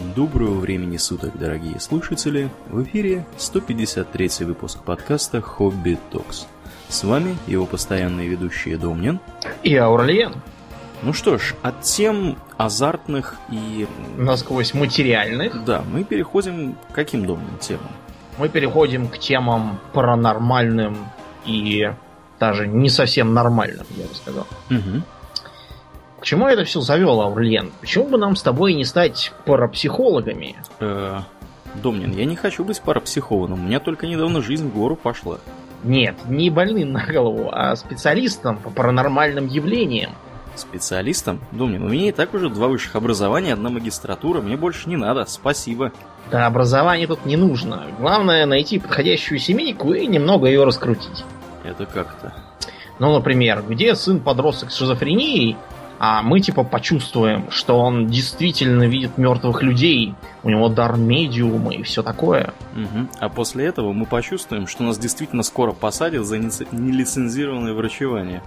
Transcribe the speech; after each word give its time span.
Доброго 0.00 0.60
времени 0.60 0.96
суток, 0.96 1.38
дорогие 1.38 1.78
слушатели! 1.78 2.48
В 2.68 2.82
эфире 2.84 3.26
153 3.36 4.46
выпуск 4.46 4.82
подкаста 4.82 5.42
«Хобби 5.42 5.98
Токс». 6.10 6.46
С 6.88 7.04
вами 7.04 7.36
его 7.46 7.66
постоянные 7.66 8.26
ведущие 8.26 8.78
Домнин 8.78 9.20
и 9.62 9.76
Аурлиен. 9.76 10.36
Ну 11.02 11.12
что 11.12 11.36
ж, 11.36 11.54
от 11.60 11.82
тем 11.82 12.38
азартных 12.56 13.36
и... 13.50 13.86
Насквозь 14.16 14.72
материальных. 14.72 15.64
Да, 15.64 15.84
мы 15.92 16.04
переходим 16.04 16.76
к 16.90 16.94
каким, 16.94 17.26
Домнин, 17.26 17.58
темам? 17.58 17.90
Мы 18.38 18.48
переходим 18.48 19.06
к 19.06 19.18
темам 19.18 19.80
паранормальным 19.92 20.96
и 21.44 21.92
даже 22.38 22.66
не 22.66 22.88
совсем 22.88 23.34
нормальным, 23.34 23.84
я 23.90 24.06
бы 24.06 24.14
сказал. 24.14 24.46
Угу. 24.70 25.02
К 26.20 26.24
чему 26.24 26.46
это 26.46 26.64
все 26.64 26.80
завело, 26.80 27.22
Аурлиен? 27.22 27.72
Почему 27.80 28.06
бы 28.06 28.18
нам 28.18 28.36
с 28.36 28.42
тобой 28.42 28.74
не 28.74 28.84
стать 28.84 29.32
парапсихологами? 29.46 30.54
Э, 30.78 31.20
Домнин, 31.82 32.12
я 32.12 32.26
не 32.26 32.36
хочу 32.36 32.62
быть 32.62 32.80
парапсихологом. 32.82 33.64
У 33.64 33.66
меня 33.66 33.80
только 33.80 34.06
недавно 34.06 34.42
жизнь 34.42 34.68
в 34.68 34.74
гору 34.74 34.96
пошла. 34.96 35.38
Нет, 35.82 36.16
не 36.28 36.50
больным 36.50 36.92
на 36.92 37.06
голову, 37.06 37.48
а 37.50 37.74
специалистом 37.74 38.58
по 38.58 38.68
паранормальным 38.68 39.46
явлениям. 39.46 40.10
Специалистом? 40.56 41.40
Домнин, 41.52 41.82
у 41.82 41.88
меня 41.88 42.10
и 42.10 42.12
так 42.12 42.34
уже 42.34 42.50
два 42.50 42.68
высших 42.68 42.96
образования, 42.96 43.54
одна 43.54 43.70
магистратура. 43.70 44.42
Мне 44.42 44.58
больше 44.58 44.90
не 44.90 44.96
надо, 44.98 45.24
спасибо. 45.24 45.90
Да, 46.30 46.46
образование 46.46 47.06
тут 47.06 47.24
не 47.24 47.38
нужно. 47.38 47.86
Главное 47.98 48.44
найти 48.44 48.78
подходящую 48.78 49.38
семейку 49.38 49.94
и 49.94 50.06
немного 50.06 50.48
ее 50.48 50.64
раскрутить. 50.64 51.24
Это 51.64 51.86
как-то? 51.86 52.34
Ну, 52.98 53.14
например, 53.14 53.64
где 53.66 53.94
сын 53.94 54.20
подросток 54.20 54.70
с 54.70 54.76
шизофренией, 54.76 55.56
а 56.02 56.22
мы 56.22 56.40
типа 56.40 56.64
почувствуем, 56.64 57.50
что 57.50 57.78
он 57.78 58.06
действительно 58.06 58.84
видит 58.84 59.18
мертвых 59.18 59.62
людей, 59.62 60.14
у 60.42 60.48
него 60.48 60.70
дар 60.70 60.96
медиума 60.96 61.74
и 61.74 61.82
все 61.82 62.02
такое. 62.02 62.54
Угу. 62.74 63.08
А 63.18 63.28
после 63.28 63.66
этого 63.66 63.92
мы 63.92 64.06
почувствуем, 64.06 64.66
что 64.66 64.82
нас 64.82 64.98
действительно 64.98 65.42
скоро 65.42 65.72
посадят 65.72 66.24
за 66.24 66.38
нелицензированное 66.38 67.74
врачевание. 67.74 68.42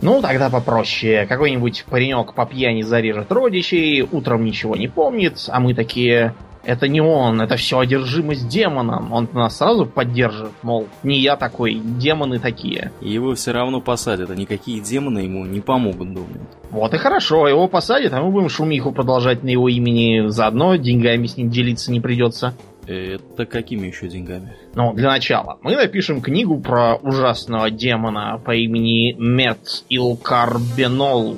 Ну, 0.00 0.22
тогда 0.22 0.48
попроще. 0.48 1.26
Какой-нибудь 1.26 1.84
паренек 1.90 2.32
по 2.32 2.46
пьяни 2.46 2.82
зарежет 2.82 3.32
родичей, 3.32 4.02
утром 4.02 4.44
ничего 4.44 4.76
не 4.76 4.86
помнит, 4.86 5.48
а 5.48 5.58
мы 5.58 5.74
такие... 5.74 6.32
Это 6.66 6.88
не 6.88 7.00
он, 7.00 7.40
это 7.40 7.56
все 7.56 7.78
одержимость 7.78 8.48
демоном. 8.48 9.12
Он 9.12 9.28
нас 9.32 9.58
сразу 9.58 9.86
поддержит, 9.86 10.50
мол, 10.62 10.88
не 11.04 11.20
я 11.20 11.36
такой, 11.36 11.74
демоны 11.76 12.40
такие. 12.40 12.90
И 13.00 13.08
его 13.08 13.34
все 13.36 13.52
равно 13.52 13.80
посадят, 13.80 14.30
а 14.30 14.34
никакие 14.34 14.80
демоны 14.80 15.20
ему 15.20 15.46
не 15.46 15.60
помогут, 15.60 16.12
думаю. 16.12 16.48
Вот 16.70 16.92
и 16.92 16.98
хорошо, 16.98 17.46
его 17.46 17.68
посадят, 17.68 18.12
а 18.12 18.20
мы 18.20 18.32
будем 18.32 18.48
шумиху 18.48 18.90
продолжать 18.90 19.44
на 19.44 19.48
его 19.48 19.68
имени. 19.68 20.26
Заодно 20.28 20.74
деньгами 20.74 21.26
с 21.26 21.36
ним 21.36 21.50
делиться 21.50 21.92
не 21.92 22.00
придется. 22.00 22.54
Это 22.88 23.46
какими 23.46 23.86
еще 23.86 24.08
деньгами? 24.08 24.56
Ну, 24.74 24.92
для 24.92 25.08
начала, 25.08 25.58
мы 25.62 25.76
напишем 25.76 26.20
книгу 26.20 26.60
про 26.60 26.96
ужасного 26.96 27.70
демона 27.70 28.40
по 28.44 28.54
имени 28.54 29.12
Мет 29.18 29.84
Илкарбенол 29.88 31.36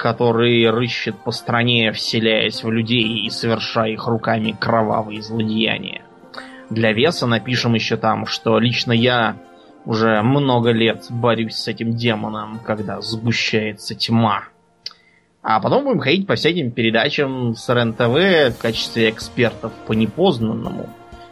который 0.00 0.70
рыщет 0.70 1.14
по 1.18 1.30
стране, 1.30 1.92
вселяясь 1.92 2.64
в 2.64 2.70
людей 2.70 3.26
и 3.26 3.28
совершая 3.28 3.90
их 3.90 4.06
руками 4.06 4.56
кровавые 4.58 5.20
злодеяния. 5.20 6.00
Для 6.70 6.92
веса 6.92 7.26
напишем 7.26 7.74
еще 7.74 7.98
там, 7.98 8.24
что 8.24 8.58
лично 8.58 8.92
я 8.92 9.36
уже 9.84 10.22
много 10.22 10.70
лет 10.70 11.04
борюсь 11.10 11.56
с 11.56 11.68
этим 11.68 11.94
демоном, 11.96 12.60
когда 12.64 13.02
сгущается 13.02 13.94
тьма. 13.94 14.44
А 15.42 15.60
потом 15.60 15.84
будем 15.84 16.00
ходить 16.00 16.26
по 16.26 16.34
всяким 16.34 16.70
передачам 16.70 17.54
с 17.54 17.68
РЕН-ТВ 17.68 18.56
в 18.56 18.58
качестве 18.58 19.10
экспертов 19.10 19.72
по 19.86 19.92
непознанному. 19.92 20.88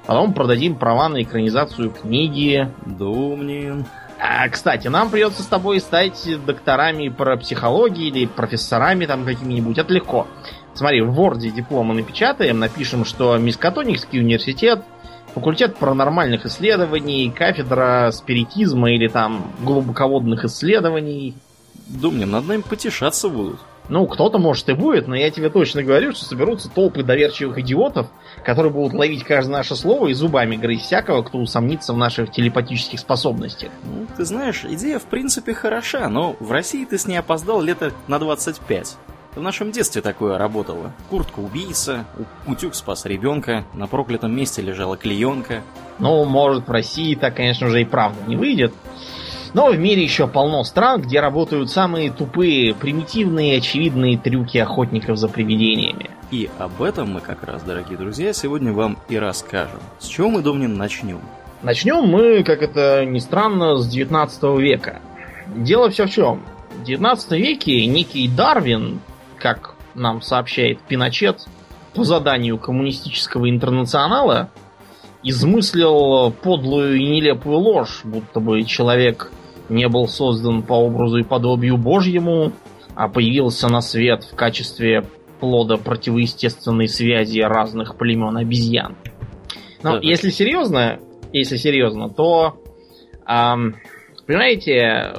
Потом 0.07 0.35
продадим 0.35 0.75
права 0.75 1.09
на 1.09 1.23
экранизацию 1.23 1.91
книги. 1.91 2.69
Думнин. 2.85 3.87
А, 4.21 4.49
кстати, 4.49 4.89
нам 4.89 5.11
придется 5.11 5.43
с 5.43 5.47
тобой 5.47 5.81
стать 5.81 6.29
докторами 6.45 7.09
по 7.09 7.37
психологии 7.37 8.09
или 8.09 8.27
профессорами 8.27 9.07
там 9.07 9.25
какими-нибудь. 9.25 9.79
Это 9.79 9.93
легко. 9.93 10.27
Смотри, 10.75 11.03
в 11.03 11.19
Word 11.19 11.39
дипломы 11.39 11.95
напечатаем, 11.95 12.59
напишем, 12.59 13.05
что 13.05 13.37
Мискатоникский 13.37 14.21
университет, 14.21 14.83
факультет 15.35 15.77
паранормальных 15.77 16.47
исследований, 16.47 17.33
кафедра 17.37 18.11
спиритизма 18.13 18.93
или 18.93 19.09
там 19.09 19.53
глубоководных 19.61 20.45
исследований. 20.45 21.35
Думаю, 21.87 22.27
над 22.27 22.47
нами 22.47 22.63
потешаться 22.63 23.29
будут. 23.29 23.61
Ну, 23.89 24.07
кто-то, 24.07 24.39
может, 24.39 24.69
и 24.69 24.75
будет, 24.75 25.09
но 25.09 25.17
я 25.17 25.31
тебе 25.31 25.49
точно 25.49 25.83
говорю, 25.83 26.13
что 26.13 26.25
соберутся 26.25 26.69
толпы 26.69 27.03
доверчивых 27.03 27.59
идиотов, 27.59 28.09
которые 28.45 28.73
будут 28.73 28.93
ловить 28.93 29.25
каждое 29.25 29.53
наше 29.53 29.77
слово 29.77 30.09
и 30.09 30.15
зубами 30.15 30.57
грызть 30.57 30.85
всякого, 30.85 31.23
кто 31.23 31.39
усомнится 31.39 31.93
в 31.93 31.97
наших 31.97 32.31
телепатических 32.31 33.01
способностях. 33.01 33.71
Ну, 33.85 34.07
ты 34.17 34.25
знаешь, 34.25 34.65
идея 34.69 34.99
в 34.99 35.05
принципе 35.05 35.55
хороша, 35.55 36.09
но 36.09 36.37
в 36.39 36.53
России 36.53 36.85
ты 36.85 36.99
с 36.99 37.07
ней 37.07 37.17
опоздал 37.17 37.63
лето 37.63 37.93
на 38.09 38.19
25. 38.19 38.97
В 39.35 39.41
нашем 39.41 39.71
детстве 39.71 40.03
такое 40.03 40.37
работало. 40.37 40.93
Куртка 41.11 41.39
убийца, 41.39 42.05
утюг 42.47 42.75
спас 42.75 43.05
ребенка, 43.07 43.65
на 43.73 43.87
проклятом 43.87 44.35
месте 44.35 44.63
лежала 44.63 44.97
клеенка. 44.97 45.63
Ну, 45.99 46.25
может, 46.25 46.67
в 46.67 46.71
России 46.71 47.15
так, 47.15 47.37
конечно 47.37 47.69
же, 47.69 47.81
и 47.81 47.85
правда 47.85 48.19
не 48.27 48.37
выйдет. 48.37 48.75
Но 49.55 49.71
в 49.71 49.79
мире 49.79 50.03
еще 50.03 50.27
полно 50.27 50.63
стран, 50.65 51.03
где 51.03 51.21
работают 51.21 51.71
самые 51.71 52.11
тупые, 52.11 52.75
примитивные, 52.75 53.59
очевидные 53.59 54.19
трюки 54.19 54.59
охотников 54.59 55.17
за 55.17 55.29
привидениями. 55.29 56.11
И 56.31 56.51
об 56.59 56.83
этом 56.83 57.13
мы 57.13 57.21
как 57.21 57.43
раз, 57.45 57.63
дорогие 57.63 57.97
друзья, 57.97 58.33
сегодня 58.33 58.73
вам 58.73 58.99
и 59.09 59.17
расскажем. 59.17 59.81
С 59.99 60.07
чего 60.07 60.29
мы, 60.29 60.43
Домнин, 60.43 60.77
начнем? 60.77 61.21
Начнем 61.63 62.05
мы, 62.05 62.45
как 62.45 62.63
это 62.63 63.05
ни 63.07 63.19
странно, 63.19 63.79
с 63.79 63.89
19 63.89 64.43
века. 64.59 65.01
Дело 65.57 65.91
все 65.91 66.07
в 66.07 66.11
чем. 66.11 66.43
В 66.77 66.85
19 66.85 67.33
веке 67.33 67.87
некий 67.87 68.29
Дарвин, 68.29 69.01
как 69.39 69.75
нам 69.95 70.21
сообщает 70.21 70.81
Пиночет, 70.83 71.47
по 71.95 72.05
заданию 72.05 72.59
коммунистического 72.59 73.49
интернационала, 73.49 74.51
измыслил 75.23 76.31
подлую 76.31 76.97
и 76.97 77.09
нелепую 77.09 77.59
ложь, 77.59 78.03
будто 78.05 78.39
бы 78.39 78.63
человек 78.63 79.33
не 79.69 79.89
был 79.89 80.09
создан 80.09 80.63
по 80.63 80.75
образу 80.75 81.19
и 81.19 81.23
подобию 81.23 81.77
Божьему, 81.77 82.53
а 82.95 83.09
появился 83.09 83.69
на 83.69 83.81
свет 83.81 84.25
в 84.25 84.35
качестве 84.35 85.05
плода 85.41 85.77
противоестественной 85.77 86.89
связи 86.89 87.41
разных 87.41 87.97
племен 87.97 88.37
обезьян. 88.37 88.97
Но 89.83 89.95
да, 89.95 90.01
если 90.03 90.31
серьезно, 90.31 90.99
если 91.33 91.57
серьезно, 91.57 92.09
то, 92.09 92.61
эм, 93.27 93.77
понимаете, 94.27 95.13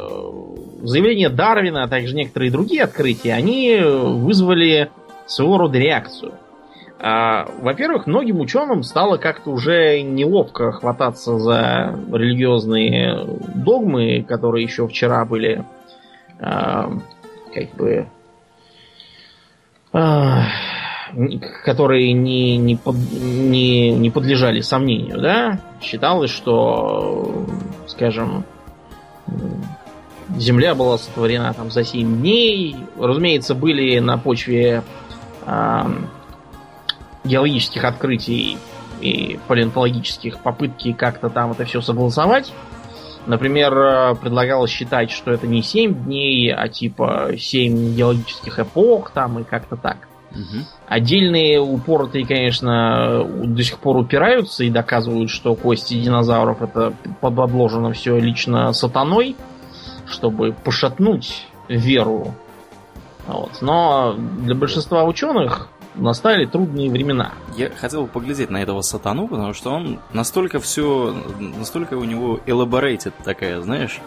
заявление 0.83 1.29
Дарвина, 1.29 1.83
а 1.83 1.87
также 1.87 2.15
некоторые 2.15 2.51
другие 2.51 2.83
открытия, 2.83 3.33
они 3.33 3.79
вызвали 3.81 4.89
своего 5.25 5.57
рода 5.57 5.77
реакцию. 5.77 6.33
А, 7.01 7.45
во-первых, 7.61 8.07
многим 8.07 8.41
ученым 8.41 8.83
стало 8.83 9.17
как-то 9.17 9.51
уже 9.51 10.01
неловко 10.01 10.73
хвататься 10.73 11.39
за 11.39 11.97
религиозные 12.11 13.25
догмы, 13.55 14.25
которые 14.27 14.65
еще 14.65 14.85
вчера 14.85 15.23
были 15.23 15.63
а, 16.39 16.91
как 17.53 17.73
бы 17.75 18.07
а, 19.93 20.43
которые 21.63 22.11
не, 22.11 22.57
не, 22.57 22.75
под, 22.75 22.95
не, 22.95 23.91
не 23.91 24.09
подлежали 24.09 24.59
сомнению, 24.59 25.21
да, 25.21 25.59
считалось, 25.81 26.31
что, 26.31 27.45
скажем, 27.87 28.43
Земля 30.37 30.75
была 30.75 30.97
сотворена 30.97 31.53
там 31.53 31.71
за 31.71 31.83
7 31.83 32.19
дней. 32.19 32.75
Разумеется, 32.99 33.55
были 33.55 33.97
на 33.97 34.17
почве 34.17 34.83
геологических 37.23 37.83
открытий 37.83 38.57
и 39.01 39.39
палеонтологических 39.47 40.39
попытки 40.39 40.93
как-то 40.93 41.29
там 41.29 41.51
это 41.51 41.65
все 41.65 41.81
согласовать. 41.81 42.53
Например, 43.25 43.77
э, 43.77 44.15
предлагалось 44.15 44.71
считать, 44.71 45.11
что 45.11 45.31
это 45.31 45.45
не 45.47 45.61
7 45.61 46.05
дней, 46.05 46.53
а 46.53 46.67
типа 46.67 47.31
7 47.37 47.95
геологических 47.95 48.59
эпох 48.59 49.11
там 49.11 49.39
и 49.39 49.43
как-то 49.43 49.75
так. 49.75 50.07
Угу. 50.31 50.63
Отдельные 50.87 51.59
упоротые, 51.59 52.25
конечно, 52.25 53.23
до 53.23 53.63
сих 53.63 53.79
пор 53.79 53.97
упираются 53.97 54.63
и 54.63 54.69
доказывают, 54.69 55.29
что 55.29 55.55
кости 55.55 55.99
динозавров 55.99 56.61
это 56.61 56.93
подложено 57.19 57.93
все 57.93 58.19
лично 58.19 58.71
сатаной, 58.73 59.35
чтобы 60.05 60.53
пошатнуть 60.53 61.47
веру. 61.67 62.33
Вот. 63.27 63.61
Но 63.61 64.15
для 64.41 64.55
большинства 64.55 65.03
ученых 65.03 65.69
настали 65.99 66.45
трудные 66.45 66.89
времена. 66.89 67.33
Я 67.55 67.69
хотел 67.69 68.03
бы 68.03 68.07
поглядеть 68.07 68.49
на 68.49 68.61
этого 68.61 68.81
сатану, 68.81 69.27
потому 69.27 69.53
что 69.53 69.71
он 69.71 69.99
настолько 70.13 70.59
все, 70.59 71.15
настолько 71.39 71.95
у 71.95 72.03
него 72.03 72.39
elaborated 72.45 73.13
такая, 73.23 73.61
знаешь, 73.61 73.99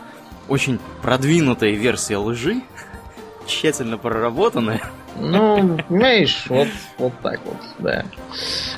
очень 0.48 0.78
продвинутая 1.02 1.72
версия 1.72 2.16
лжи, 2.16 2.62
тщательно 3.46 3.98
проработаны. 3.98 4.80
Ну, 5.18 5.78
понимаешь, 5.88 6.46
вот, 6.48 6.68
вот 6.96 7.12
так 7.22 7.40
вот, 7.44 7.56
да. 7.78 8.04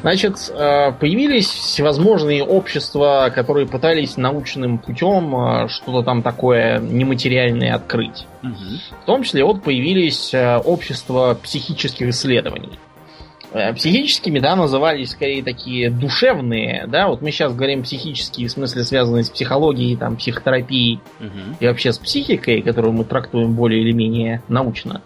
Значит, 0.00 0.34
э, 0.50 0.92
появились 0.92 1.46
всевозможные 1.46 2.42
общества, 2.42 3.30
которые 3.32 3.68
пытались 3.68 4.16
научным 4.16 4.78
путем 4.78 5.34
э, 5.36 5.68
что-то 5.68 6.02
там 6.02 6.22
такое 6.22 6.80
нематериальное 6.80 7.74
открыть. 7.74 8.26
Угу. 8.42 9.02
В 9.02 9.04
том 9.06 9.22
числе 9.22 9.44
вот 9.44 9.62
появились 9.62 10.34
э, 10.34 10.56
общества 10.58 11.38
психических 11.40 12.08
исследований. 12.08 12.78
Психическими, 13.76 14.40
да, 14.40 14.56
назывались 14.56 15.10
скорее 15.10 15.42
такие 15.42 15.90
душевные, 15.90 16.86
да, 16.88 17.08
вот 17.08 17.22
мы 17.22 17.30
сейчас 17.30 17.54
говорим 17.54 17.82
психические, 17.84 18.48
в 18.48 18.50
смысле 18.50 18.82
связанные 18.84 19.24
с 19.24 19.30
психологией, 19.30 19.96
там, 19.96 20.16
психотерапией 20.16 21.00
Угу. 21.20 21.56
и 21.60 21.66
вообще 21.66 21.92
с 21.92 21.98
психикой, 21.98 22.62
которую 22.62 22.92
мы 22.92 23.04
трактуем 23.04 23.54
более 23.54 23.82
или 23.82 23.92
менее 23.92 24.42
научно. 24.48 25.02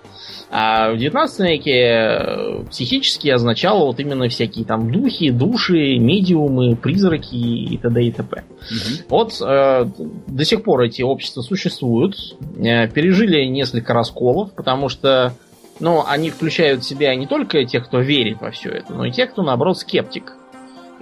А 0.50 0.92
в 0.92 0.96
19 0.96 1.40
веке 1.40 1.72
э, 1.72 2.64
психически 2.70 3.28
означало 3.28 3.84
вот 3.84 4.00
именно 4.00 4.28
всякие 4.28 4.64
там 4.64 4.90
духи, 4.90 5.30
души, 5.30 5.98
медиумы, 5.98 6.74
призраки 6.74 7.34
и 7.34 7.76
т.д. 7.76 8.02
и 8.02 8.12
т.п. 8.12 8.44
Угу. 8.70 9.04
Вот 9.10 9.34
э, 9.42 9.86
до 10.26 10.44
сих 10.44 10.62
пор 10.62 10.82
эти 10.82 11.02
общества 11.02 11.42
существуют, 11.42 12.16
э, 12.56 12.88
пережили 12.88 13.44
несколько 13.44 13.92
расколов, 13.92 14.54
потому 14.54 14.88
что 14.88 15.34
ну, 15.80 16.04
они 16.06 16.30
включают 16.30 16.82
в 16.82 16.86
себя 16.86 17.14
не 17.14 17.26
только 17.26 17.64
тех, 17.64 17.86
кто 17.86 18.00
верит 18.00 18.40
во 18.40 18.50
все 18.50 18.70
это, 18.70 18.92
но 18.92 19.04
и 19.04 19.10
тех, 19.10 19.30
кто, 19.30 19.42
наоборот, 19.42 19.78
скептик. 19.78 20.34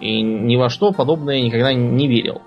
И 0.01 0.21
ни 0.21 0.57
во 0.57 0.69
что 0.69 0.93
подобное 0.93 1.41
никогда 1.41 1.73
не 1.73 2.07
верил. 2.07 2.43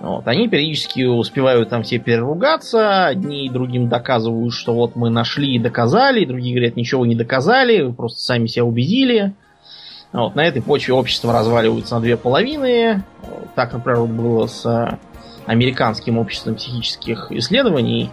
Вот. 0.00 0.28
Они 0.28 0.48
периодически 0.48 1.02
успевают 1.02 1.70
там 1.70 1.82
все 1.82 1.98
переругаться, 1.98 3.06
одни 3.06 3.46
и 3.46 3.50
другим 3.50 3.88
доказывают, 3.88 4.52
что 4.52 4.74
вот 4.74 4.94
мы 4.94 5.10
нашли 5.10 5.56
и 5.56 5.58
доказали, 5.58 6.24
другие 6.24 6.54
говорят, 6.54 6.76
ничего 6.76 7.06
не 7.06 7.14
доказали, 7.14 7.82
вы 7.82 7.92
просто 7.92 8.20
сами 8.20 8.46
себя 8.46 8.64
убедили. 8.64 9.34
Вот. 10.12 10.36
На 10.36 10.46
этой 10.46 10.62
почве 10.62 10.94
общество 10.94 11.32
разваливается 11.32 11.96
на 11.96 12.00
две 12.02 12.16
половины. 12.16 13.02
Так, 13.54 13.72
например, 13.72 14.04
было 14.04 14.46
с 14.46 14.98
американским 15.46 16.18
обществом 16.18 16.56
психических 16.56 17.32
исследований, 17.32 18.10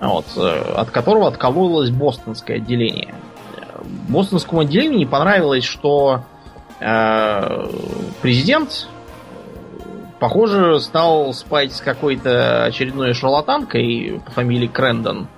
вот, 0.00 0.26
от 0.36 0.90
которого 0.90 1.28
откололось 1.28 1.90
бостонское 1.90 2.58
отделение. 2.58 3.14
Бостонскому 4.08 4.62
отделению 4.62 4.98
не 4.98 5.06
понравилось, 5.06 5.64
что 5.64 6.24
э, 6.80 7.66
президент 8.20 8.88
похоже, 10.18 10.80
стал 10.80 11.32
спать 11.32 11.72
с 11.72 11.80
какой-то 11.80 12.64
очередной 12.64 13.14
шарлатанкой 13.14 14.20
по 14.24 14.32
фамилии 14.32 14.66
Крэндон. 14.66 15.28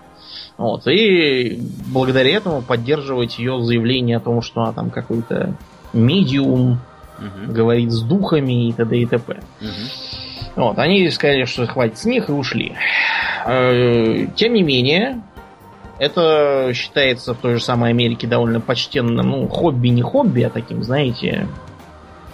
Вот, 0.56 0.86
и 0.86 1.58
благодаря 1.86 2.36
этому 2.36 2.62
поддерживать 2.62 3.38
ее 3.38 3.62
заявление 3.62 4.18
о 4.18 4.20
том, 4.20 4.42
что 4.42 4.62
она 4.62 4.72
там 4.72 4.90
какой-то 4.90 5.54
медиум, 5.92 6.80
Угу. 7.20 7.52
говорит 7.52 7.92
с 7.92 8.00
духами 8.00 8.68
и 8.68 8.72
т.д. 8.72 8.96
и 8.96 9.04
т.п. 9.04 9.42
Угу. 9.60 9.68
Вот, 10.60 10.78
они 10.78 11.08
сказали, 11.10 11.44
что 11.44 11.66
хватит 11.66 11.98
с 11.98 12.04
них 12.04 12.28
и 12.28 12.32
ушли. 12.32 12.74
Э, 13.46 14.26
Тем 14.36 14.54
не 14.54 14.62
менее, 14.62 15.22
это 15.98 16.72
считается 16.74 17.34
в 17.34 17.38
той 17.38 17.54
же 17.54 17.60
самой 17.60 17.90
Америке 17.90 18.26
довольно 18.26 18.60
почтенным, 18.60 19.28
ну, 19.28 19.48
хобби 19.48 19.88
не 19.88 20.02
хобби, 20.02 20.42
а 20.42 20.50
таким, 20.50 20.82
знаете, 20.82 21.46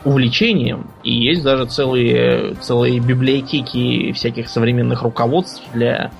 увлечением. 0.04 0.86
И 1.02 1.12
есть 1.12 1.42
даже 1.42 1.66
целые, 1.66 2.54
целые 2.60 3.00
библиотеки 3.00 4.12
всяких 4.12 4.48
современных 4.48 5.02
руководств 5.02 5.62
для 5.74 6.12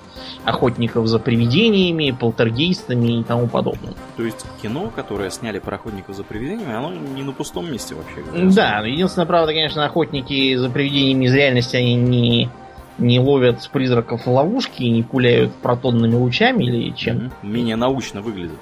охотников 0.44 1.06
за 1.06 1.18
привидениями, 1.18 2.16
полтергейстами 2.18 3.20
и 3.20 3.24
тому 3.24 3.48
подобное. 3.48 3.94
То 4.16 4.24
есть 4.24 4.44
кино, 4.62 4.90
которое 4.94 5.30
сняли 5.30 5.58
про 5.58 5.76
охотников 5.76 6.16
за 6.16 6.24
привидениями, 6.24 6.74
оно 6.74 6.92
не 6.92 7.22
на 7.22 7.32
пустом 7.32 7.70
месте 7.70 7.94
вообще. 7.94 8.22
говоря. 8.22 8.50
Да, 8.50 8.78
но 8.80 8.86
единственное, 8.86 9.26
правда, 9.26 9.52
конечно, 9.52 9.84
охотники 9.84 10.54
за 10.56 10.70
привидениями 10.70 11.26
из 11.26 11.34
реальности, 11.34 11.76
они 11.76 11.94
не, 11.94 12.50
не 12.98 13.20
ловят 13.20 13.68
призраков 13.72 14.26
в 14.26 14.30
ловушки 14.30 14.82
и 14.82 14.90
не 14.90 15.02
пуляют 15.02 15.54
протонными 15.54 16.14
лучами 16.14 16.64
или 16.64 16.90
чем. 16.94 17.32
Менее 17.42 17.76
научно 17.76 18.22
выглядит. 18.22 18.58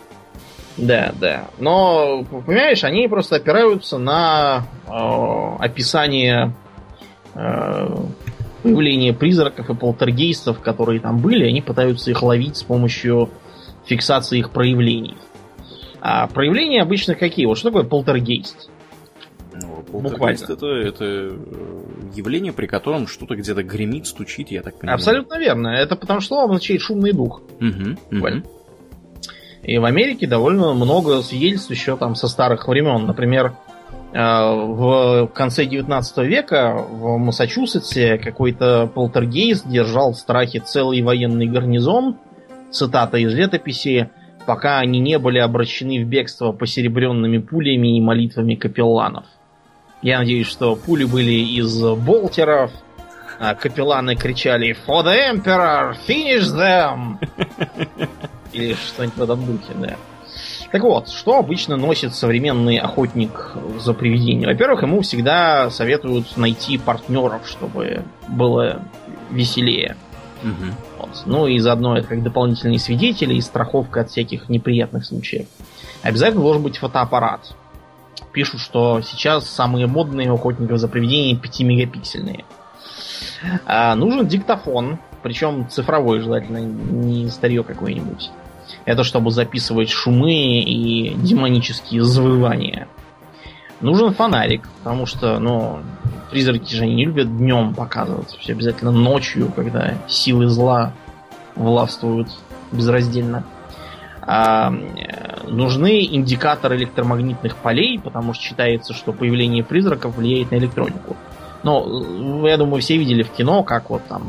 Да, 0.77 1.13
да. 1.21 1.45
Но, 1.59 2.25
понимаешь, 2.25 2.83
они 2.85 3.07
просто 3.09 3.37
опираются 3.37 3.99
на 3.99 4.65
э, 4.87 5.57
описание 5.61 6.53
э, 7.35 7.97
появления 8.65 9.13
призраков 9.13 9.69
и 9.69 9.75
полтергейстов, 9.75 10.61
которые 10.61 10.99
там 10.99 11.19
были. 11.19 11.45
Они 11.45 11.61
пытаются 11.61 12.11
их 12.11 12.23
ловить 12.23 12.57
с 12.57 12.63
помощью 12.63 13.29
фиксации 13.85 14.39
их 14.39 14.51
проявлений. 14.51 15.17
А 16.01 16.27
проявления 16.27 16.83
обычно 16.83 17.15
какие? 17.15 17.45
Вот 17.47 17.59
что 17.59 17.69
такое 17.69 17.85
полтергейст? 17.85 18.71
Ну, 19.53 19.85
полтергейст 19.93 20.51
это, 20.51 20.67
это 20.67 21.05
э, 21.05 21.39
явление, 22.15 22.53
при 22.53 22.67
котором 22.67 23.07
что-то 23.07 23.37
где-то 23.37 23.63
гремит, 23.63 24.07
стучит, 24.07 24.51
я 24.51 24.63
так 24.63 24.79
понимаю. 24.79 24.97
Абсолютно 24.97 25.39
верно. 25.39 25.69
Это 25.69 25.95
потому 25.95 26.21
что 26.21 26.29
слово 26.29 26.45
означает 26.47 26.81
шумный 26.81 27.13
дух. 27.13 27.43
Буквально. 28.11 28.41
мгм. 28.41 28.49
И 29.63 29.79
в 29.79 29.85
Америке 29.85 30.27
довольно 30.27 30.75
много 30.75 31.23
свидетельств 31.23 31.71
еще 31.71 31.97
там 31.97 32.15
со 32.15 32.29
старых 32.29 32.67
времен. 32.69 33.07
Например, 33.07 33.55
в 34.15 35.27
конце 35.35 35.67
19 35.67 36.19
века 36.19 36.75
в 36.89 37.19
Массачусетсе 37.19 38.17
какой-то 38.17 38.89
полтергейст 38.95 39.67
держал 39.67 40.13
в 40.13 40.17
страхе 40.17 40.61
целый 40.61 41.03
военный 41.03 41.47
гарнизон, 41.47 42.17
цитата 42.71 43.19
из 43.19 43.35
летописи, 43.35 44.11
пока 44.47 44.79
они 44.79 45.01
не 45.01 45.19
были 45.19 45.39
обращены 45.39 46.05
в 46.05 46.07
бегство 46.07 46.53
посеребренными 46.53 47.39
пулями 47.39 47.99
и 47.99 48.01
молитвами 48.01 48.55
капелланов. 48.55 49.25
Я 50.01 50.19
надеюсь, 50.19 50.47
что 50.47 50.77
пули 50.77 51.05
были 51.05 51.33
из 51.33 51.83
болтеров, 51.83 52.71
а 53.41 53.57
капелланы 53.57 54.15
кричали 54.15 54.77
«For 54.87 55.05
the 55.05 55.35
Emperor! 55.35 55.97
Finish 56.07 56.55
them!» 56.55 57.17
Или 58.53 58.75
что-нибудь 58.75 59.17
в 59.17 59.23
этом 59.23 59.45
духе, 59.45 59.73
да. 59.75 59.97
Так 60.75 60.83
вот, 60.83 61.09
что 61.09 61.39
обычно 61.39 61.77
носит 61.77 62.17
современный 62.17 62.79
охотник 62.79 63.53
за 63.79 63.95
привидением? 63.95 64.49
Во-первых, 64.49 64.83
ему 64.83 65.03
всегда 65.03 65.71
советуют 65.71 66.37
найти 66.37 66.79
партнеров, 66.79 67.43
чтобы 67.47 68.03
было 68.27 68.83
веселее. 69.31 69.97
Мгм. 70.43 70.75
Вот. 70.99 71.23
Ну 71.27 71.47
и 71.47 71.61
заодно 71.61 71.97
это 71.97 72.09
как 72.09 72.25
дополнительные 72.25 72.81
свидетели 72.81 73.35
и 73.35 73.41
страховка 73.41 74.01
от 74.01 74.11
всяких 74.11 74.49
неприятных 74.49 75.07
случаев. 75.07 75.47
Обязательно 76.03 76.43
должен 76.43 76.65
быть 76.65 76.79
фотоаппарат. 76.79 77.55
Пишут, 78.33 78.61
что 78.61 79.01
сейчас 79.01 79.49
самые 79.49 79.87
модные 79.87 80.29
охотников 80.33 80.79
за 80.81 80.89
привидениями 80.89 81.41
5-мегапиксельные. 81.41 82.45
А, 83.65 83.95
нужен 83.95 84.27
диктофон, 84.27 84.99
причем 85.23 85.69
цифровой 85.69 86.19
желательно, 86.19 86.59
не 86.59 87.29
старье 87.29 87.63
какое-нибудь. 87.63 88.33
Это 88.85 89.03
чтобы 89.05 89.31
записывать 89.31 89.91
шумы 89.91 90.61
и 90.61 91.15
демонические 91.15 92.03
завывания. 92.03 92.89
Нужен 93.81 94.13
фонарик, 94.15 94.69
потому 94.79 95.07
что, 95.07 95.39
ну, 95.39 95.81
призраки 96.31 96.75
же 96.75 96.87
не 96.87 97.05
любят 97.05 97.37
днем 97.37 97.75
показываться. 97.75 98.39
Все 98.39 98.53
обязательно 98.53 98.93
ночью, 98.93 99.53
когда 99.55 99.95
силы 100.09 100.49
зла 100.49 100.93
властвуют 101.57 102.29
безраздельно. 102.73 103.45
А, 104.27 104.73
э, 104.73 105.49
нужны 105.49 106.05
индикаторы 106.05 106.77
электромагнитных 106.77 107.57
полей, 107.57 107.99
потому 107.99 108.33
что 108.33 108.43
считается, 108.43 108.95
что 108.95 109.13
появление 109.13 109.63
призраков 109.63 110.17
влияет 110.17 110.51
на 110.51 110.57
электронику. 110.57 111.17
Но, 111.63 112.45
э, 112.45 112.49
я 112.49 112.57
думаю, 112.57 112.81
все 112.81 112.97
видели 112.97 113.23
в 113.23 113.31
кино, 113.31 113.63
как 113.63 113.91
вот 113.91 114.03
там 114.09 114.23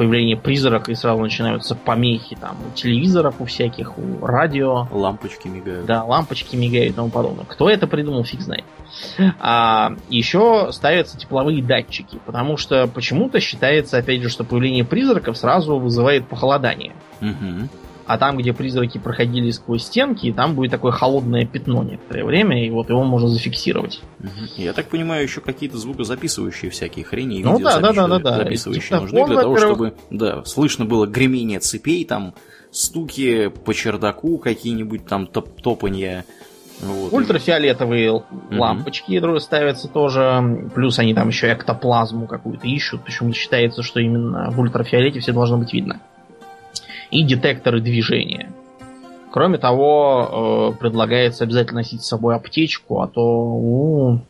появление 0.00 0.34
призрака 0.34 0.90
и 0.90 0.94
сразу 0.94 1.20
начинаются 1.20 1.74
помехи 1.74 2.34
там 2.34 2.56
у 2.66 2.74
телевизоров, 2.74 3.34
у 3.38 3.44
всяких, 3.44 3.98
у 3.98 4.24
радио. 4.24 4.88
Лампочки 4.90 5.46
мигают. 5.46 5.84
Да, 5.84 6.04
лампочки 6.04 6.56
мигают 6.56 6.92
и 6.92 6.94
тому 6.94 7.10
подобное. 7.10 7.44
Кто 7.44 7.68
это 7.68 7.86
придумал, 7.86 8.24
фиг 8.24 8.40
знает. 8.40 8.64
А, 9.38 9.92
еще 10.08 10.68
ставятся 10.72 11.18
тепловые 11.18 11.62
датчики, 11.62 12.18
потому 12.24 12.56
что 12.56 12.86
почему-то 12.86 13.40
считается, 13.40 13.98
опять 13.98 14.22
же, 14.22 14.30
что 14.30 14.42
появление 14.42 14.86
призраков 14.86 15.36
сразу 15.36 15.78
вызывает 15.78 16.26
похолодание. 16.26 16.94
Мгм. 17.20 17.68
А 18.10 18.18
там, 18.18 18.38
где 18.38 18.52
призраки 18.52 18.98
проходили 18.98 19.52
сквозь 19.52 19.84
стенки, 19.84 20.32
там 20.32 20.56
будет 20.56 20.72
такое 20.72 20.90
холодное 20.90 21.46
пятно 21.46 21.84
некоторое 21.84 22.24
время, 22.24 22.66
и 22.66 22.68
вот 22.68 22.90
его 22.90 23.04
можно 23.04 23.28
зафиксировать. 23.28 24.00
Я 24.56 24.72
так 24.72 24.88
понимаю, 24.88 25.22
еще 25.22 25.40
какие-то 25.40 25.78
звукозаписывающие 25.78 26.72
всякие 26.72 27.04
хрени 27.04 27.38
и 27.38 27.44
Ну 27.44 27.60
да, 27.60 27.78
да, 27.78 27.92
да, 27.92 28.08
да, 28.08 28.18
да. 28.18 28.36
записывающие 28.38 28.82
Диктофон, 28.82 29.04
нужны 29.04 29.26
для 29.26 29.40
того, 29.42 29.56
чтобы 29.58 29.94
да, 30.10 30.44
слышно 30.44 30.86
было 30.86 31.06
гремение 31.06 31.60
цепей, 31.60 32.04
там 32.04 32.34
стуки 32.72 33.46
по 33.46 33.72
чердаку, 33.74 34.38
какие-нибудь 34.38 35.06
там 35.06 35.28
топ 35.28 35.62
топанья. 35.62 36.24
Вот. 36.80 37.12
Ультрафиолетовые 37.12 38.24
лампочки 38.50 39.12
дру- 39.18 39.38
ставятся 39.38 39.86
тоже. 39.86 40.68
Плюс 40.74 40.98
они 40.98 41.14
там 41.14 41.28
еще 41.28 41.52
эктоплазму 41.52 42.26
какую-то 42.26 42.66
ищут. 42.66 43.04
Почему 43.04 43.32
считается, 43.34 43.84
что 43.84 44.00
именно 44.00 44.50
в 44.50 44.58
ультрафиолете 44.58 45.20
все 45.20 45.32
должно 45.32 45.58
быть 45.58 45.72
видно. 45.72 46.00
И 47.10 47.22
детекторы 47.22 47.80
движения. 47.80 48.52
Кроме 49.30 49.58
того, 49.58 50.72
э, 50.74 50.78
предлагается 50.78 51.44
обязательно 51.44 51.80
носить 51.80 52.02
с 52.02 52.08
собой 52.08 52.34
аптечку, 52.34 53.00
а 53.00 53.06
то 53.06 53.22
у, 53.22 54.20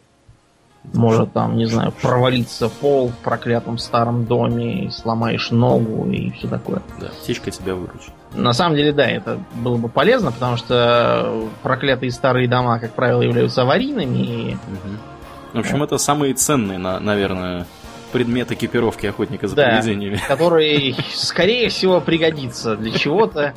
может 0.93 1.33
там, 1.33 1.57
не 1.57 1.67
знаю, 1.67 1.93
провалиться 1.93 2.69
пол 2.69 3.09
в 3.09 3.17
проклятом 3.19 3.79
старом 3.79 4.27
доме, 4.27 4.85
и 4.85 4.91
сломаешь 4.91 5.51
ногу 5.51 6.11
и 6.11 6.31
все 6.31 6.49
такое. 6.49 6.83
Да, 7.01 7.07
аптечка 7.07 7.51
тебя 7.51 7.75
выручит. 7.75 8.13
На 8.35 8.53
самом 8.53 8.77
деле, 8.77 8.93
да, 8.93 9.09
это 9.09 9.39
было 9.55 9.77
бы 9.77 9.89
полезно, 9.89 10.33
потому 10.33 10.57
что 10.57 11.49
проклятые 11.63 12.13
старые 12.13 12.49
дома, 12.49 12.79
как 12.79 12.93
правило, 12.93 13.23
являются 13.23 13.63
аварийными. 13.63 14.19
И... 14.19 14.55
Угу. 14.55 15.55
В 15.55 15.59
общем, 15.59 15.83
это 15.83 15.99
самые 15.99 16.35
ценные, 16.35 16.79
наверное, 16.79 17.67
предмет 18.11 18.53
экипировки 18.53 19.07
охотника 19.07 19.49
за 19.49 19.57
да, 19.57 19.69
привидениями. 19.69 20.21
Который, 20.29 20.97
скорее 21.15 21.69
всего, 21.69 22.01
пригодится 22.01 22.77
для 22.77 22.93
чего-то. 22.93 23.55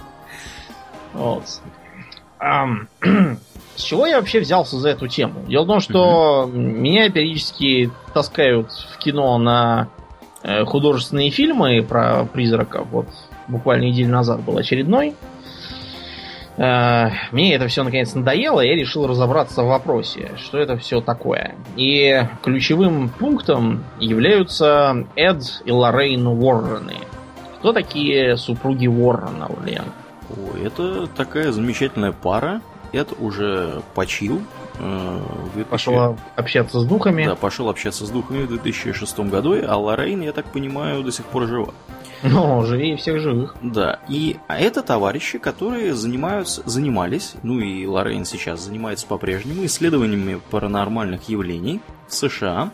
Вот. 1.13 1.43
С 3.75 3.81
чего 3.81 4.05
я 4.05 4.19
вообще 4.19 4.39
взялся 4.39 4.77
за 4.77 4.89
эту 4.89 5.07
тему? 5.07 5.43
Дело 5.47 5.63
в 5.63 5.67
том, 5.67 5.79
что 5.79 6.43
угу. 6.43 6.57
меня 6.57 7.09
периодически 7.09 7.91
таскают 8.13 8.71
в 8.71 8.97
кино 8.97 9.37
на 9.37 9.89
э, 10.43 10.63
художественные 10.65 11.31
фильмы 11.31 11.81
про 11.81 12.25
призраков. 12.25 12.87
Вот 12.91 13.07
буквально 13.47 13.85
неделю 13.85 14.09
назад 14.09 14.41
был 14.41 14.57
очередной. 14.57 15.09
Э, 15.09 15.32
мне 16.55 17.55
это 17.55 17.67
все 17.67 17.83
наконец 17.83 18.13
надоело, 18.13 18.61
и 18.61 18.67
я 18.67 18.75
решил 18.75 19.07
разобраться 19.07 19.63
в 19.63 19.67
вопросе, 19.67 20.31
что 20.37 20.59
это 20.59 20.77
все 20.77 21.01
такое. 21.01 21.55
И 21.75 22.21
ключевым 22.43 23.09
пунктом 23.09 23.83
являются 23.99 25.07
Эд 25.15 25.41
и 25.65 25.71
Лоррейн 25.71 26.27
Уоррены. 26.27 26.97
Кто 27.59 27.73
такие 27.73 28.37
супруги 28.37 28.87
Уоррена, 28.87 29.49
Лен? 29.65 29.85
Ой, 30.29 30.65
это 30.65 31.07
такая 31.07 31.51
замечательная 31.51 32.11
пара. 32.11 32.61
Эд 32.91 33.13
уже 33.19 33.81
почил. 33.95 34.41
Э, 34.79 35.19
2000... 35.53 35.69
Пошел 35.69 36.17
общаться 36.35 36.79
с 36.79 36.85
духами. 36.85 37.25
Да, 37.25 37.35
пошел 37.35 37.69
общаться 37.69 38.05
с 38.05 38.09
духами 38.09 38.43
в 38.43 38.49
2006 38.49 39.19
году, 39.21 39.55
а 39.67 39.77
Лоррейн, 39.77 40.21
я 40.21 40.31
так 40.31 40.45
понимаю, 40.45 41.03
до 41.03 41.11
сих 41.11 41.25
пор 41.25 41.47
жива. 41.47 41.73
Ну, 42.23 42.63
живее 42.65 42.97
всех 42.97 43.19
живых. 43.19 43.55
Да, 43.61 43.99
и 44.07 44.37
а 44.47 44.59
это 44.59 44.81
товарищи, 44.81 45.37
которые 45.37 45.93
занимаются, 45.93 46.63
занимались, 46.65 47.33
ну 47.43 47.59
и 47.59 47.85
Лоррейн 47.85 48.25
сейчас 48.25 48.61
занимается 48.61 49.05
по-прежнему, 49.07 49.65
исследованиями 49.65 50.39
паранормальных 50.49 51.29
явлений 51.29 51.81
в 52.07 52.13
США. 52.13 52.71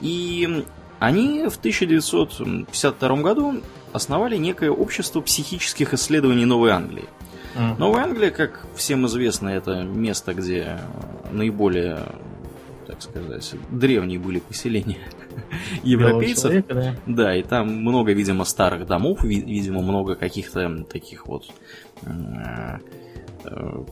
И 0.00 0.64
они 0.98 1.46
в 1.48 1.56
1952 1.56 3.16
году 3.16 3.60
основали 3.92 4.36
некое 4.36 4.70
общество 4.70 5.20
психических 5.20 5.94
исследований 5.94 6.44
Новой 6.44 6.72
Англии. 6.72 7.08
Mm. 7.54 7.78
Новая 7.78 8.04
Англия, 8.04 8.30
как 8.30 8.66
всем 8.74 9.06
известно, 9.06 9.48
это 9.48 9.82
место, 9.82 10.34
где 10.34 10.80
наиболее 11.30 12.00
так 12.86 13.02
сказать, 13.02 13.54
древние 13.70 14.18
были 14.18 14.40
поселения 14.40 14.98
европейцев. 15.82 16.42
Человека, 16.42 16.74
да. 16.74 16.94
да, 17.06 17.36
и 17.36 17.42
там 17.42 17.68
много, 17.68 18.12
видимо, 18.12 18.44
старых 18.44 18.86
домов, 18.86 19.22
видимо, 19.24 19.82
много 19.82 20.14
каких-то 20.14 20.84
таких 20.84 21.26
вот 21.26 21.44
э, 22.02 22.78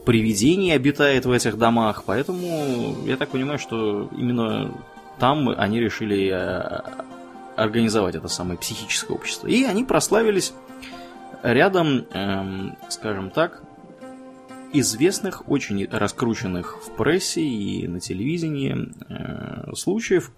привидений 0.05 0.73
обитает 0.73 1.25
в 1.25 1.31
этих 1.31 1.57
домах, 1.57 2.03
поэтому 2.05 2.95
я 3.05 3.17
так 3.17 3.29
понимаю, 3.29 3.59
что 3.59 4.09
именно 4.17 4.71
там 5.19 5.49
они 5.49 5.79
решили 5.79 6.29
э, 6.31 6.81
организовать 7.55 8.15
это 8.15 8.27
самое 8.27 8.57
психическое 8.57 9.13
общество. 9.13 9.47
И 9.47 9.63
они 9.63 9.83
прославились 9.83 10.53
рядом, 11.43 12.05
эм, 12.13 12.75
скажем 12.89 13.29
так, 13.29 13.63
известных, 14.73 15.47
очень 15.47 15.87
раскрученных 15.89 16.79
в 16.83 16.95
прессе 16.95 17.41
и 17.41 17.87
на 17.87 17.99
телевидении 17.99 18.89
э, 19.09 19.75
случаев 19.75 20.31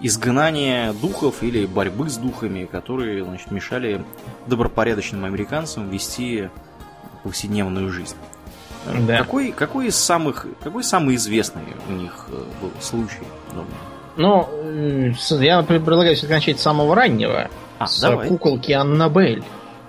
изгнания 0.00 0.92
духов 0.92 1.42
или 1.42 1.64
борьбы 1.64 2.10
с 2.10 2.18
духами, 2.18 2.66
которые 2.66 3.24
значит, 3.24 3.50
мешали 3.50 4.04
добропорядочным 4.46 5.24
американцам 5.24 5.88
вести 5.88 6.50
повседневную 7.22 7.90
жизнь. 7.90 8.16
Э, 8.86 9.00
да. 9.06 9.18
Какой, 9.18 9.52
какой 9.52 9.86
из 9.88 9.96
самых, 9.96 10.46
какой 10.62 10.84
самый 10.84 11.16
известный 11.16 11.62
у 11.88 11.92
них 11.92 12.26
э, 12.28 12.44
был 12.60 12.70
случай? 12.80 13.22
Ну, 14.16 14.48
я 15.40 15.62
предлагаю 15.62 16.14
все 16.16 16.28
начать 16.28 16.58
с 16.58 16.62
самого 16.62 16.94
раннего. 16.94 17.48
А, 17.78 17.86
с 17.86 18.00
давай. 18.00 18.28
куколки 18.28 18.72
Аннабель. 18.72 19.42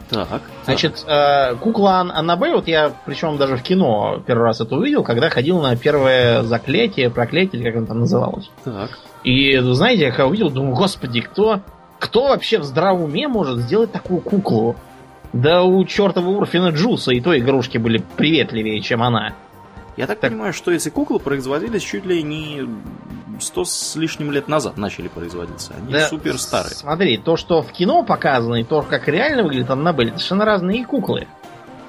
Так. 0.09 0.41
Значит, 0.65 1.03
э, 1.07 1.55
кукла 1.55 1.99
Аннабель, 1.99 2.53
вот 2.53 2.67
я, 2.67 2.93
причем 3.05 3.37
даже 3.37 3.57
в 3.57 3.63
кино 3.63 4.21
первый 4.25 4.43
раз 4.43 4.61
это 4.61 4.75
увидел, 4.75 5.03
когда 5.03 5.29
ходил 5.29 5.59
на 5.61 5.75
первое 5.75 6.43
заклятие, 6.43 7.09
проклятие, 7.09 7.61
или 7.61 7.69
как 7.69 7.77
оно 7.77 7.87
там 7.87 7.99
называлось. 8.01 8.49
Так. 8.63 8.91
И, 9.23 9.57
знаете, 9.59 10.03
я 10.03 10.09
когда 10.11 10.27
увидел, 10.27 10.49
думаю, 10.49 10.75
господи, 10.75 11.21
кто, 11.21 11.61
кто 11.99 12.27
вообще 12.27 12.59
в 12.59 12.63
здравом 12.63 13.03
уме 13.03 13.27
может 13.27 13.59
сделать 13.59 13.91
такую 13.91 14.21
куклу? 14.21 14.75
Да 15.31 15.63
у 15.63 15.83
чертова 15.85 16.29
Урфина 16.29 16.69
Джуса 16.69 17.11
и 17.11 17.19
то 17.19 17.37
игрушки 17.37 17.77
были 17.77 17.97
приветливее, 17.97 18.81
чем 18.81 19.01
она. 19.01 19.33
Я 19.97 20.07
так, 20.07 20.19
так 20.19 20.31
понимаю, 20.31 20.53
что 20.53 20.71
эти 20.71 20.89
куклы 20.89 21.19
производились 21.19 21.83
чуть 21.83 22.05
ли 22.05 22.21
не 22.23 22.67
сто 23.39 23.63
с 23.63 23.95
лишним 23.95 24.31
лет 24.31 24.47
назад 24.47 24.77
начали 24.77 25.07
производиться. 25.07 25.73
Они 25.75 25.91
да, 25.91 26.07
супер 26.07 26.37
старые. 26.37 26.73
Смотри, 26.73 27.17
то, 27.17 27.35
что 27.37 27.61
в 27.61 27.71
кино 27.71 28.03
показано, 28.03 28.55
и 28.55 28.63
то, 28.63 28.81
как 28.81 29.07
реально 29.07 29.43
выглядит 29.43 29.69
Аннабель, 29.69 30.09
это 30.09 30.17
совершенно 30.17 30.45
разные 30.45 30.85
куклы. 30.85 31.27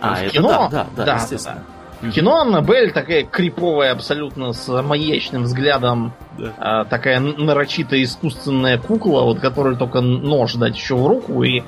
А, 0.01 0.17
в 0.17 0.23
это 0.23 0.31
кино, 0.31 0.49
да, 0.49 0.69
да, 0.71 0.87
да, 0.97 1.05
да 1.05 1.15
естественно. 1.17 1.65
Да. 1.67 1.74
Кино 2.13 2.41
Аннабель 2.41 2.93
такая 2.93 3.25
криповая, 3.25 3.93
абсолютно 3.93 4.53
с 4.53 4.83
маячным 4.83 5.45
взглядом, 5.45 6.13
да. 6.39 6.53
а, 6.59 6.85
такая 6.85 7.21
нарочито 7.21 8.03
искусственная 8.03 8.79
кукла, 8.79 9.23
вот 9.23 9.41
которой 9.41 9.77
только 9.77 10.01
нож 10.01 10.55
дать 10.55 10.77
еще 10.77 10.97
в 10.97 11.07
руку, 11.07 11.43
и, 11.43 11.63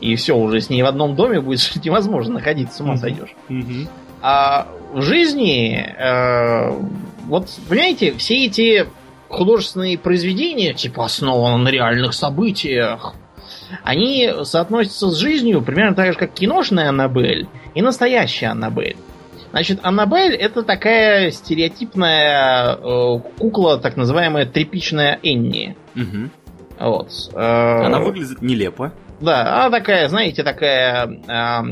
и 0.00 0.16
все, 0.16 0.36
уже 0.36 0.60
с 0.60 0.70
ней 0.70 0.82
в 0.82 0.86
одном 0.86 1.14
доме 1.14 1.40
будет 1.40 1.60
жить 1.60 1.84
невозможно 1.84 2.34
находиться, 2.34 2.76
с 2.76 2.80
ума 2.80 2.96
сойдешь. 2.96 3.34
Mm-hmm. 3.48 3.88
А 4.22 4.68
в 4.92 5.02
жизни, 5.02 5.74
э, 5.76 6.70
вот, 7.26 7.48
понимаете, 7.68 8.12
все 8.12 8.46
эти 8.46 8.86
художественные 9.28 9.98
произведения, 9.98 10.74
типа 10.74 11.06
основаны 11.06 11.64
на 11.64 11.68
реальных 11.68 12.14
событиях, 12.14 13.14
они 13.82 14.30
соотносятся 14.44 15.10
с 15.10 15.16
жизнью 15.16 15.62
примерно 15.62 15.94
так 15.94 16.12
же, 16.12 16.18
как 16.18 16.32
киношная 16.32 16.90
Аннабель 16.90 17.48
и 17.74 17.82
настоящая 17.82 18.48
Аннабель. 18.48 18.96
Значит, 19.52 19.80
Аннабель 19.82 20.34
это 20.34 20.62
такая 20.62 21.30
стереотипная 21.30 22.74
э, 22.74 23.18
кукла, 23.38 23.78
так 23.78 23.96
называемая 23.96 24.46
тряпичная 24.46 25.18
Энни. 25.22 25.76
Угу. 25.94 26.30
Вот. 26.80 27.10
Э, 27.34 27.84
Она 27.84 28.00
выглядит 28.00 28.40
нелепо. 28.40 28.92
Да, 29.20 29.66
она 29.66 29.78
такая, 29.78 30.08
знаете, 30.08 30.42
такая 30.42 31.06
э, 31.06 31.62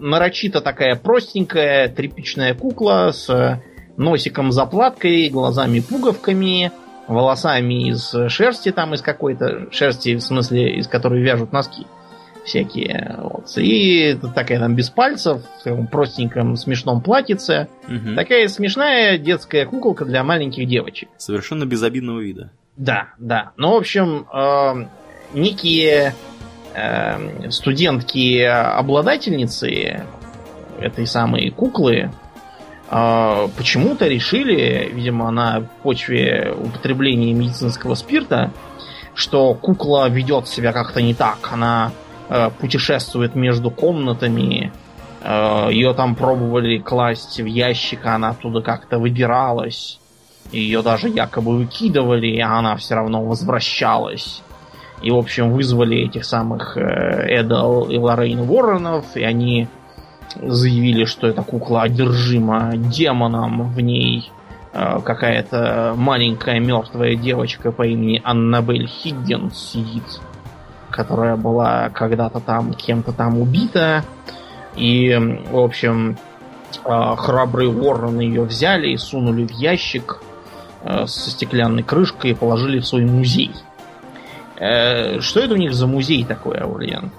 нарочито 0.00 0.60
такая 0.60 0.96
простенькая 0.96 1.88
тряпичная 1.88 2.54
кукла 2.54 3.12
с 3.12 3.62
носиком 3.96 4.50
заплаткой, 4.50 5.28
глазами-пуговками, 5.28 6.72
волосами 7.06 7.90
из 7.90 8.12
шерсти 8.28 8.72
там, 8.72 8.92
из 8.94 9.02
какой-то 9.02 9.68
шерсти, 9.70 10.16
в 10.16 10.20
смысле, 10.20 10.76
из 10.76 10.88
которой 10.88 11.22
вяжут 11.22 11.52
носки 11.52 11.86
всякие. 12.44 13.14
Вот. 13.18 13.46
И 13.56 14.18
такая 14.34 14.58
там 14.58 14.74
без 14.74 14.90
пальцев, 14.90 15.40
в 15.60 15.62
таком 15.62 15.86
простеньком 15.86 16.56
смешном 16.56 17.00
платьице. 17.00 17.68
Угу. 17.86 18.16
Такая 18.16 18.48
смешная 18.48 19.18
детская 19.18 19.66
куколка 19.66 20.04
для 20.04 20.24
маленьких 20.24 20.66
девочек. 20.66 21.08
Совершенно 21.16 21.66
безобидного 21.66 22.18
вида. 22.20 22.50
Да, 22.76 23.10
да. 23.18 23.52
Ну, 23.56 23.74
в 23.74 23.76
общем, 23.76 24.26
э, 24.32 24.86
некие 25.34 26.14
э, 26.74 27.50
студентки-обладательницы 27.50 30.06
этой 30.78 31.06
самой 31.06 31.50
куклы 31.50 32.10
э, 32.90 33.48
почему-то 33.56 34.06
решили, 34.06 34.90
видимо, 34.92 35.30
на 35.30 35.62
почве 35.82 36.54
употребления 36.58 37.34
медицинского 37.34 37.94
спирта, 37.94 38.50
что 39.14 39.54
кукла 39.54 40.08
ведет 40.08 40.48
себя 40.48 40.72
как-то 40.72 41.00
не 41.02 41.14
так. 41.14 41.50
Она 41.52 41.92
путешествует 42.60 43.34
между 43.34 43.70
комнатами. 43.70 44.72
Э, 45.22 45.68
ее 45.70 45.92
там 45.94 46.14
пробовали 46.14 46.78
класть 46.78 47.40
в 47.40 47.44
ящик, 47.44 48.06
а 48.06 48.14
она 48.14 48.30
оттуда 48.30 48.62
как-то 48.62 48.98
выбиралась. 48.98 49.98
Ее 50.52 50.82
даже 50.82 51.08
якобы 51.08 51.56
выкидывали, 51.56 52.38
а 52.40 52.58
она 52.58 52.76
все 52.76 52.94
равно 52.94 53.24
возвращалась. 53.24 54.42
И, 55.02 55.10
в 55.10 55.16
общем, 55.16 55.52
вызвали 55.52 55.98
этих 55.98 56.24
самых 56.24 56.76
э, 56.76 57.40
Эдал 57.40 57.84
и 57.84 57.96
Лоррейн 57.96 58.40
Уорренов, 58.40 59.16
и 59.16 59.22
они 59.22 59.68
заявили, 60.40 61.04
что 61.04 61.26
эта 61.26 61.42
кукла 61.42 61.82
одержима 61.82 62.72
демоном, 62.76 63.72
в 63.72 63.80
ней 63.80 64.30
э, 64.72 65.00
какая-то 65.04 65.94
маленькая 65.96 66.60
мертвая 66.60 67.14
девочка 67.14 67.72
по 67.72 67.86
имени 67.86 68.20
Аннабель 68.24 68.86
Хиггинс 68.86 69.72
сидит. 69.72 70.20
Которая 70.90 71.36
была 71.36 71.90
когда-то 71.90 72.40
там 72.40 72.74
кем-то 72.74 73.12
там 73.12 73.38
убита. 73.38 74.04
И, 74.76 75.16
в 75.50 75.58
общем, 75.58 76.16
э, 76.84 77.14
храбрые 77.16 77.70
вороны 77.70 78.22
ее 78.22 78.42
взяли 78.42 78.90
и 78.90 78.96
сунули 78.96 79.46
в 79.46 79.50
ящик 79.50 80.22
э, 80.82 81.06
со 81.06 81.30
стеклянной 81.30 81.82
крышкой 81.82 82.32
и 82.32 82.34
положили 82.34 82.78
в 82.80 82.86
свой 82.86 83.04
музей. 83.04 83.52
Э, 84.56 85.20
что 85.20 85.40
это 85.40 85.54
у 85.54 85.56
них 85.56 85.72
за 85.72 85.86
музей 85.86 86.24
такой, 86.24 86.58
Аурлиан? 86.58 87.10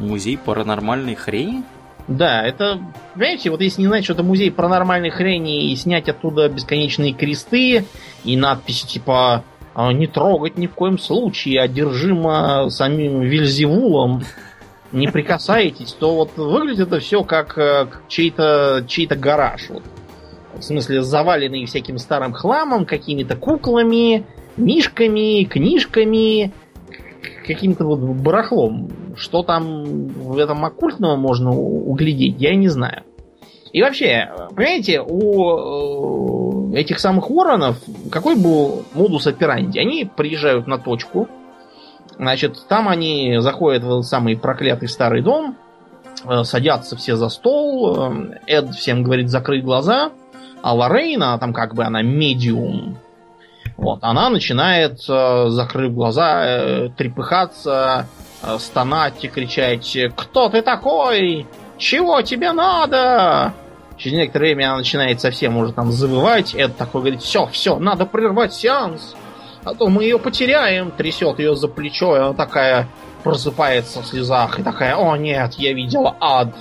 Музей 0.00 0.38
паранормальной 0.38 1.14
хрени? 1.14 1.64
Да, 2.06 2.42
это, 2.42 2.80
понимаете, 3.14 3.50
вот 3.50 3.62
если 3.62 3.80
не 3.80 3.88
знать, 3.88 4.04
что 4.04 4.12
это 4.12 4.22
музей 4.22 4.50
паранормальной 4.50 5.08
хрени 5.08 5.70
и 5.70 5.76
снять 5.76 6.08
оттуда 6.08 6.48
бесконечные 6.50 7.14
кресты 7.14 7.86
и 8.24 8.36
надписи 8.36 8.86
типа 8.86 9.14
«А, 9.14 9.42
«Не 9.76 10.06
трогать 10.06 10.56
ни 10.56 10.66
в 10.66 10.74
коем 10.74 10.98
случае, 10.98 11.60
одержимо 11.60 12.68
самим 12.70 13.22
Вильзевулом, 13.22 14.22
не 14.92 15.08
прикасайтесь», 15.08 15.92
то 15.92 16.14
вот 16.14 16.36
выглядит 16.36 16.88
это 16.88 17.00
все 17.00 17.24
как 17.24 17.58
э, 17.58 17.88
чей-то 18.08 18.84
чей 18.86 19.06
гараж. 19.06 19.70
Вот. 19.70 19.82
В 20.56 20.62
смысле, 20.62 21.02
заваленный 21.02 21.66
всяким 21.66 21.98
старым 21.98 22.32
хламом, 22.32 22.86
какими-то 22.86 23.36
куклами, 23.36 24.24
мишками, 24.56 25.44
книжками, 25.44 26.52
каким-то 27.46 27.84
вот 27.84 27.98
барахлом. 27.98 28.90
Что 29.16 29.42
там 29.42 29.84
в 30.08 30.38
этом 30.38 30.64
оккультного 30.64 31.16
можно 31.16 31.50
углядеть, 31.50 32.36
я 32.38 32.54
не 32.54 32.68
знаю. 32.68 33.02
И 33.74 33.82
вообще, 33.82 34.30
понимаете, 34.54 35.00
у 35.00 36.70
э, 36.72 36.78
этих 36.78 37.00
самых 37.00 37.28
воронов 37.28 37.76
какой 38.08 38.36
был 38.36 38.84
модус 38.94 39.26
операнди? 39.26 39.80
Они 39.80 40.04
приезжают 40.04 40.68
на 40.68 40.78
точку, 40.78 41.28
значит, 42.16 42.68
там 42.68 42.88
они 42.88 43.38
заходят 43.40 43.82
в 43.82 44.04
самый 44.04 44.36
проклятый 44.36 44.88
старый 44.88 45.22
дом, 45.22 45.56
э, 46.24 46.44
садятся 46.44 46.94
все 46.94 47.16
за 47.16 47.28
стол, 47.28 47.96
э, 47.96 48.38
Эд 48.46 48.70
всем 48.76 49.02
говорит 49.02 49.28
закрыть 49.28 49.64
глаза, 49.64 50.12
а 50.62 50.72
Лорейна, 50.72 51.36
там 51.40 51.52
как 51.52 51.74
бы 51.74 51.82
она 51.82 52.00
медиум, 52.00 52.96
вот, 53.76 53.98
она 54.02 54.30
начинает, 54.30 55.00
закрыв 55.00 55.92
глаза, 55.92 56.90
трепыхаться, 56.96 58.06
стонать 58.58 59.24
и 59.24 59.28
кричать 59.28 59.98
«Кто 60.14 60.48
ты 60.48 60.62
такой? 60.62 61.48
Чего 61.76 62.22
тебе 62.22 62.52
надо?» 62.52 63.52
Через 63.96 64.16
некоторое 64.16 64.54
время 64.54 64.68
она 64.70 64.78
начинает 64.78 65.20
совсем 65.20 65.56
уже 65.56 65.72
там 65.72 65.92
завывать. 65.92 66.54
Эд 66.54 66.76
такой 66.76 67.02
говорит 67.02 67.22
«Все, 67.22 67.46
все, 67.46 67.78
надо 67.78 68.06
прервать 68.06 68.52
сеанс, 68.52 69.14
а 69.64 69.74
то 69.74 69.88
мы 69.88 70.04
ее 70.04 70.18
потеряем». 70.18 70.90
Трясет 70.90 71.38
ее 71.38 71.54
за 71.54 71.68
плечо, 71.68 72.16
и 72.16 72.18
она 72.18 72.32
такая 72.32 72.88
просыпается 73.22 74.02
в 74.02 74.06
слезах 74.06 74.58
и 74.58 74.62
такая 74.62 74.96
«О 74.96 75.16
нет, 75.16 75.54
я 75.54 75.72
видела 75.72 76.16
ад». 76.20 76.54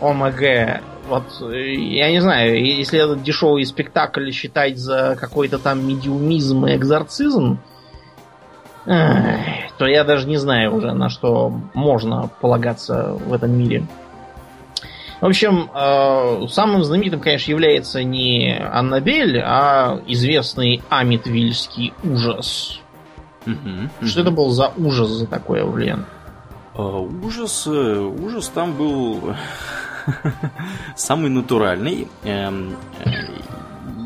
ОМГ. 0.00 0.80
Вот, 1.08 1.24
я 1.50 2.10
не 2.10 2.20
знаю, 2.20 2.64
если 2.64 3.00
этот 3.00 3.22
дешевый 3.22 3.66
спектакль 3.66 4.30
считать 4.30 4.78
за 4.78 5.16
какой-то 5.20 5.58
там 5.58 5.86
медиумизм 5.86 6.66
и 6.66 6.76
экзорцизм, 6.76 7.58
то 8.84 9.86
я 9.86 10.04
даже 10.04 10.26
не 10.26 10.36
знаю 10.36 10.74
уже, 10.74 10.92
на 10.92 11.10
что 11.10 11.52
можно 11.74 12.30
полагаться 12.40 13.12
в 13.12 13.32
этом 13.32 13.50
мире. 13.52 13.86
В 15.20 15.26
общем, 15.26 15.70
э, 15.74 16.46
самым 16.48 16.82
знаменитым, 16.82 17.20
конечно, 17.20 17.50
является 17.50 18.02
не 18.02 18.56
Аннабель, 18.56 19.38
а 19.44 20.00
известный 20.06 20.82
Амитвильский 20.88 21.92
ужас. 22.02 22.80
Угу, 23.46 24.06
что 24.06 24.20
это 24.20 24.30
был 24.30 24.50
за 24.50 24.72
ужас 24.76 25.08
за 25.08 25.26
такое, 25.26 25.64
Влен? 25.64 26.06
А, 26.74 26.82
ужас, 26.82 27.66
э, 27.66 27.70
ужас 27.70 28.48
там 28.48 28.72
был 28.72 29.34
самый 30.96 31.30
натуральный. 31.30 32.08
Эм, 32.24 32.76
э, 33.04 33.10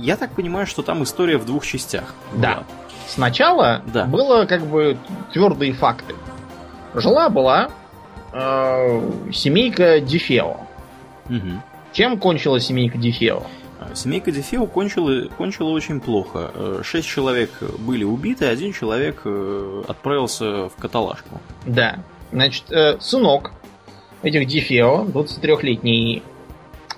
я 0.00 0.16
так 0.16 0.33
понимаю, 0.33 0.66
что 0.66 0.83
там 0.83 1.03
история 1.05 1.38
в 1.38 1.46
двух 1.46 1.64
частях. 1.64 2.14
Да. 2.33 2.64
Сначала 3.07 3.83
да. 3.87 4.05
было 4.05 4.46
как 4.46 4.66
бы 4.66 4.96
твердые 5.33 5.72
факты. 5.72 6.14
Жила 6.94 7.29
была 7.29 7.70
э, 8.33 9.11
семейка 9.33 10.00
Дефео. 10.00 10.63
Угу. 11.29 11.63
Чем 11.93 12.19
кончила 12.19 12.61
семейка 12.61 12.99
Дефео? 12.99 13.43
А, 13.81 13.95
семейка 13.95 14.33
Дефео 14.33 14.67
кончила, 14.67 15.29
кончила 15.37 15.71
очень 15.71 16.01
плохо. 16.01 16.51
Э, 16.55 16.81
шесть 16.85 17.09
человек 17.09 17.51
были 17.79 18.05
убиты, 18.05 18.47
один 18.47 18.73
человек 18.73 19.23
э, 19.25 19.83
отправился 19.89 20.69
в 20.69 20.75
каталажку. 20.79 21.41
Да. 21.67 21.99
Значит, 22.33 22.65
сынок 23.01 23.53
этих 24.23 24.47
Дефео, 24.49 25.05
23-летний 25.05 26.23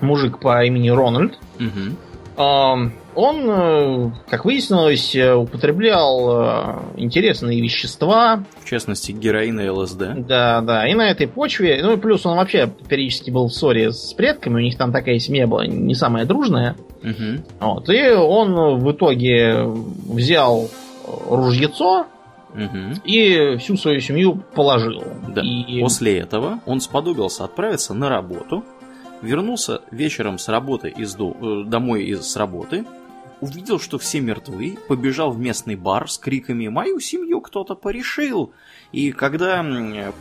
мужик 0.01 0.39
по 0.39 0.65
имени 0.65 0.89
Рональд. 0.89 1.39
Угу. 1.59 1.97
Он, 2.37 3.51
э, 3.51 4.11
как 4.29 4.45
выяснилось, 4.45 5.17
э, 5.17 5.35
употреблял 5.35 6.43
э, 6.43 6.79
интересные 6.97 7.63
вещества. 7.63 8.45
В 8.63 8.69
частности, 8.69 9.13
героин 9.13 9.59
и 9.59 9.69
ЛСД. 9.69 10.27
Да, 10.29 10.61
да. 10.61 10.87
И 10.87 10.95
на 10.95 11.11
этой 11.11 11.27
почве, 11.27 11.81
ну 11.83 11.95
и 11.95 11.97
плюс 11.97 12.27
он 12.27 12.37
вообще 12.37 12.71
периодически 12.89 13.31
был 13.31 13.47
в 13.47 13.55
ссоре 13.55 13.91
с 13.91 14.13
предками, 14.13 14.57
у 14.57 14.59
них 14.59 14.77
там 14.77 14.93
такая 14.93 15.19
семья 15.19 15.47
была 15.47 15.67
не 15.67 15.95
самая 15.95 16.27
дружная. 16.27 16.77
Угу. 17.03 17.45
Вот. 17.61 17.89
И 17.89 18.11
он 18.11 18.81
в 18.81 18.93
итоге 18.93 19.65
взял 19.65 20.69
ружьецо, 21.29 22.07
Угу. 22.57 23.03
И 23.05 23.57
всю 23.59 23.77
свою 23.77 24.01
семью 24.01 24.43
положил. 24.55 25.05
Да. 25.29 25.43
И... 25.43 25.79
После 25.81 26.19
этого 26.19 26.61
он 26.65 26.81
сподобился 26.81 27.45
отправиться 27.45 27.93
на 27.93 28.09
работу, 28.09 28.65
вернулся 29.23 29.83
вечером 29.91 30.39
с 30.39 30.49
работы 30.49 30.89
из 30.89 31.15
до... 31.15 31.31
Э, 31.31 31.65
домой 31.69 32.05
из 32.05 32.27
с 32.27 32.37
работы, 32.37 32.85
увидел, 33.41 33.79
что 33.79 33.99
все 33.99 34.21
мертвы, 34.21 34.79
побежал 34.89 35.31
в 35.31 35.39
местный 35.39 35.77
бар 35.77 36.11
с 36.11 36.19
криками 36.19 36.69
«Мою 36.69 37.01
семью 37.01 37.41
кто-то 37.41 37.75
порешил!» 37.75 38.53
И 38.93 39.13
когда 39.13 39.65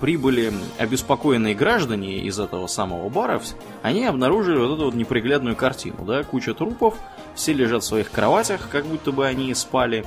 прибыли 0.01 0.51
обеспокоенные 0.77 1.55
граждане 1.55 2.19
из 2.19 2.39
этого 2.39 2.67
самого 2.67 3.07
бара, 3.09 3.41
они 3.83 4.05
обнаружили 4.05 4.57
вот 4.57 4.75
эту 4.75 4.85
вот 4.85 4.95
неприглядную 4.95 5.55
картину, 5.55 6.03
да, 6.05 6.23
куча 6.23 6.53
трупов, 6.53 6.97
все 7.35 7.53
лежат 7.53 7.83
в 7.83 7.85
своих 7.85 8.11
кроватях, 8.11 8.67
как 8.69 8.85
будто 8.85 9.11
бы 9.11 9.25
они 9.25 9.53
спали, 9.53 10.03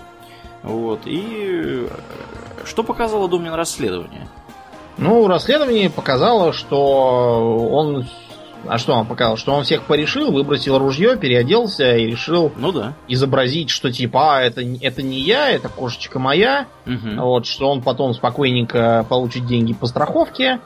вот. 0.62 1.00
И 1.06 1.86
э, 1.86 1.88
что 2.64 2.82
показало 2.82 3.28
Домнин 3.28 3.54
расследование? 3.54 4.28
Ну, 4.96 5.28
расследование 5.28 5.90
показало, 5.90 6.52
что 6.52 7.68
он... 7.70 8.06
А 8.66 8.78
что 8.78 8.94
он 8.94 9.06
показал? 9.06 9.36
Что 9.36 9.54
он 9.54 9.64
всех 9.64 9.84
порешил, 9.84 10.32
выбросил 10.32 10.78
ружье, 10.78 11.16
переоделся 11.16 11.96
и 11.96 12.06
решил 12.06 12.52
ну, 12.56 12.72
да. 12.72 12.94
изобразить, 13.06 13.70
что 13.70 13.92
типа, 13.92 14.38
а, 14.38 14.42
это, 14.42 14.62
это 14.80 15.02
не 15.02 15.20
я, 15.20 15.50
это 15.50 15.68
кошечка 15.68 16.18
моя. 16.18 16.66
Угу. 16.86 17.22
Вот, 17.22 17.46
что 17.46 17.70
он 17.70 17.82
потом 17.82 18.14
спокойненько 18.14 19.06
получит 19.08 19.46
деньги 19.46 19.72
по 19.72 19.86
страховке. 19.86 20.60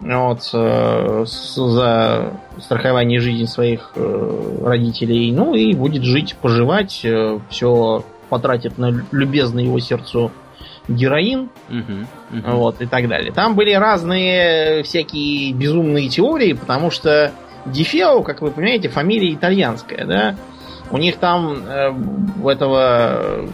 Вот, 0.00 0.48
э, 0.52 1.24
за 1.26 2.32
страхование 2.60 3.18
жизни 3.18 3.46
своих 3.46 3.92
э, 3.96 4.62
родителей. 4.64 5.32
Ну 5.32 5.54
и 5.54 5.74
будет 5.74 6.04
жить, 6.04 6.36
поживать, 6.40 7.00
э, 7.04 7.40
все 7.50 8.04
потратит 8.28 8.78
на 8.78 8.92
любезный 9.10 9.64
его 9.64 9.80
сердцу 9.80 10.30
героин, 10.88 11.50
uh-huh, 11.68 12.06
uh-huh. 12.32 12.54
вот, 12.56 12.80
и 12.80 12.86
так 12.86 13.08
далее. 13.08 13.32
Там 13.32 13.54
были 13.54 13.72
разные 13.72 14.82
всякие 14.82 15.52
безумные 15.52 16.08
теории, 16.08 16.54
потому 16.54 16.90
что 16.90 17.32
Дефео, 17.66 18.22
как 18.22 18.40
вы 18.40 18.50
понимаете, 18.50 18.88
фамилия 18.88 19.32
итальянская, 19.32 20.04
да? 20.06 20.36
У 20.90 20.96
них 20.96 21.16
там 21.16 21.64
э, 21.66 21.92
у 22.42 22.48
этого 22.48 23.46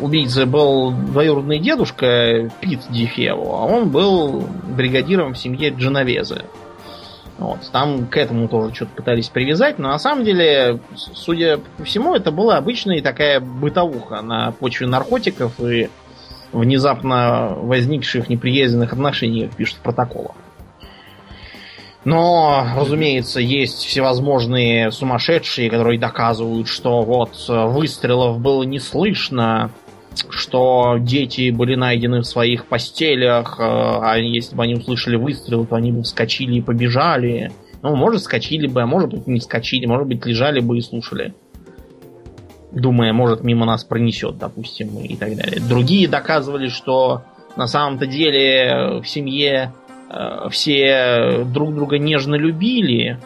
убийцы 0.00 0.46
был 0.46 0.90
двоюродный 0.92 1.58
дедушка 1.58 2.50
Пит 2.60 2.80
Дефео, 2.90 3.54
а 3.54 3.64
он 3.66 3.90
был 3.90 4.44
бригадиром 4.76 5.34
в 5.34 5.38
семье 5.38 5.70
Дженовезе. 5.70 6.42
Вот, 7.38 7.60
там 7.70 8.06
к 8.08 8.16
этому 8.16 8.48
тоже 8.48 8.74
что-то 8.74 8.96
пытались 8.96 9.28
привязать, 9.28 9.78
но 9.78 9.90
на 9.90 9.98
самом 10.00 10.24
деле, 10.24 10.80
судя 10.96 11.60
по 11.76 11.84
всему, 11.84 12.16
это 12.16 12.32
была 12.32 12.56
обычная 12.56 13.00
такая 13.00 13.38
бытовуха 13.38 14.22
на 14.22 14.50
почве 14.50 14.88
наркотиков 14.88 15.60
и 15.60 15.88
внезапно 16.52 17.54
возникших 17.56 18.28
неприязненных 18.28 18.92
отношений, 18.92 19.48
пишут 19.56 19.76
в 19.76 19.80
протоколах. 19.80 20.34
Но, 22.04 22.66
разумеется, 22.76 23.40
есть 23.40 23.84
всевозможные 23.84 24.90
сумасшедшие, 24.90 25.68
которые 25.68 25.98
доказывают, 25.98 26.68
что 26.68 27.02
вот 27.02 27.32
выстрелов 27.48 28.40
было 28.40 28.62
не 28.62 28.78
слышно, 28.78 29.70
что 30.30 30.96
дети 30.98 31.50
были 31.50 31.74
найдены 31.74 32.20
в 32.20 32.26
своих 32.26 32.66
постелях, 32.66 33.56
э, 33.58 33.62
а 33.62 34.16
если 34.16 34.56
бы 34.56 34.62
они 34.62 34.74
услышали 34.74 35.16
выстрел, 35.16 35.64
то 35.66 35.76
они 35.76 35.92
бы 35.92 36.02
вскочили 36.02 36.56
и 36.56 36.60
побежали. 36.60 37.52
Ну, 37.82 37.94
может, 37.94 38.22
скочили 38.22 38.66
бы, 38.66 38.82
а 38.82 38.86
может 38.86 39.10
быть, 39.10 39.26
не 39.26 39.40
скочили, 39.40 39.86
может 39.86 40.08
быть, 40.08 40.24
лежали 40.26 40.60
бы 40.60 40.78
и 40.78 40.80
слушали. 40.80 41.34
Думая, 42.70 43.12
может, 43.12 43.42
мимо 43.42 43.64
нас 43.64 43.84
пронесет, 43.84 44.38
допустим, 44.38 44.98
и 44.98 45.16
так 45.16 45.36
далее. 45.36 45.60
Другие 45.60 46.06
доказывали, 46.06 46.68
что 46.68 47.22
на 47.56 47.66
самом-то 47.66 48.06
деле 48.06 49.00
в 49.02 49.08
семье 49.08 49.72
э, 50.10 50.48
все 50.50 51.44
друг 51.44 51.74
друга 51.74 51.98
нежно 51.98 52.34
любили, 52.34 53.18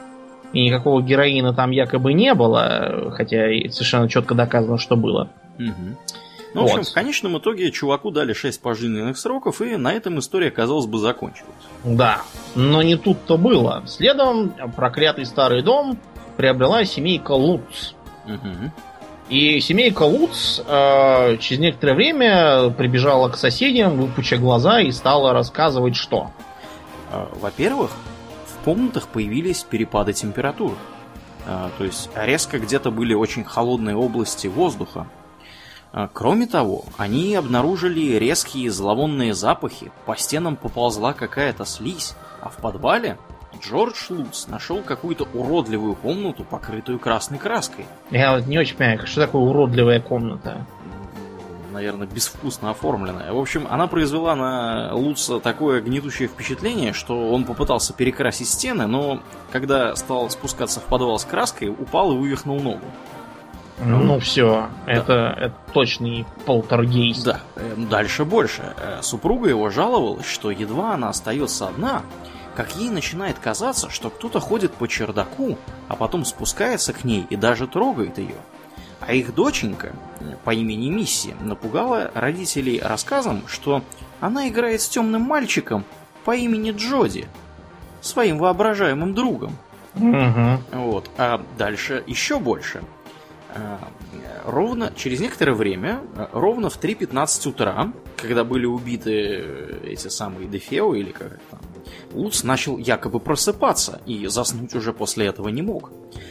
и 0.53 0.65
никакого 0.65 1.03
героина 1.03 1.55
там 1.55 1.71
якобы 1.71 2.13
не 2.13 2.35
было, 2.35 3.13
хотя 3.17 3.51
и 3.51 3.69
совершенно 3.69 4.09
четко 4.09 4.35
доказано, 4.35 4.79
что 4.79 4.97
было. 4.97 5.31
Угу. 5.59 5.97
Ну, 6.55 6.63
в 6.63 6.65
общем, 6.65 6.85
в 6.85 6.93
конечном 6.93 7.39
итоге 7.39 7.71
чуваку 7.71 8.11
дали 8.11 8.35
6 8.35 8.61
пожизненных 8.61 9.17
сроков, 9.17 9.63
и 9.63 9.77
на 9.77 9.93
этом 9.93 10.19
история, 10.19 10.51
казалось 10.51 10.87
бы, 10.87 10.99
закончилась. 10.99 11.55
Да, 11.83 12.23
но 12.55 12.83
не 12.83 12.97
тут-то 12.97 13.39
было. 13.39 13.83
Следом 13.87 14.53
проклятый 14.77 15.25
старый 15.25 15.63
дом 15.63 15.99
приобрела 16.37 16.85
семейка 16.85 17.33
Луц. 17.33 17.95
Угу. 18.27 18.71
И 19.33 19.61
семейка 19.61 20.03
Луц 20.03 20.61
э, 20.61 21.39
через 21.39 21.59
некоторое 21.59 21.95
время 21.95 22.69
прибежала 22.69 23.31
к 23.31 23.39
соседям, 23.39 23.97
выпуча 23.97 24.37
глаза 24.37 24.83
и 24.83 24.91
стала 24.93 25.33
рассказывать, 25.33 25.97
что. 25.97 26.31
А, 27.11 27.31
во-первых, 27.41 27.93
в 28.45 28.63
комнатах 28.63 29.09
появились 29.09 29.63
перепады 29.63 30.13
температур. 30.13 30.77
А, 31.47 31.71
то 31.79 31.85
есть 31.85 32.11
резко 32.15 32.59
где-то 32.59 32.91
были 32.91 33.15
очень 33.15 33.43
холодные 33.43 33.97
области 33.97 34.49
воздуха. 34.49 35.07
А, 35.95 36.11
кроме 36.13 36.47
того, 36.47 36.85
они 36.99 37.35
обнаружили 37.35 38.19
резкие 38.19 38.71
зловонные 38.71 39.33
запахи, 39.33 39.93
по 40.05 40.15
стенам 40.15 40.57
поползла 40.57 41.15
какая-то 41.15 41.65
слизь, 41.65 42.13
а 42.43 42.51
в 42.51 42.59
подвале 42.59 43.17
Джордж 43.61 44.07
Луц 44.11 44.47
нашел 44.49 44.83
какую-то 44.83 45.27
уродливую 45.35 45.95
комнату, 45.95 46.45
покрытую 46.45 46.99
красной 46.99 47.39
краской. 47.39 47.87
Я 48.11 48.37
вот 48.37 48.47
не 48.47 48.59
очень 48.59 48.77
понимаю, 48.77 49.07
что 49.07 49.21
такое 49.21 49.43
уродливая 49.43 50.01
комната? 50.01 50.67
Наверное, 51.73 52.07
безвкусно 52.07 52.71
оформленная. 52.71 53.33
В 53.33 53.39
общем, 53.39 53.67
она 53.71 53.87
произвела 53.87 54.37
на 54.37 54.95
Луца 54.95 55.41
такое 55.41 55.81
гнетущее 55.81 56.29
впечатление, 56.29 56.93
что 56.93 57.31
он 57.33 57.45
попытался 57.45 57.95
перекрасить 57.95 58.49
стены, 58.49 58.87
но 58.87 59.23
когда 59.51 59.97
стал 59.97 60.29
спускаться 60.29 60.81
в 60.81 60.85
подвал 60.85 61.19
с 61.19 61.25
краской, 61.25 61.69
упал 61.69 62.13
и 62.13 62.17
вывихнул 62.17 62.61
ногу. 62.61 62.85
Ну, 63.85 63.99
ну 63.99 64.21
все, 64.21 64.69
да. 64.87 64.93
это, 64.93 65.13
это 65.39 65.55
точный 65.73 66.27
полтергейст. 66.47 67.25
Да, 67.25 67.41
э, 67.57 67.75
дальше 67.77 68.25
больше. 68.25 68.75
Э, 68.79 68.99
супруга 69.03 69.49
его 69.49 69.71
жаловалась, 69.71 70.27
что 70.27 70.51
едва 70.51 70.95
она 70.95 71.09
остается 71.09 71.69
одна, 71.69 72.03
как 72.55 72.77
ей 72.77 72.91
начинает 72.91 73.39
казаться, 73.39 73.91
что 73.91 74.11
кто-то 74.11 74.41
ходит 74.41 74.73
по 74.73 74.87
чердаку, 74.87 75.59
а 75.89 75.97
потом 75.97 76.25
спускается 76.25 76.93
к 76.93 77.05
ней 77.05 77.27
и 77.31 77.37
даже 77.37 77.67
трогает 77.67 78.19
ее. 78.19 78.37
А 79.01 79.13
их 79.15 79.35
доченька 79.35 79.95
по 80.45 80.55
имени 80.55 80.89
Мисси 80.89 81.35
напугала 81.41 82.11
родителей 82.15 82.81
рассказом, 82.81 83.43
что 83.49 83.83
она 84.21 84.49
играет 84.49 84.81
с 84.81 84.89
темным 84.89 85.23
мальчиком 85.23 85.85
по 86.25 86.37
имени 86.37 86.71
Джоди, 86.71 87.27
своим 88.01 88.39
воображаемым 88.39 89.15
другом. 89.15 89.57
Угу. 89.95 90.59
Вот. 90.73 91.11
А 91.19 91.45
дальше 91.59 92.05
еще 92.07 92.39
больше. 92.39 92.83
А, 93.55 93.79
ровно 94.47 94.93
через 94.95 95.21
некоторое 95.21 95.55
время, 95.55 96.01
ровно 96.33 96.71
в 96.71 96.81
3.15 96.81 97.49
утра, 97.49 97.93
когда 98.17 98.45
были 98.45 98.67
убиты 98.67 99.81
эти 99.85 100.09
самые 100.09 100.49
Дефео 100.49 100.95
или 100.95 101.11
как 101.11 101.41
Луц 102.13 102.43
начал 102.43 102.79
якобы 102.79 103.21
просыпаться 103.21 104.01
и 104.07 104.27
заснуть 104.27 104.75
уже 104.75 104.93
после 104.93 105.27
этого 105.27 105.49
не 105.49 105.63
мог. 105.63 105.91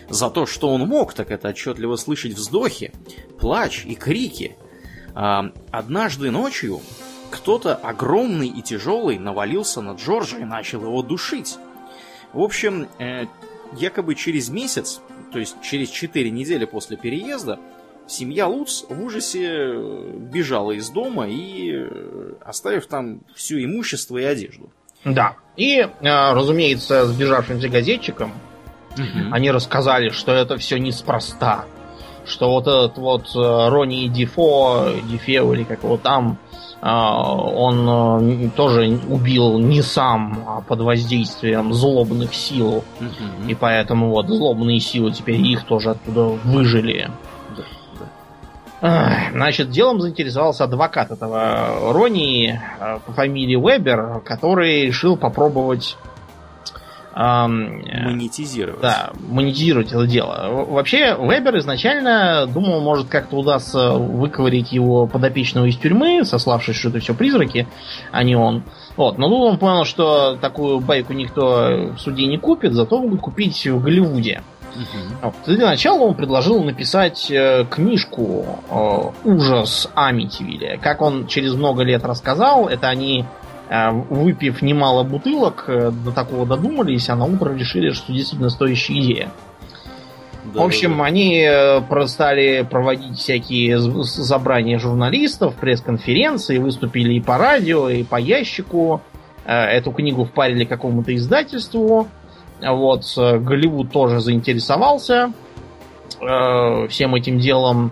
За 0.10 0.30
то, 0.30 0.46
что 0.46 0.70
он 0.70 0.88
мог, 0.88 1.14
так 1.14 1.32
это 1.32 1.50
отчетливо 1.50 1.96
слышать 1.96 2.34
вздохи, 2.34 2.92
плач 3.40 3.86
и 3.86 3.96
крики. 3.96 4.56
А, 5.14 5.52
однажды 5.72 6.32
ночью 6.32 6.82
кто-то 7.32 7.76
огромный 7.76 8.48
и 8.48 8.62
тяжелый 8.62 9.18
навалился 9.18 9.82
на 9.82 9.94
Джорджа 9.94 10.38
и 10.38 10.44
начал 10.44 10.82
его 10.82 11.02
душить. 11.02 11.58
В 12.34 12.42
общем, 12.42 12.88
э, 13.00 13.26
якобы 13.78 14.16
через 14.16 14.50
месяц, 14.50 15.02
то 15.32 15.40
есть 15.40 15.56
через 15.62 15.90
4 15.90 16.30
недели 16.30 16.66
после 16.66 16.98
переезда, 16.98 17.60
семья 18.08 18.48
Луц 18.48 18.84
в 18.88 19.02
ужасе 19.04 19.48
э, 19.48 20.18
бежала 20.18 20.72
из 20.72 20.90
дома 20.90 21.28
и 21.28 21.72
э, 21.72 22.34
оставив 22.42 22.88
там 22.88 23.22
все 23.34 23.64
имущество 23.64 24.18
и 24.18 24.24
одежду. 24.24 24.70
Да. 25.06 25.36
И, 25.58 25.80
э, 25.80 25.88
разумеется, 26.34 27.06
сбежавшимся 27.06 27.70
газетчикам 27.70 28.34
угу. 28.94 29.32
они 29.32 29.52
рассказали, 29.52 30.10
что 30.10 30.32
это 30.32 30.58
все 30.58 30.80
неспроста. 30.80 31.66
Что 32.26 32.52
вот 32.52 32.68
этот 32.68 32.98
вот 32.98 33.36
э, 33.36 33.70
Ронни 33.70 34.08
Дефо, 34.08 34.90
Дефео 35.10 35.54
или 35.54 35.64
как 35.64 35.84
его 35.84 35.98
там, 35.98 36.38
э, 36.82 36.88
он 36.88 38.52
тоже 38.56 39.00
убил 39.10 39.58
не 39.58 39.82
сам, 39.82 40.44
а 40.48 40.62
под 40.62 40.82
воздействием 40.82 41.74
злобных 41.74 42.36
сил. 42.36 42.84
Угу. 43.00 43.50
И 43.50 43.56
поэтому 43.56 44.12
вот 44.12 44.28
злобные 44.28 44.80
силы 44.80 45.12
теперь 45.12 45.42
их 45.42 45.66
тоже 45.66 45.92
оттуда 45.92 46.26
выжили. 46.44 47.10
Значит, 48.82 49.70
делом 49.70 50.02
заинтересовался 50.02 50.64
адвокат 50.64 51.12
этого 51.12 51.94
Рони 51.94 52.60
э, 52.80 53.00
по 53.06 53.14
фамилии 53.14 53.56
Вебер, 53.56 54.22
который 54.26 54.88
решил 54.88 55.18
попробовать 55.18 55.98
эм, 57.16 57.84
монетизировать. 58.06 58.82
Да, 58.82 59.12
монетизировать 59.30 59.92
это 59.92 60.08
дело. 60.08 60.66
Вообще, 60.70 61.16
Вебер 61.16 61.60
изначально 61.60 62.48
думал, 62.48 62.82
может, 62.82 63.08
как-то 63.08 63.38
удастся 63.38 63.92
выковырить 63.92 64.72
его 64.72 65.06
подопечного 65.06 65.66
из 65.66 65.78
тюрьмы, 65.78 66.26
сославшись, 66.26 66.76
что 66.76 66.90
это 66.90 67.00
все 67.00 67.14
призраки, 67.14 67.68
а 68.12 68.24
не 68.24 68.36
он. 68.36 68.64
Вот. 68.98 69.20
Но 69.20 69.30
тут 69.30 69.42
он 69.42 69.58
понял, 69.58 69.86
что 69.86 70.38
такую 70.42 70.80
байку 70.80 71.14
никто 71.14 71.92
в 71.96 72.00
суде 72.00 72.26
не 72.26 72.38
купит, 72.38 72.74
зато 72.74 73.00
могут 73.00 73.22
купить 73.22 73.68
в 73.68 73.82
Голливуде. 73.82 74.42
Угу. 74.76 75.34
Для 75.48 75.68
начала 75.68 76.02
он 76.02 76.16
предложил 76.16 76.64
написать 76.64 77.30
э, 77.30 77.66
книжку 77.70 78.46
э, 78.70 79.28
«Ужас 79.28 79.90
Амитивилля». 79.96 80.78
Как 80.78 81.02
он 81.02 81.28
через 81.28 81.54
много 81.54 81.84
лет 81.84 82.04
рассказал, 82.06 82.68
это 82.68 82.88
они, 82.88 83.26
э, 83.70 83.92
выпив 83.92 84.62
немало 84.62 85.04
бутылок, 85.04 85.66
э, 85.68 85.92
до 85.92 86.12
такого 86.12 86.46
додумались, 86.46 87.10
а 87.10 87.16
на 87.16 87.26
утро 87.26 87.54
решили, 87.54 87.92
что 87.92 88.14
действительно 88.14 88.50
стоящая 88.50 89.00
идея. 89.00 89.30
Да, 90.44 90.62
в 90.62 90.66
общем, 90.66 90.98
да. 90.98 91.06
они 91.06 91.46
э, 91.48 92.08
стали 92.08 92.66
проводить 92.70 93.18
всякие 93.18 93.78
забрания 93.78 94.80
журналистов, 94.80 95.56
пресс-конференции, 95.56 96.58
выступили 96.58 97.14
и 97.14 97.22
по 97.22 97.38
радио, 97.38 97.90
и 97.90 98.04
по 98.04 98.16
ящику. 98.20 99.02
Э, 99.46 99.66
эту 99.66 99.92
книгу 99.92 100.24
впарили 100.24 100.66
какому-то 100.66 101.16
издательству. 101.16 102.08
Вот, 102.62 103.04
э, 103.18 103.40
Голливуд 103.40 103.92
тоже 103.92 104.20
заинтересовался 104.20 105.34
э, 106.20 106.88
всем 106.88 107.16
этим 107.16 107.40
делом. 107.40 107.92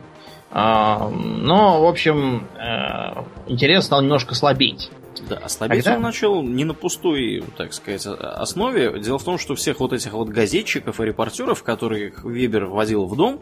Э, 0.51 1.09
но, 1.09 1.81
в 1.81 1.87
общем, 1.87 2.47
э, 2.57 3.23
интерес 3.47 3.85
стал 3.85 4.01
немножко 4.01 4.35
слабеть. 4.35 4.91
Да, 5.27 5.37
ослабеть 5.37 5.83
Когда? 5.83 5.97
он 5.97 6.03
начал 6.03 6.41
не 6.43 6.63
на 6.63 6.73
пустой, 6.73 7.43
так 7.57 7.73
сказать, 7.73 8.05
основе. 8.05 8.99
Дело 8.99 9.19
в 9.19 9.23
том, 9.23 9.37
что 9.37 9.55
всех 9.55 9.79
вот 9.79 9.91
этих 9.91 10.13
вот 10.13 10.29
газетчиков 10.29 10.99
и 11.01 11.05
репортеров, 11.05 11.63
которых 11.63 12.23
Вебер 12.23 12.65
возил 12.65 13.05
в 13.05 13.15
дом, 13.17 13.41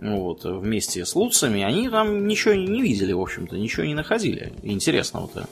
вот, 0.00 0.44
вместе 0.44 1.04
с 1.04 1.14
Луцами, 1.14 1.62
они 1.62 1.88
там 1.88 2.26
ничего 2.26 2.54
не 2.54 2.82
видели, 2.82 3.12
в 3.12 3.20
общем-то, 3.20 3.56
ничего 3.56 3.84
не 3.84 3.94
находили 3.94 4.52
интересного-то. 4.62 5.46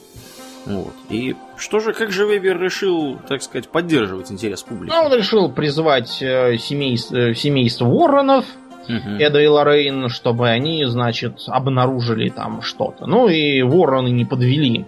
Вот. 0.65 0.93
И 1.09 1.35
что 1.57 1.79
же, 1.79 1.93
как 1.93 2.11
же 2.11 2.25
Вебер 2.25 2.59
решил, 2.59 3.17
так 3.27 3.41
сказать, 3.41 3.67
поддерживать 3.69 4.31
интерес 4.31 4.63
публики? 4.63 4.91
Ну, 4.91 5.03
он 5.03 5.13
решил 5.13 5.51
призвать 5.51 6.21
э, 6.21 6.57
семейство, 6.57 7.17
э, 7.17 7.33
семейство 7.33 7.85
Уорренов, 7.85 8.45
угу. 8.87 9.09
Эда 9.19 9.41
и 9.41 9.47
Лоррейн, 9.47 10.09
чтобы 10.09 10.49
они, 10.49 10.85
значит, 10.85 11.43
обнаружили 11.47 12.29
там 12.29 12.61
что-то. 12.61 13.05
Ну 13.05 13.27
и 13.27 13.61
Уоррены 13.61 14.09
не 14.09 14.25
подвели. 14.25 14.85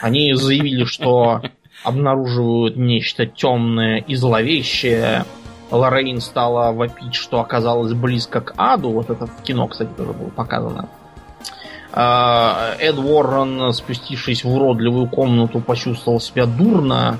Они 0.00 0.34
заявили, 0.34 0.84
что 0.84 1.40
обнаруживают 1.84 2.76
нечто 2.76 3.26
темное 3.26 3.98
и 3.98 4.14
зловещее. 4.14 5.24
Лоррейн 5.70 6.20
стала 6.20 6.72
вопить, 6.72 7.14
что 7.14 7.40
оказалось 7.40 7.92
близко 7.94 8.40
к 8.40 8.54
аду. 8.56 8.90
Вот 8.90 9.08
это 9.08 9.26
в 9.26 9.42
кино, 9.42 9.68
кстати, 9.68 9.90
тоже 9.96 10.12
было 10.12 10.28
показано. 10.28 10.88
А, 10.90 11.01
Эд 11.92 12.98
Уоррен, 12.98 13.72
спустившись 13.72 14.44
в 14.44 14.54
уродливую 14.54 15.08
комнату, 15.08 15.60
почувствовал 15.60 16.20
себя 16.20 16.46
дурно. 16.46 17.18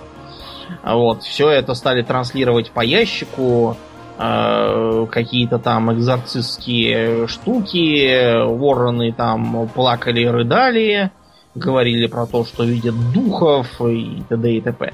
Вот, 0.82 1.22
все 1.22 1.50
это 1.50 1.74
стали 1.74 2.02
транслировать 2.02 2.70
по 2.70 2.80
ящику. 2.80 3.76
А, 4.18 5.06
какие-то 5.06 5.58
там 5.58 5.92
экзорцистские 5.92 7.26
штуки. 7.26 8.44
Уоррены 8.44 9.12
там 9.12 9.68
плакали 9.68 10.24
рыдали. 10.24 11.10
Говорили 11.54 12.06
про 12.06 12.26
то, 12.26 12.44
что 12.44 12.64
видят 12.64 12.94
духов 13.12 13.80
и 13.82 14.22
т.д. 14.28 14.52
и 14.52 14.60
т.п. 14.60 14.92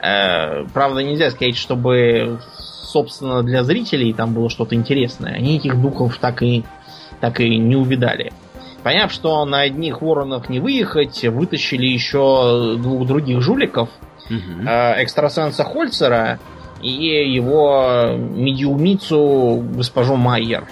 А, 0.00 0.64
правда, 0.72 1.02
нельзя 1.02 1.30
сказать, 1.30 1.56
чтобы 1.56 2.40
собственно 2.58 3.42
для 3.42 3.62
зрителей 3.62 4.12
там 4.12 4.34
было 4.34 4.50
что-то 4.50 4.74
интересное. 4.74 5.34
Они 5.34 5.56
этих 5.56 5.80
духов 5.80 6.16
так 6.18 6.42
и, 6.42 6.64
так 7.20 7.40
и 7.40 7.56
не 7.58 7.76
увидали. 7.76 8.32
Поняв, 8.82 9.12
что 9.12 9.44
на 9.44 9.60
одних 9.60 10.00
воронах 10.00 10.48
не 10.48 10.60
выехать, 10.60 11.24
вытащили 11.24 11.86
еще 11.86 12.76
двух 12.78 13.06
других 13.06 13.40
жуликов. 13.42 13.88
Э, 14.30 15.02
экстрасенса 15.02 15.64
Хольцера 15.64 16.38
и 16.80 17.32
его 17.32 18.14
медиумицу 18.16 19.62
госпожу 19.74 20.16
Майер. 20.16 20.64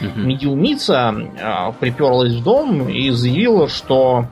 Мгм. 0.00 0.28
Медиумица 0.28 1.12
э, 1.12 1.72
приперлась 1.80 2.34
в 2.34 2.42
дом 2.44 2.88
и 2.88 3.10
заявила, 3.10 3.68
что 3.68 4.26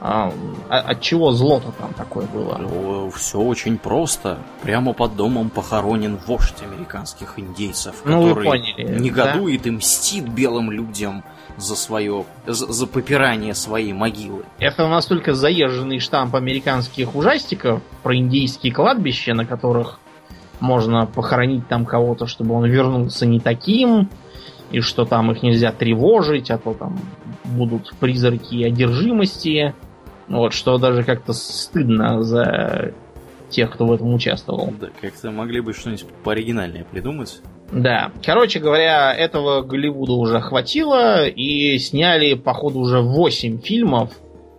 э, 0.00 0.30
от 0.68 1.00
чего 1.00 1.32
зло-то 1.32 1.72
там 1.72 1.92
такое 1.94 2.26
было. 2.26 3.10
Все 3.10 3.38
очень 3.38 3.78
просто. 3.78 4.38
Прямо 4.62 4.92
под 4.92 5.16
домом 5.16 5.50
похоронен 5.50 6.18
вождь 6.26 6.62
американских 6.62 7.38
индейцев, 7.38 8.02
Ну, 8.04 8.28
который 8.28 8.44
поняли, 8.44 8.98
негодует 8.98 9.66
и 9.66 9.70
мстит 9.70 10.28
белым 10.28 10.70
людям 10.70 11.24
за 11.56 11.76
свое, 11.76 12.24
за, 12.46 12.72
за 12.72 12.86
попирание 12.86 13.54
своей 13.54 13.92
могилы. 13.92 14.44
Это 14.58 14.88
настолько 14.88 15.34
заезженный 15.34 15.98
штамп 15.98 16.36
американских 16.36 17.14
ужастиков 17.14 17.82
про 18.02 18.16
индейские 18.16 18.72
кладбища, 18.72 19.34
на 19.34 19.44
которых 19.44 20.00
можно 20.60 21.06
похоронить 21.06 21.66
там 21.68 21.86
кого-то, 21.86 22.26
чтобы 22.26 22.54
он 22.54 22.66
вернулся 22.66 23.26
не 23.26 23.40
таким, 23.40 24.08
и 24.70 24.80
что 24.80 25.04
там 25.04 25.30
их 25.32 25.42
нельзя 25.42 25.72
тревожить, 25.72 26.50
а 26.50 26.58
то 26.58 26.74
там 26.74 26.98
будут 27.44 27.92
призраки 27.98 28.62
одержимости. 28.62 29.74
Вот, 30.30 30.52
что 30.52 30.78
даже 30.78 31.02
как-то 31.02 31.32
стыдно 31.32 32.22
за 32.22 32.92
тех, 33.50 33.72
кто 33.72 33.84
в 33.84 33.92
этом 33.92 34.14
участвовал. 34.14 34.72
Да, 34.80 34.88
как-то 35.00 35.32
могли 35.32 35.60
бы 35.60 35.72
что-нибудь 35.72 36.06
пооригинальнее 36.22 36.84
придумать. 36.84 37.42
Да. 37.72 38.12
Короче 38.24 38.60
говоря, 38.60 39.12
этого 39.12 39.62
Голливуда 39.62 40.12
уже 40.12 40.40
хватило, 40.40 41.26
и 41.26 41.78
сняли, 41.78 42.34
походу, 42.34 42.78
уже 42.78 43.00
8 43.00 43.60
фильмов, 43.60 44.12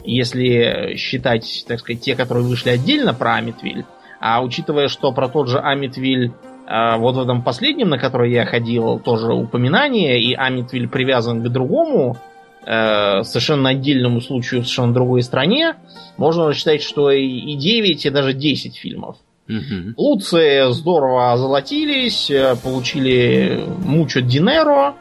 если 0.04 0.96
считать, 0.98 1.64
так 1.68 1.80
сказать, 1.80 2.02
те, 2.02 2.16
которые 2.16 2.46
вышли 2.46 2.70
отдельно 2.70 3.14
про 3.14 3.36
Амитвиль. 3.36 3.86
А 4.20 4.44
учитывая, 4.44 4.90
что 4.90 5.14
про 5.14 5.30
тот 5.30 5.48
же 5.48 5.60
Амитвиль 5.60 6.34
э, 6.68 6.98
вот 6.98 7.16
в 7.16 7.20
этом 7.22 7.44
последнем, 7.44 7.90
на 7.90 7.98
который 7.98 8.32
я 8.32 8.46
ходил, 8.46 9.00
тоже 9.00 9.34
упоминание, 9.34 10.22
и 10.22 10.34
Амитвиль 10.34 10.90
привязан 10.90 11.42
к 11.42 11.50
другому, 11.50 12.18
э, 12.66 13.24
совершенно 13.24 13.70
отдельному 13.70 14.22
случаю 14.22 14.62
в 14.62 14.66
совершенно 14.66 14.94
другой 14.94 15.24
стране, 15.24 15.76
можно 16.18 16.54
считать, 16.54 16.82
что 16.82 17.12
и 17.12 17.26
и 17.26 17.56
9, 17.56 18.06
и 18.06 18.10
даже 18.10 18.34
10 18.34 18.76
фильмов. 18.76 19.18
Мгм. 19.48 19.96
Луции 19.98 20.72
здорово 20.72 21.34
озолотились, 21.34 22.30
э, 22.32 22.56
получили 22.64 23.64
мучо 23.86 24.22
динеро. 24.22 24.96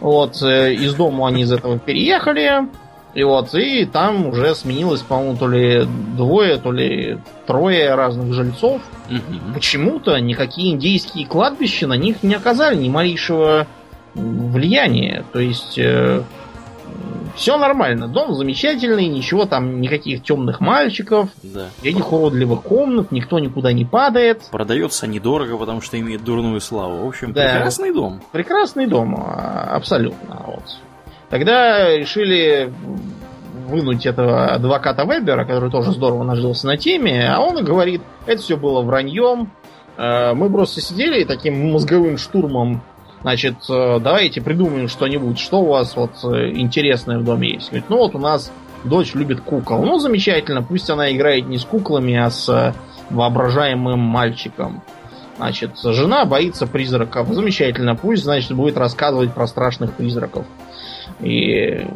Вот, 0.00 0.42
э, 0.42 0.74
из 0.74 0.94
дома 0.94 1.28
они 1.28 1.42
из 1.42 1.52
этого 1.52 1.78
переехали. 1.78 2.68
И 3.14 3.24
вот, 3.24 3.52
и 3.54 3.86
там 3.86 4.28
уже 4.28 4.54
сменилось, 4.54 5.00
по-моему, 5.00 5.36
то 5.36 5.48
ли 5.48 5.84
двое, 6.16 6.58
то 6.58 6.70
ли 6.70 7.18
трое 7.46 7.94
разных 7.96 8.32
жильцов. 8.32 8.80
Мгм. 9.08 9.54
Почему-то 9.54 10.16
никакие 10.18 10.72
индейские 10.72 11.26
кладбища 11.26 11.88
на 11.88 11.94
них 11.94 12.22
не 12.22 12.34
оказали 12.34 12.76
ни 12.76 12.88
малейшего 12.88 13.66
влияния. 14.14 15.24
То 15.32 15.40
есть 15.40 15.78
все 17.40 17.56
нормально. 17.56 18.06
Дом 18.06 18.34
замечательный, 18.34 19.06
ничего 19.06 19.46
там, 19.46 19.80
никаких 19.80 20.22
темных 20.22 20.60
мальчиков, 20.60 21.30
Да. 21.42 21.68
никаких 21.82 22.12
уродливых 22.12 22.60
комнат, 22.62 23.10
никто 23.12 23.38
никуда 23.38 23.72
не 23.72 23.86
падает. 23.86 24.42
Продается 24.52 25.06
недорого, 25.06 25.56
потому 25.56 25.80
что 25.80 25.98
имеет 25.98 26.22
дурную 26.22 26.60
славу. 26.60 27.04
В 27.04 27.08
общем, 27.08 27.32
Да. 27.32 27.54
прекрасный 27.54 27.94
дом. 27.94 28.20
Прекрасный 28.30 28.86
дом, 28.86 29.16
а, 29.16 29.70
абсолютно. 29.74 30.42
Вот. 30.46 30.64
Тогда 31.30 31.96
решили 31.96 32.70
вынуть 33.68 34.04
этого 34.04 34.48
адвоката 34.48 35.04
Вебера, 35.04 35.46
который 35.46 35.70
тоже 35.70 35.92
здорово 35.92 36.24
нажился 36.24 36.66
на 36.66 36.76
теме, 36.76 37.26
а 37.26 37.40
он 37.40 37.56
и 37.58 37.62
говорит, 37.62 38.02
это 38.26 38.42
все 38.42 38.56
было 38.58 38.82
враньем, 38.82 39.50
э, 39.96 40.34
мы 40.34 40.50
просто 40.50 40.82
сидели 40.82 41.24
таким 41.24 41.72
мозговым 41.72 42.18
штурмом, 42.18 42.82
значит, 43.22 43.56
э, 43.68 43.98
давайте 44.00 44.40
придумаем 44.40 44.88
что-нибудь, 44.88 45.38
что 45.38 45.60
у 45.60 45.66
вас 45.66 45.96
вот 45.96 46.12
э, 46.24 46.50
интересное 46.52 47.18
в 47.18 47.24
доме 47.24 47.54
есть. 47.54 47.68
Говорит, 47.68 47.86
ну 47.88 47.98
вот 47.98 48.14
у 48.14 48.18
нас 48.18 48.52
дочь 48.84 49.14
любит 49.14 49.40
кукол. 49.40 49.82
Ну, 49.84 49.98
замечательно, 49.98 50.62
пусть 50.62 50.88
она 50.90 51.12
играет 51.12 51.46
не 51.46 51.58
с 51.58 51.64
куклами, 51.64 52.16
а 52.16 52.30
с 52.30 52.48
э, 52.48 52.72
воображаемым 53.10 53.98
мальчиком. 53.98 54.82
Значит, 55.36 55.70
жена 55.82 56.26
боится 56.26 56.66
призраков. 56.66 57.28
Замечательно, 57.28 57.96
пусть, 57.96 58.24
значит, 58.24 58.52
будет 58.52 58.76
рассказывать 58.76 59.32
про 59.32 59.46
страшных 59.46 59.94
призраков. 59.94 60.44
И 61.20 61.86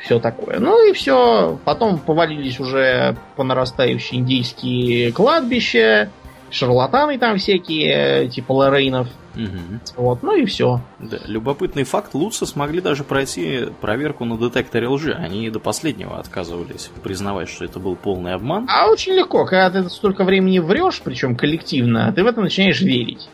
все 0.00 0.18
такое. 0.18 0.58
Ну 0.58 0.88
и 0.88 0.92
все. 0.92 1.58
Потом 1.64 1.98
повалились 1.98 2.58
уже 2.58 3.16
по 3.36 3.44
нарастающей 3.44 4.16
индийские 4.16 5.12
кладбища, 5.12 6.10
шарлатаны 6.50 7.18
там 7.18 7.36
всякие, 7.36 8.28
типа 8.28 8.52
Лорейнов. 8.52 9.08
Мгм. 9.36 9.80
Вот, 9.96 10.22
ну 10.22 10.34
и 10.34 10.46
все. 10.46 10.80
Да, 10.98 11.18
любопытный 11.26 11.84
факт, 11.84 12.14
Луца 12.14 12.46
смогли 12.46 12.80
даже 12.80 13.04
пройти 13.04 13.66
проверку 13.80 14.24
на 14.24 14.38
детекторе 14.38 14.88
лжи. 14.88 15.12
Они 15.12 15.48
до 15.50 15.60
последнего 15.60 16.18
отказывались 16.18 16.90
признавать, 17.02 17.48
что 17.48 17.64
это 17.64 17.78
был 17.78 17.96
полный 17.96 18.34
обман. 18.34 18.66
А 18.68 18.90
очень 18.90 19.12
легко, 19.12 19.44
когда 19.44 19.70
ты 19.70 19.88
столько 19.90 20.24
времени 20.24 20.58
врешь, 20.58 21.02
причем 21.04 21.36
коллективно, 21.36 22.12
ты 22.12 22.24
в 22.24 22.26
это 22.26 22.40
начинаешь 22.40 22.80
верить. 22.80 23.28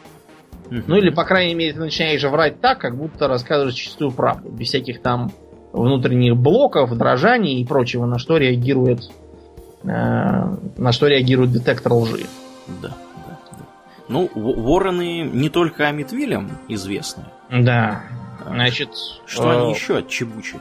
Мгм. 0.71 0.85
Ну 0.87 0.97
или, 0.97 1.11
по 1.11 1.25
крайней 1.25 1.55
мере, 1.55 1.75
ты 1.75 1.81
начинаешь 1.81 2.23
врать 2.25 2.61
так, 2.61 2.79
как 2.79 2.97
будто 2.97 3.29
рассказываешь 3.29 3.75
чистую 3.75 4.11
правду, 4.11 4.51
без 4.51 4.69
всяких 4.69 5.01
там 5.01 5.31
внутренних 5.73 6.37
блоков, 6.37 6.97
дрожаний 6.97 7.61
и 7.61 7.65
прочего, 7.65 8.07
на 8.07 8.19
что 8.19 8.37
реагирует 8.37 9.11
э, 9.85 9.87
на 9.89 10.93
что 10.93 11.07
реагирует 11.07 11.53
детектор 11.53 11.93
лжи. 11.93 12.27
Да. 12.83 12.91
Ну, 14.09 14.31
Во- 14.35 14.53
вороны 14.55 15.21
не 15.23 15.49
только 15.49 15.87
Амитвилем 15.89 16.59
известны. 16.69 17.25
Да. 17.51 18.03
А 18.45 18.51
Значит, 18.51 18.91
Что 19.27 19.53
э, 19.53 19.57
они 19.63 19.73
еще 19.73 19.99
отчебучили? 19.99 20.61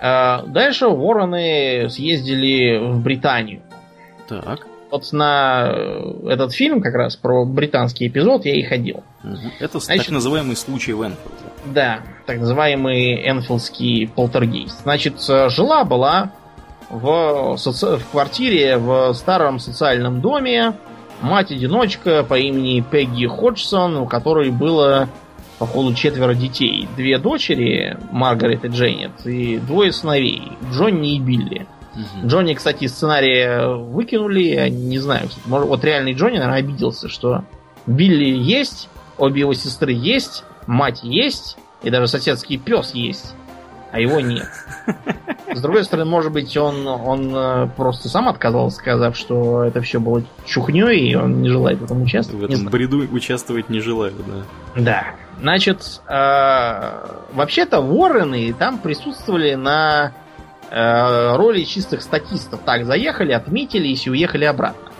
э, 0.00 0.42
дальше 0.46 0.88
вороны 0.88 1.88
съездили 1.90 2.78
в 2.92 3.00
Британию. 3.00 3.62
Так. 4.28 4.66
Вот 4.90 5.10
на 5.12 5.70
э, 5.72 6.28
этот 6.30 6.52
фильм 6.52 6.80
как 6.80 6.94
раз 6.94 7.16
про 7.16 7.44
британский 7.44 8.08
эпизод 8.08 8.44
я 8.44 8.54
и 8.56 8.62
ходил. 8.62 9.02
Это 9.60 9.78
Значит- 9.78 10.06
так 10.06 10.12
называемый 10.14 10.56
случай 10.56 10.92
в 10.92 11.02
Энфилде. 11.02 11.36
Да, 11.66 12.00
так 12.26 12.38
называемый 12.38 13.28
Энфилдский 13.28 14.08
полтергейст. 14.08 14.82
Значит, 14.82 15.14
э, 15.28 15.48
жила-была 15.48 16.32
в, 16.88 17.54
соци- 17.56 17.98
в 17.98 18.06
квартире 18.10 18.78
в 18.78 19.12
старом 19.14 19.58
социальном 19.60 20.20
доме 20.20 20.72
мать-одиночка 21.20 22.24
по 22.24 22.38
имени 22.38 22.80
Пегги 22.80 23.26
Ходжсон, 23.26 23.96
у 23.96 24.06
которой 24.06 24.50
было, 24.50 25.08
походу, 25.58 25.94
четверо 25.94 26.34
детей. 26.34 26.88
Две 26.96 27.18
дочери, 27.18 27.96
Маргарет 28.10 28.64
и 28.64 28.68
Дженнет, 28.68 29.26
и 29.26 29.58
двое 29.58 29.92
сыновей, 29.92 30.52
Джонни 30.72 31.16
и 31.16 31.20
Билли. 31.20 31.66
Мгм. 31.94 32.26
Джонни, 32.28 32.54
кстати, 32.54 32.84
из 32.84 32.92
сценария 32.92 33.66
выкинули, 33.68 34.42
я 34.42 34.68
не 34.68 34.98
знаю, 34.98 35.28
кстати, 35.28 35.46
может, 35.48 35.68
вот 35.68 35.84
реальный 35.84 36.12
Джонни, 36.12 36.38
наверное, 36.38 36.58
обиделся, 36.58 37.08
что 37.08 37.44
Билли 37.86 38.36
есть, 38.36 38.88
обе 39.18 39.40
его 39.40 39.54
сестры 39.54 39.92
есть, 39.92 40.44
мать 40.66 41.00
есть, 41.02 41.56
и 41.82 41.90
даже 41.90 42.06
соседский 42.06 42.58
пес 42.58 42.94
есть, 42.94 43.34
а 43.92 44.00
его 44.00 44.20
нет. 44.20 44.48
С 45.52 45.60
другой 45.60 45.84
стороны, 45.84 46.08
может 46.08 46.32
быть, 46.32 46.56
он, 46.56 46.86
он 46.86 47.34
э, 47.34 47.68
просто 47.76 48.08
сам 48.08 48.28
отказался, 48.28 48.76
сказав, 48.76 49.16
что 49.16 49.64
это 49.64 49.80
все 49.80 49.98
было 49.98 50.22
чухней, 50.46 51.10
и 51.10 51.14
он 51.16 51.42
не 51.42 51.48
желает 51.48 51.80
в 51.80 51.84
этом 51.84 51.98
В 51.98 52.02
участвовать. 52.04 52.48
Не 52.48 52.54
этом 52.54 52.68
знаю. 52.68 52.70
бреду 52.70 52.98
участвовать 53.12 53.68
не 53.68 53.80
желаю, 53.80 54.12
да. 54.76 54.80
Да. 54.80 55.04
Значит, 55.40 56.02
э, 56.06 57.06
вообще-то 57.32 57.80
вороны 57.80 58.54
там 58.56 58.78
присутствовали 58.78 59.54
на 59.54 60.12
э, 60.70 61.36
роли 61.36 61.64
чистых 61.64 62.02
статистов. 62.02 62.60
Так, 62.64 62.84
заехали, 62.84 63.32
отметились 63.32 64.06
и 64.06 64.10
уехали 64.10 64.44
обратно. 64.44 64.90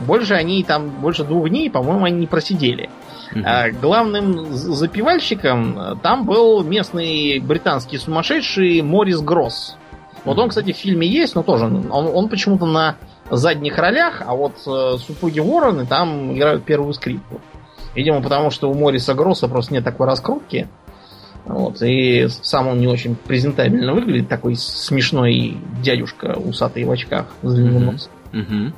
Больше 0.00 0.34
они 0.34 0.62
там, 0.62 0.90
больше 0.90 1.24
двух 1.24 1.48
дней, 1.48 1.70
по-моему, 1.70 2.04
они 2.04 2.20
не 2.20 2.26
просидели. 2.26 2.90
А 3.44 3.70
главным 3.70 4.52
запивальщиком 4.52 5.78
э, 5.78 5.94
там 6.02 6.24
был 6.24 6.64
местный 6.64 7.38
британский 7.38 7.98
сумасшедший 7.98 8.82
Морис 8.82 9.20
Гросс. 9.20 9.76
Вот 10.24 10.38
он, 10.38 10.48
кстати, 10.48 10.72
в 10.72 10.76
фильме 10.76 11.06
есть, 11.06 11.34
но 11.34 11.42
тоже 11.42 11.66
он, 11.66 11.90
он 11.90 12.28
почему-то 12.28 12.66
на 12.66 12.96
задних 13.30 13.78
ролях, 13.78 14.22
а 14.26 14.34
вот 14.34 14.54
э, 14.66 14.96
супруги 14.98 15.40
Вороны 15.40 15.86
там 15.86 16.36
играют 16.36 16.64
первую 16.64 16.92
скрипку. 16.92 17.40
Видимо, 17.94 18.20
потому 18.22 18.50
что 18.50 18.70
у 18.70 18.74
Мориса 18.74 19.14
Гросса 19.14 19.48
просто 19.48 19.74
нет 19.74 19.84
такой 19.84 20.06
раскрутки. 20.06 20.68
Вот, 21.46 21.80
и 21.82 22.28
сам 22.28 22.68
он 22.68 22.78
не 22.78 22.86
очень 22.86 23.16
презентабельно 23.16 23.94
выглядит, 23.94 24.28
такой 24.28 24.56
смешной 24.56 25.56
дядюшка 25.82 26.36
усатый 26.36 26.84
в 26.84 26.90
очках 26.90 27.26
с 27.42 27.54
длинным 27.54 27.86
носом. 27.86 28.12
Мгм. 28.32 28.74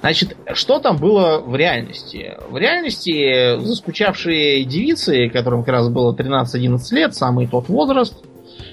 Значит, 0.00 0.36
что 0.54 0.78
там 0.78 0.96
было 0.96 1.40
в 1.40 1.54
реальности? 1.54 2.34
В 2.48 2.56
реальности 2.56 3.58
заскучавшие 3.60 4.64
девицы, 4.64 5.28
которым 5.28 5.62
как 5.62 5.74
раз 5.74 5.88
было 5.90 6.14
13-11 6.14 6.78
лет, 6.92 7.14
самый 7.14 7.46
тот 7.46 7.68
возраст, 7.68 8.14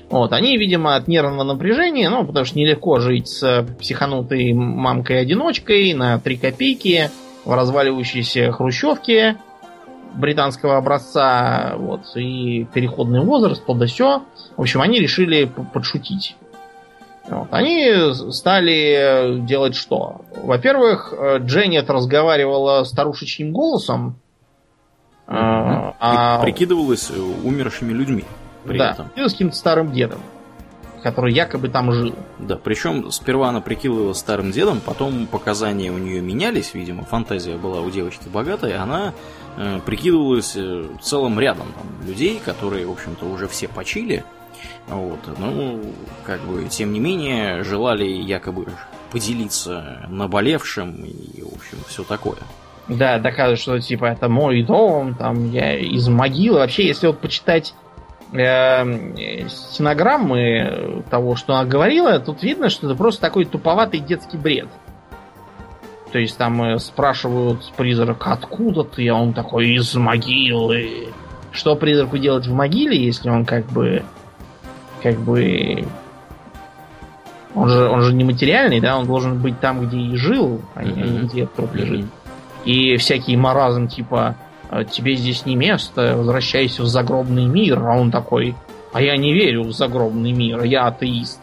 Вот, 0.10 0.32
они, 0.32 0.58
видимо, 0.58 0.96
от 0.96 1.08
нервного 1.08 1.44
напряжения, 1.44 2.10
ну, 2.10 2.26
потому 2.26 2.46
что 2.46 2.58
нелегко 2.58 3.00
жить 3.00 3.28
с 3.28 3.66
психанутой 3.80 4.54
мамкой-одиночкой 4.54 5.94
на 5.94 6.20
три 6.20 6.38
копейки 6.38 7.10
в 7.44 7.54
разваливающейся 7.54 8.52
хрущевке 8.52 9.38
британского 10.16 10.78
образца, 10.78 11.76
вот, 11.78 12.02
и 12.16 12.66
переходный 12.74 13.22
возраст, 13.22 13.66
то 13.66 13.74
да 13.74 13.88
сё. 13.88 14.24
В 14.56 14.62
общем, 14.62 14.82
они 14.82 15.00
решили 15.00 15.52
подшутить. 15.74 16.36
Вот. 17.28 17.48
Они 17.52 18.14
стали 18.32 19.42
делать 19.46 19.76
что? 19.76 20.22
Во-первых, 20.36 21.14
э, 21.18 21.40
Дженнет 21.40 21.90
разговаривала 21.90 22.84
старушечьим 22.84 23.52
голосом. 23.52 24.20
Mm-hmm. 25.28 25.96
А... 26.00 26.42
Прикидывалась 26.42 27.12
э, 27.12 27.20
умершими 27.20 27.92
людьми. 27.92 28.24
При 28.64 28.78
да, 28.78 28.92
этом. 28.92 29.12
с 29.16 29.32
каким-то 29.32 29.56
старым 29.56 29.92
дедом, 29.92 30.20
который 31.02 31.34
якобы 31.34 31.70
там 31.70 31.92
жил. 31.92 32.14
Да, 32.40 32.58
причем 32.58 33.12
сперва 33.12 33.50
она 33.50 33.62
прикидывалась 33.62 34.18
старым 34.18 34.52
дедом, 34.52 34.82
потом 34.82 35.28
показания 35.28 35.92
у 35.92 35.98
нее 35.98 36.22
менялись, 36.22 36.74
видимо, 36.74 37.04
фантазия 37.04 37.58
была 37.58 37.82
у 37.82 37.90
девочки 37.90 38.28
богатая, 38.28 38.82
она 38.82 39.14
э, 39.58 39.80
прикидывалась 39.86 40.56
э, 40.56 40.86
целым 41.02 41.40
рядом 41.40 41.68
там, 41.74 42.08
людей, 42.08 42.42
которые, 42.44 42.88
в 42.88 42.92
общем-то, 42.92 43.26
уже 43.26 43.48
все 43.48 43.68
почили, 43.68 44.24
вот. 44.88 45.20
Ну, 45.38 45.82
как 46.26 46.42
бы, 46.42 46.66
тем 46.70 46.94
не 46.94 47.00
менее, 47.00 47.64
желали 47.64 48.06
якобы 48.06 48.68
поделиться 49.12 50.06
наболевшим 50.10 51.06
и, 51.06 51.42
в 51.42 51.56
общем, 51.56 51.78
все 51.88 52.04
такое. 52.04 52.38
Да, 52.88 53.20
доказывают, 53.20 53.60
что 53.60 53.80
типа 53.80 54.06
это 54.06 54.30
мой 54.30 54.64
дом, 54.64 55.16
там 55.16 55.52
я 55.52 55.78
из 55.78 56.08
могилы. 56.08 56.60
Вообще, 56.60 56.88
если 56.88 57.08
вот 57.08 57.20
почитать 57.20 57.74
э, 58.32 59.48
стенограммы 59.50 61.04
того, 61.10 61.36
что 61.36 61.56
она 61.56 61.70
говорила, 61.70 62.20
тут 62.20 62.44
видно, 62.44 62.70
что 62.70 62.88
это 62.88 62.96
просто 62.96 63.22
такой 63.22 63.46
туповатый 63.46 64.00
детский 64.00 64.38
бред. 64.38 64.70
То 66.12 66.20
есть 66.20 66.38
там 66.38 66.64
э, 66.64 66.80
спрашивают 66.80 67.74
призрак, 67.76 68.26
откуда 68.28 68.84
ты, 68.86 69.08
а 69.10 69.16
он 69.16 69.34
такой 69.34 69.70
из 69.76 69.94
могилы. 69.96 71.10
Что 71.52 71.76
призраку 71.76 72.18
делать 72.18 72.48
в 72.48 72.54
могиле, 72.54 73.04
если 73.04 73.30
он 73.30 73.46
как 73.46 73.66
бы 73.66 74.04
как 75.12 75.20
бы 75.20 75.86
он 77.56 77.70
же, 77.70 77.88
он 77.88 78.02
же 78.02 78.14
не 78.14 78.24
материальный, 78.24 78.80
да, 78.80 78.98
он 78.98 79.08
должен 79.08 79.42
быть 79.42 79.60
там, 79.60 79.88
где 79.88 79.98
и 79.98 80.16
жил, 80.16 80.62
а 80.76 80.84
не 80.84 80.92
mm-hmm. 80.92 81.24
где 81.24 81.46
труп 81.48 81.74
лежит. 81.74 82.06
И 82.66 82.98
всякий 82.98 83.36
маразм 83.38 83.88
типа 83.88 84.36
«А 84.70 84.84
тебе 84.84 85.16
здесь 85.16 85.46
не 85.46 85.56
место, 85.56 86.16
возвращайся 86.18 86.84
в 86.84 86.88
загробный 86.88 87.46
мир, 87.46 87.80
а 87.80 87.98
он 87.98 88.12
такой, 88.12 88.56
а 88.92 89.02
я 89.02 89.16
не 89.16 89.34
верю 89.34 89.64
в 89.64 89.72
загробный 89.72 90.34
мир, 90.34 90.64
я 90.64 90.88
атеист. 90.88 91.40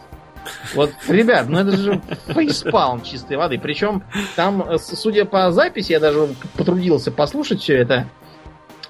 Вот, 0.75 0.91
ребят, 1.07 1.49
ну 1.49 1.59
это 1.59 1.75
же 1.75 2.01
фейспалм 2.27 3.01
чистой 3.01 3.37
воды. 3.37 3.59
Причем 3.59 4.03
там, 4.35 4.77
судя 4.77 5.25
по 5.25 5.51
записи, 5.51 5.91
я 5.91 5.99
даже 5.99 6.29
потрудился 6.55 7.11
послушать 7.11 7.61
все 7.61 7.77
это, 7.77 8.07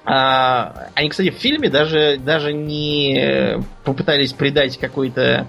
они, 0.06 1.08
кстати, 1.08 1.30
в 1.30 1.34
фильме 1.34 1.68
даже, 1.68 2.18
даже 2.18 2.52
не 2.52 3.58
попытались 3.84 4.32
придать 4.32 4.78
какой-то 4.78 5.48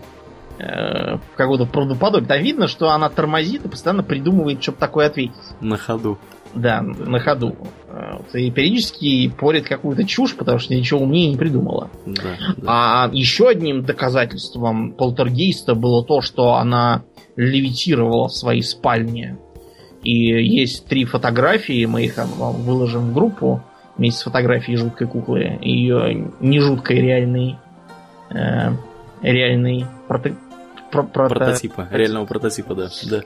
э, 0.59 1.17
какого-то 1.35 1.65
правдоподобие. 1.65 2.27
Там 2.27 2.41
видно, 2.41 2.67
что 2.67 2.89
она 2.89 3.09
тормозит 3.09 3.65
и 3.65 3.69
постоянно 3.69 4.03
придумывает, 4.03 4.63
чтобы 4.63 4.79
такое 4.79 5.07
ответить. 5.07 5.35
На 5.61 5.77
ходу. 5.77 6.17
Да, 6.55 6.81
на 6.81 7.19
ходу. 7.19 7.55
Вот, 7.87 8.33
и 8.33 8.49
периодически 8.49 9.29
порит 9.29 9.67
какую-то 9.67 10.05
чушь, 10.05 10.35
потому 10.35 10.57
что 10.59 10.73
ничего 10.73 11.01
умнее 11.01 11.29
не 11.29 11.37
придумала. 11.37 11.91
Да, 12.05 12.35
да. 12.57 12.63
А 12.65 13.09
еще 13.11 13.49
одним 13.49 13.83
доказательством 13.83 14.93
полтергейста 14.93 15.75
было 15.75 16.03
то, 16.03 16.21
что 16.21 16.55
она 16.55 17.03
левитировала 17.35 18.27
в 18.27 18.33
своей 18.33 18.63
спальне. 18.63 19.37
И 20.03 20.13
есть 20.13 20.85
три 20.87 21.05
фотографии, 21.05 21.85
мы 21.85 22.05
их 22.05 22.17
вам 22.17 22.55
выложим 22.63 23.09
в 23.09 23.13
группу 23.13 23.61
вместе 23.97 24.19
с 24.19 24.23
фотографией 24.23 24.77
жуткой 24.77 25.07
куклы, 25.07 25.57
ее 25.61 26.31
не 26.39 26.59
жуткой 26.59 27.01
реальной 27.01 27.57
э, 28.29 28.71
реальный 29.21 29.85
прото, 30.07 30.31
про, 30.91 31.03
прото, 31.03 31.35
прототипа, 31.35 31.87
реального 31.91 32.25
прототипа, 32.25 32.75
да, 32.75 32.89
да. 33.09 33.21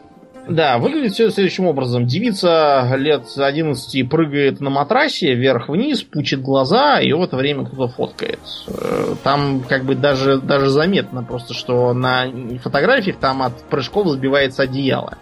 Да, 0.47 0.79
выглядит 0.79 1.13
все 1.13 1.29
следующим 1.29 1.67
образом. 1.67 2.07
Девица 2.07 2.91
лет 2.95 3.25
11 3.37 4.09
прыгает 4.09 4.59
на 4.59 4.71
матрасе 4.71 5.35
вверх-вниз, 5.35 6.01
пучит 6.01 6.41
глаза, 6.41 6.99
и 6.99 7.13
в 7.13 7.21
это 7.21 7.37
время 7.37 7.65
кто-то 7.65 7.87
фоткает. 7.93 8.39
Э, 8.67 9.15
там 9.23 9.61
как 9.61 9.83
бы 9.85 9.95
даже, 9.95 10.39
даже 10.39 10.69
заметно 10.69 11.23
просто, 11.23 11.53
что 11.53 11.93
на 11.93 12.25
фотографиях 12.61 13.17
там 13.17 13.43
от 13.43 13.61
прыжков 13.69 14.07
сбивается 14.09 14.63
одеяло. 14.63 15.17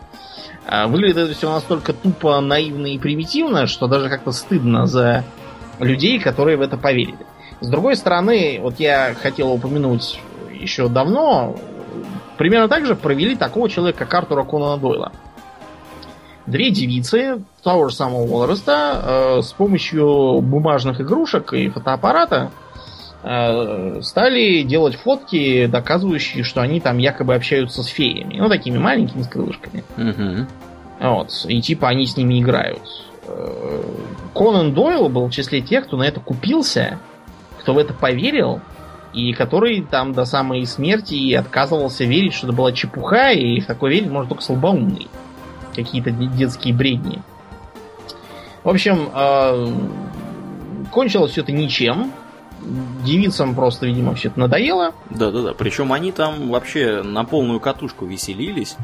А 0.65 0.87
выглядит 0.87 1.17
это 1.17 1.33
все 1.33 1.51
настолько 1.51 1.93
тупо, 1.93 2.39
наивно 2.39 2.87
и 2.87 2.97
примитивно, 2.97 3.67
что 3.67 3.87
даже 3.87 4.07
как-то 4.07 4.31
стыдно 4.31 4.85
за 4.85 5.25
людей, 5.79 6.19
которые 6.19 6.57
в 6.57 6.61
это 6.61 6.77
поверили. 6.77 7.25
С 7.61 7.67
другой 7.67 7.95
стороны, 7.95 8.59
вот 8.61 8.79
я 8.79 9.13
хотел 9.21 9.51
упомянуть 9.51 10.19
еще 10.53 10.87
давно, 10.87 11.55
примерно 12.37 12.67
так 12.67 12.85
же 12.85 12.95
провели 12.95 13.35
такого 13.35 13.69
человека, 13.69 13.99
как 13.99 14.13
Артура 14.13 14.43
Конана 14.43 14.77
Дойла. 14.77 15.11
Две 16.45 16.71
девицы 16.71 17.43
того 17.63 17.89
же 17.89 17.95
самого 17.95 18.25
возраста 18.25 19.37
э, 19.37 19.41
с 19.41 19.53
помощью 19.53 20.41
бумажных 20.41 20.99
игрушек 20.99 21.53
и 21.53 21.69
фотоаппарата 21.69 22.49
э, 23.21 24.01
стали 24.01 24.63
делать 24.63 24.95
фотки, 24.95 25.67
доказывающие, 25.67 26.43
что 26.43 26.61
они 26.61 26.79
там 26.79 26.97
якобы 26.97 27.35
общаются 27.35 27.83
с 27.83 27.87
феями. 27.87 28.37
Ну, 28.39 28.49
такими 28.49 28.79
маленькими 28.79 29.21
с 29.21 29.27
крылышками. 29.27 29.83
Угу. 29.97 30.47
Вот. 31.01 31.45
И 31.47 31.61
типа 31.61 31.89
они 31.89 32.07
с 32.07 32.17
ними 32.17 32.41
играют. 32.41 32.81
Э, 33.29 33.83
Конан 34.33 34.73
Дойл 34.73 35.09
был 35.09 35.27
в 35.27 35.31
числе 35.31 35.61
тех, 35.61 35.85
кто 35.85 35.97
на 35.97 36.03
это 36.03 36.19
купился, 36.19 36.99
кто 37.59 37.73
в 37.73 37.77
это 37.77 37.93
поверил, 37.93 38.61
и 39.13 39.33
который 39.33 39.81
там 39.81 40.13
до 40.13 40.25
самой 40.25 40.65
смерти 40.65 41.15
и 41.15 41.33
отказывался 41.33 42.05
верить, 42.05 42.33
что 42.33 42.47
это 42.47 42.55
была 42.55 42.71
чепуха, 42.71 43.31
и 43.31 43.59
в 43.59 43.65
такое 43.65 43.91
верить 43.91 44.09
может 44.09 44.29
только 44.29 44.43
слабоумный. 44.43 45.07
Какие-то 45.75 46.11
детские 46.11 46.73
бредни. 46.73 47.21
В 48.63 48.69
общем, 48.69 49.09
э, 49.13 49.71
кончилось 50.91 51.31
все 51.31 51.41
это 51.41 51.51
ничем 51.51 52.11
девицам 53.05 53.55
просто, 53.55 53.85
видимо, 53.85 54.15
все 54.15 54.29
это 54.29 54.39
надоело. 54.39 54.93
Да-да-да, 55.09 55.53
причем 55.53 55.93
они 55.93 56.11
там 56.11 56.49
вообще 56.49 57.01
на 57.03 57.23
полную 57.23 57.59
катушку 57.59 58.05
веселились. 58.05 58.75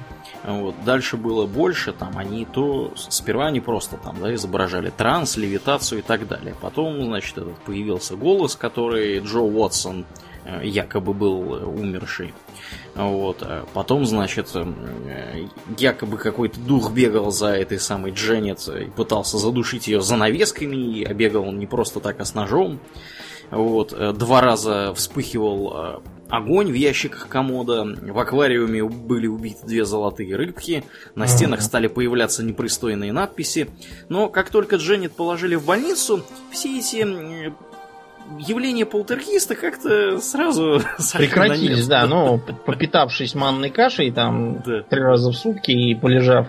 Вот. 0.45 0.75
Дальше 0.85 1.17
было 1.17 1.47
больше, 1.47 1.91
там 1.91 2.17
они 2.17 2.45
то... 2.45 2.93
Сперва 2.95 3.47
они 3.47 3.61
просто 3.61 3.97
там, 3.97 4.17
да, 4.21 4.33
изображали 4.35 4.91
транс, 4.95 5.37
левитацию 5.37 5.99
и 5.99 6.01
так 6.01 6.27
далее. 6.27 6.55
Потом, 6.61 7.03
значит, 7.03 7.37
этот 7.37 7.57
появился 7.59 8.15
голос, 8.15 8.55
который 8.55 9.19
Джо 9.19 9.39
Уотсон 9.39 10.05
э, 10.45 10.67
якобы 10.67 11.13
был 11.13 11.55
э, 11.55 11.65
умерший. 11.65 12.33
Вот. 12.93 13.37
А 13.41 13.65
потом, 13.73 14.05
значит, 14.05 14.51
э, 14.53 15.47
якобы 15.79 16.17
какой-то 16.17 16.59
дух 16.59 16.91
бегал 16.91 17.31
за 17.31 17.47
этой 17.47 17.79
самой 17.79 18.11
Дженнет 18.11 18.67
и 18.67 18.85
пытался 18.85 19.39
задушить 19.39 19.87
ее 19.87 20.01
занавесками, 20.01 20.75
и 20.75 21.13
бегал 21.13 21.47
он 21.47 21.57
не 21.57 21.65
просто 21.65 21.99
так, 21.99 22.19
а 22.19 22.25
с 22.25 22.35
ножом. 22.35 22.79
Вот, 23.51 23.93
два 24.17 24.41
раза 24.41 24.93
вспыхивал 24.95 26.01
огонь 26.29 26.71
в 26.71 26.73
ящиках 26.73 27.27
комода, 27.27 27.83
в 27.83 28.19
аквариуме 28.19 28.83
были 28.83 29.27
убиты 29.27 29.65
две 29.65 29.85
золотые 29.85 30.35
рыбки, 30.35 30.83
на 31.15 31.27
стенах 31.27 31.61
стали 31.61 31.87
появляться 31.87 32.43
непристойные 32.43 33.13
надписи. 33.13 33.69
Но 34.09 34.29
как 34.29 34.49
только 34.49 34.77
Дженнет 34.77 35.13
положили 35.13 35.55
в 35.55 35.65
больницу, 35.65 36.23
все 36.51 36.79
эти 36.79 37.53
явления 38.39 38.85
полтергиста 38.85 39.55
как-то 39.55 40.19
сразу 40.19 40.81
прекратились, 41.13 41.87
да, 41.87 42.05
ну, 42.07 42.39
попитавшись 42.65 43.35
манной 43.35 43.69
кашей 43.69 44.11
там 44.11 44.63
да. 44.65 44.81
три 44.81 45.01
раза 45.01 45.31
в 45.31 45.35
сутки 45.35 45.71
и 45.71 45.95
полежав 45.95 46.47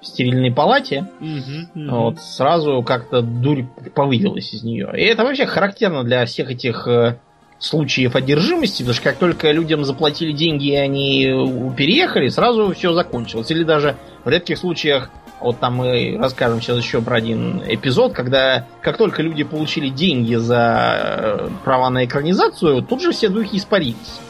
в 0.00 0.06
стерильной 0.06 0.52
палате, 0.52 1.08
угу, 1.20 1.84
угу. 1.84 1.96
вот 1.96 2.20
сразу 2.20 2.82
как-то 2.82 3.22
дурь 3.22 3.64
повылилась 3.94 4.52
из 4.52 4.62
нее. 4.62 4.90
И 4.94 5.02
это 5.02 5.24
вообще 5.24 5.46
характерно 5.46 6.04
для 6.04 6.24
всех 6.26 6.50
этих 6.50 6.86
э, 6.86 7.18
случаев 7.58 8.14
одержимости, 8.16 8.82
потому 8.82 8.94
что 8.94 9.02
как 9.02 9.16
только 9.16 9.50
людям 9.50 9.84
заплатили 9.84 10.32
деньги 10.32 10.72
и 10.72 10.76
они 10.76 11.72
переехали, 11.76 12.28
сразу 12.28 12.74
все 12.74 12.92
закончилось. 12.92 13.50
Или 13.50 13.64
даже 13.64 13.96
в 14.24 14.28
редких 14.28 14.58
случаях, 14.58 15.10
вот 15.40 15.58
там 15.58 15.76
мы 15.76 16.16
расскажем 16.18 16.60
сейчас 16.60 16.78
еще 16.78 17.00
про 17.00 17.16
один 17.16 17.62
эпизод, 17.66 18.12
когда 18.12 18.66
как 18.80 18.96
только 18.96 19.22
люди 19.22 19.44
получили 19.44 19.88
деньги 19.88 20.34
за 20.34 20.96
э, 20.98 21.48
права 21.64 21.90
на 21.90 22.04
экранизацию, 22.04 22.82
тут 22.82 23.02
же 23.02 23.12
все 23.12 23.28
духи 23.28 23.56
испарились. 23.56 24.20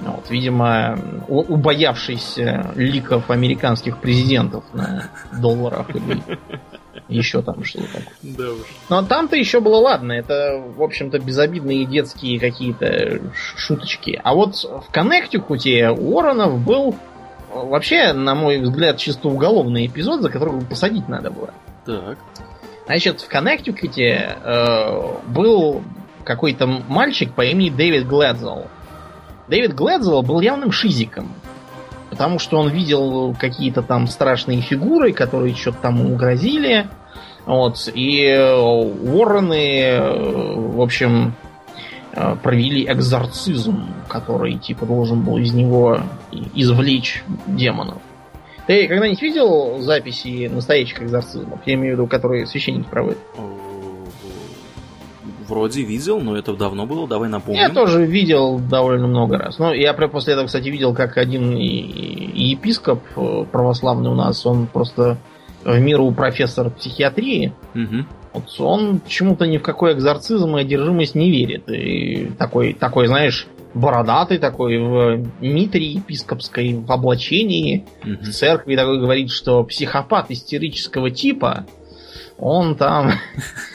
Вот, 0.00 0.28
видимо, 0.28 0.98
убоявшись 1.28 2.38
ликов 2.74 3.30
американских 3.30 3.98
президентов 3.98 4.64
на 4.74 5.08
долларах 5.40 5.94
или 5.94 6.20
еще 7.08 7.42
там 7.42 7.64
что-то 7.64 7.86
такое. 7.86 8.06
Да 8.22 8.52
уж. 8.52 8.66
Но 8.88 9.02
там-то 9.02 9.36
еще 9.36 9.60
было 9.60 9.76
ладно, 9.76 10.12
это, 10.12 10.62
в 10.76 10.82
общем-то, 10.82 11.18
безобидные 11.18 11.84
детские 11.84 12.40
какие-то 12.40 13.20
шуточки. 13.34 14.20
А 14.22 14.34
вот 14.34 14.56
в 14.56 14.90
Коннектикуте 14.90 15.90
у 15.90 16.14
Уорренов 16.14 16.64
был 16.64 16.94
э, 16.94 16.94
вообще, 17.52 18.12
на 18.12 18.34
мой 18.34 18.58
взгляд, 18.58 18.96
чисто 18.96 19.28
уголовный 19.28 19.86
эпизод, 19.86 20.22
за 20.22 20.30
который 20.30 20.60
посадить 20.62 21.08
надо 21.08 21.30
было. 21.30 21.50
Так. 21.84 22.18
Значит, 22.86 23.20
в 23.20 23.28
Коннектикуте 23.28 24.36
э, 24.42 25.12
был 25.28 25.82
какой-то 26.24 26.66
мальчик 26.66 27.32
по 27.34 27.42
имени 27.42 27.70
Дэвид 27.70 28.06
Глэдзелл. 28.06 28.66
Дэвид 29.48 29.74
Глэдзелл 29.74 30.22
был 30.22 30.40
явным 30.40 30.72
шизиком. 30.72 31.28
Потому 32.14 32.38
что 32.38 32.58
он 32.58 32.70
видел 32.70 33.34
какие-то 33.36 33.82
там 33.82 34.06
страшные 34.06 34.60
фигуры, 34.60 35.12
которые 35.12 35.52
что-то 35.56 35.78
там 35.82 35.98
ему 35.98 36.14
грозили. 36.14 36.86
Вот. 37.44 37.90
И 37.92 38.22
э, 38.22 38.54
Уоррены, 38.54 39.80
э, 39.80 40.54
в 40.54 40.80
общем, 40.80 41.34
э, 42.12 42.36
провели 42.40 42.84
экзорцизм, 42.84 43.88
который 44.06 44.58
типа 44.58 44.86
должен 44.86 45.22
был 45.22 45.38
из 45.38 45.52
него 45.54 45.98
извлечь 46.54 47.24
демонов. 47.48 48.00
Ты 48.68 48.86
когда-нибудь 48.86 49.20
видел 49.20 49.80
записи 49.80 50.46
настоящих 50.46 51.02
экзорцизмов? 51.02 51.58
Я 51.66 51.74
имею 51.74 51.96
в 51.96 51.98
виду, 51.98 52.06
которые 52.06 52.46
священники 52.46 52.86
проводят. 52.88 53.18
Вроде 55.48 55.82
видел, 55.82 56.20
но 56.20 56.36
это 56.36 56.54
давно 56.54 56.86
было, 56.86 57.06
давай 57.06 57.28
напомним. 57.28 57.60
Я 57.60 57.68
тоже 57.70 58.04
видел 58.06 58.58
довольно 58.58 59.06
много 59.06 59.38
раз. 59.38 59.58
Ну, 59.58 59.72
я 59.72 59.92
после 59.94 60.32
этого, 60.34 60.46
кстати, 60.46 60.68
видел, 60.68 60.94
как 60.94 61.16
один 61.18 61.54
епископ 61.56 63.02
э, 63.16 63.44
православный 63.50 64.10
у 64.10 64.14
нас, 64.14 64.44
он 64.46 64.66
просто 64.66 65.18
в 65.64 65.78
миру 65.78 66.10
профессор 66.12 66.70
психиатрии, 66.70 67.52
Мгм. 67.74 68.06
вот 68.32 68.44
он 68.60 69.00
почему-то 69.00 69.46
ни 69.46 69.58
в 69.58 69.62
какой 69.62 69.92
экзорцизм 69.94 70.56
и 70.56 70.60
одержимость 70.60 71.14
не 71.14 71.30
верит. 71.30 71.68
И 71.68 72.30
такой, 72.38 72.74
такой, 72.74 73.06
знаешь, 73.06 73.46
бородатый 73.72 74.38
такой, 74.38 74.78
в 74.78 75.24
митре 75.40 75.86
епископской, 75.86 76.74
в 76.74 76.90
облачении, 76.92 77.86
Мгм. 78.04 78.18
в 78.24 78.30
церкви 78.30 78.76
такой 78.76 79.00
говорит, 79.00 79.30
что 79.30 79.64
психопат 79.64 80.30
истерического 80.30 81.10
типа, 81.10 81.66
он 82.38 82.74
там 82.76 83.12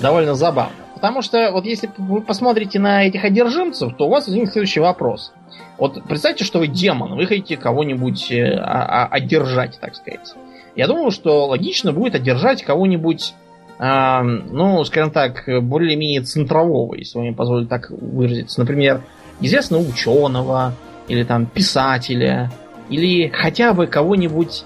довольно 0.00 0.34
забавно. 0.34 0.74
Потому 0.94 1.22
что 1.22 1.50
вот 1.52 1.64
если 1.64 1.90
вы 1.98 2.22
посмотрите 2.22 2.78
на 2.78 3.04
этих 3.04 3.24
одержимцев, 3.24 3.94
то 3.96 4.06
у 4.06 4.10
вас 4.10 4.26
возникнет 4.26 4.52
следующий 4.52 4.80
вопрос. 4.80 5.32
Вот 5.76 6.02
представьте, 6.04 6.44
что 6.44 6.60
вы 6.60 6.66
демон, 6.68 7.16
вы 7.16 7.26
хотите 7.26 7.56
кого-нибудь 7.56 8.30
э, 8.30 8.56
а- 8.56 9.04
а- 9.04 9.06
одержать, 9.06 9.78
так 9.80 9.94
сказать. 9.96 10.34
Я 10.76 10.86
думаю, 10.86 11.10
что 11.10 11.46
логично 11.46 11.92
будет 11.92 12.14
одержать 12.14 12.62
кого-нибудь, 12.62 13.34
а, 13.78 14.22
ну, 14.22 14.82
скажем 14.84 15.10
так, 15.10 15.44
более-менее 15.62 16.22
центрового, 16.22 16.94
если 16.94 17.18
вы 17.18 17.24
мне 17.24 17.32
позволите 17.32 17.68
так 17.68 17.90
выразиться. 17.90 18.60
Например, 18.60 19.02
известного 19.40 19.82
ученого, 19.82 20.74
или 21.08 21.22
там 21.24 21.46
писателя, 21.46 22.50
или 22.88 23.28
хотя 23.28 23.72
бы 23.72 23.86
кого-нибудь 23.86 24.64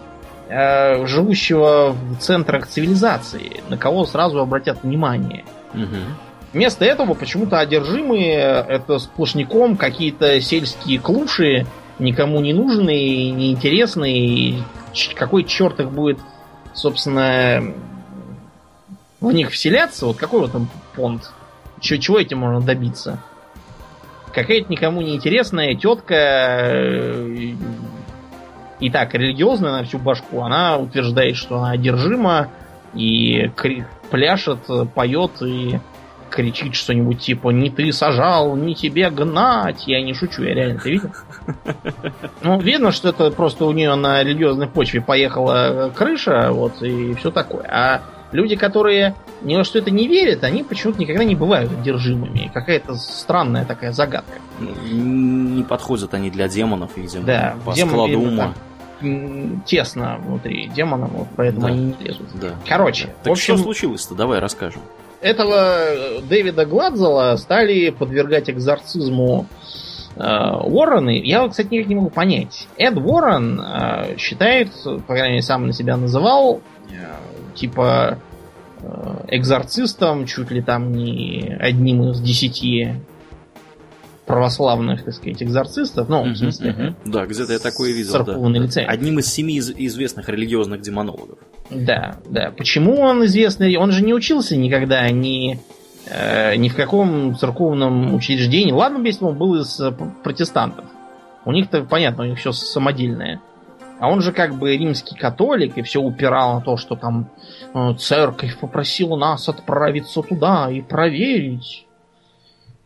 э, 0.48 1.06
живущего 1.06 1.92
в 1.92 2.16
центрах 2.18 2.66
цивилизации, 2.66 3.62
на 3.68 3.76
кого 3.76 4.04
сразу 4.04 4.40
обратят 4.40 4.82
внимание. 4.82 5.44
Мгм. 5.74 6.16
Вместо 6.52 6.84
этого 6.84 7.14
почему-то 7.14 7.58
одержимые 7.58 8.64
это 8.68 8.98
сплошняком 8.98 9.76
какие-то 9.76 10.40
сельские 10.40 10.98
клуши, 10.98 11.66
никому 11.98 12.40
не 12.40 12.52
нужные, 12.54 13.30
неинтересные. 13.30 14.62
Какой 15.14 15.44
черт 15.44 15.78
их 15.80 15.90
будет, 15.90 16.18
собственно, 16.72 17.74
в 19.20 19.30
них 19.32 19.50
вселяться? 19.50 20.06
Вот 20.06 20.16
какой 20.16 20.40
вот 20.40 20.52
там 20.52 20.68
понт? 20.96 21.30
Чё- 21.80 21.98
чего 21.98 22.18
этим 22.18 22.38
можно 22.38 22.60
добиться? 22.60 23.18
Какая-то 24.32 24.70
никому 24.72 25.02
не 25.02 25.16
интересная 25.16 25.74
тетка 25.74 26.14
э, 26.14 27.54
и 28.80 28.90
так 28.90 29.14
религиозная 29.14 29.72
на 29.72 29.84
всю 29.84 29.98
башку, 29.98 30.42
она 30.42 30.78
утверждает, 30.78 31.36
что 31.36 31.58
она 31.58 31.72
одержима 31.72 32.48
и 32.94 33.50
кри- 33.56 33.84
пляшет, 34.10 34.60
поет 34.94 35.42
и 35.42 35.80
кричит 36.30 36.74
что-нибудь 36.74 37.20
типа 37.20 37.50
«Не 37.50 37.70
ты 37.70 37.92
сажал, 37.92 38.54
не 38.54 38.74
тебе 38.74 39.10
гнать!» 39.10 39.84
Я 39.86 40.02
не 40.02 40.14
шучу, 40.14 40.42
я 40.42 40.54
реально 40.54 40.78
это 40.78 40.88
видел. 40.88 41.10
Ну, 42.42 42.60
видно, 42.60 42.92
что 42.92 43.08
это 43.08 43.30
просто 43.30 43.64
у 43.64 43.72
нее 43.72 43.94
на 43.94 44.22
религиозной 44.22 44.68
почве 44.68 45.00
поехала 45.00 45.90
крыша, 45.94 46.50
вот, 46.52 46.82
и 46.82 47.14
все 47.14 47.30
такое. 47.30 47.64
А 47.68 48.02
люди, 48.32 48.56
которые 48.56 49.14
ни 49.42 49.56
во 49.56 49.64
что 49.64 49.78
это 49.78 49.90
не 49.90 50.08
верят, 50.08 50.42
они 50.44 50.62
почему-то 50.64 50.98
никогда 51.00 51.24
не 51.24 51.34
бывают 51.34 51.70
одержимыми. 51.72 52.50
Какая-то 52.52 52.94
странная 52.94 53.64
такая 53.64 53.92
загадка. 53.92 54.38
Ну, 54.58 54.70
Не 54.90 55.62
подходят 55.62 56.12
они 56.14 56.30
для 56.30 56.48
демонов, 56.48 56.96
видимо. 56.96 57.24
Да, 57.24 57.56
по 57.64 57.72
демон, 57.72 57.90
складу 57.90 58.12
видно, 58.20 58.28
ума. 58.28 58.54
там 59.00 59.60
тесно 59.64 60.18
внутри 60.18 60.68
демона, 60.74 61.06
вот 61.06 61.28
поэтому 61.36 61.62
Да. 61.62 61.68
они 61.68 61.84
не 61.98 62.04
лезут. 62.04 62.26
Да. 62.40 62.54
Короче, 62.66 63.06
Так 63.22 63.28
в 63.28 63.30
общем, 63.30 63.54
что 63.54 63.62
случилось-то? 63.64 64.14
Давай 64.16 64.40
расскажем. 64.40 64.82
этого 65.20 65.54
э, 65.78 66.20
Дэвида 66.28 66.66
Гладзела 66.66 67.36
стали 67.36 67.90
подвергать 67.90 68.50
экзорцизму 68.50 69.46
э, 70.16 70.20
Уоррены. 70.20 71.20
Я, 71.24 71.46
кстати, 71.48 71.68
никак 71.70 71.86
не 71.88 71.94
могу 71.94 72.10
понять. 72.10 72.66
Эд 72.76 72.96
Уоррен 72.96 73.60
э, 73.60 74.16
считает, 74.16 74.72
по 74.84 75.14
крайней 75.14 75.34
мере, 75.34 75.42
сам 75.42 75.66
на 75.68 75.72
себя 75.72 75.96
называл, 75.96 76.60
типа 77.58 78.18
э, 78.82 79.14
экзорцистом, 79.28 80.26
чуть 80.26 80.50
ли 80.50 80.62
там 80.62 80.92
не 80.92 81.56
одним 81.60 82.10
из 82.10 82.20
десяти 82.20 82.94
православных, 84.26 85.04
так 85.04 85.14
сказать, 85.14 85.42
экзорцистов. 85.42 86.08
Ну, 86.08 86.22
Мгм, 86.24 86.32
в 86.34 86.36
смысле, 86.38 86.72
мгм. 86.72 86.96
Да, 87.06 87.24
где-то 87.26 87.54
я 87.54 87.58
такое 87.58 87.92
видел. 87.92 88.12
да. 88.12 88.24
церковной 88.24 88.58
лицензии. 88.60 88.88
Одним 88.90 89.18
из 89.20 89.26
семи 89.32 89.56
из- 89.56 89.70
известных 89.70 90.28
религиозных 90.28 90.82
демонологов. 90.82 91.38
Да, 91.70 92.16
да. 92.28 92.52
Почему 92.56 93.00
он 93.00 93.24
известный? 93.24 93.76
Он 93.76 93.90
же 93.90 94.04
не 94.04 94.12
учился 94.12 94.54
никогда 94.56 95.08
ни, 95.10 95.58
э, 96.10 96.56
ни 96.56 96.68
в 96.68 96.74
каком 96.76 97.36
церковном 97.36 98.14
учреждении. 98.14 98.72
Ладно 98.72 99.04
если 99.06 99.24
он 99.24 99.36
был 99.38 99.54
из 99.54 99.80
э, 99.80 99.92
протестантов. 100.22 100.84
У 101.46 101.52
них-то, 101.52 101.82
понятно, 101.84 102.24
у 102.24 102.26
них 102.26 102.38
все 102.38 102.52
самодельное. 102.52 103.40
А 104.00 104.08
он 104.08 104.20
же 104.20 104.32
как 104.32 104.54
бы 104.54 104.76
римский 104.76 105.16
католик 105.16 105.76
и 105.76 105.82
все 105.82 106.00
упирал 106.00 106.54
на 106.54 106.60
то, 106.60 106.76
что 106.76 106.94
там 106.96 107.30
э, 107.74 107.94
церковь 107.98 108.58
попросила 108.58 109.16
нас 109.16 109.48
отправиться 109.48 110.22
туда 110.22 110.70
и 110.70 110.80
проверить. 110.80 111.86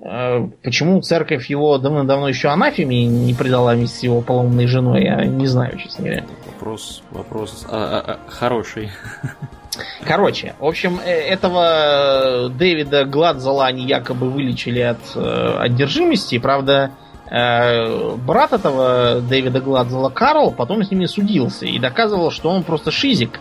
Э, 0.00 0.48
Почему 0.62 1.00
церковь 1.02 1.50
его 1.50 1.78
давно-давно 1.78 2.28
еще 2.28 2.48
анафеме 2.48 3.06
не 3.06 3.34
предала 3.34 3.74
вместе 3.74 3.98
с 3.98 4.02
его 4.02 4.20
полоумной 4.20 4.66
женой, 4.66 5.04
я 5.04 5.24
не 5.24 5.46
знаю, 5.46 5.78
честно 5.78 6.04
говоря. 6.04 6.24
Вопрос, 6.46 7.02
вопрос 7.10 7.66
а, 7.68 7.76
а, 7.76 8.12
а, 8.12 8.30
хороший. 8.30 8.90
Короче, 10.04 10.54
в 10.58 10.66
общем, 10.66 10.98
э, 11.04 11.10
этого 11.10 12.50
Дэвида 12.50 13.04
Гладзала 13.04 13.66
они 13.66 13.86
якобы 13.86 14.30
вылечили 14.30 14.80
от 14.80 14.98
э, 15.14 15.56
одержимости. 15.60 16.38
Правда, 16.38 16.90
брат 17.32 18.52
этого 18.52 19.22
Дэвида 19.22 19.60
Гладзала, 19.60 20.10
Карл, 20.10 20.52
потом 20.52 20.84
с 20.84 20.90
ними 20.90 21.06
судился 21.06 21.64
и 21.64 21.78
доказывал, 21.78 22.30
что 22.30 22.50
он 22.50 22.62
просто 22.62 22.90
шизик 22.90 23.40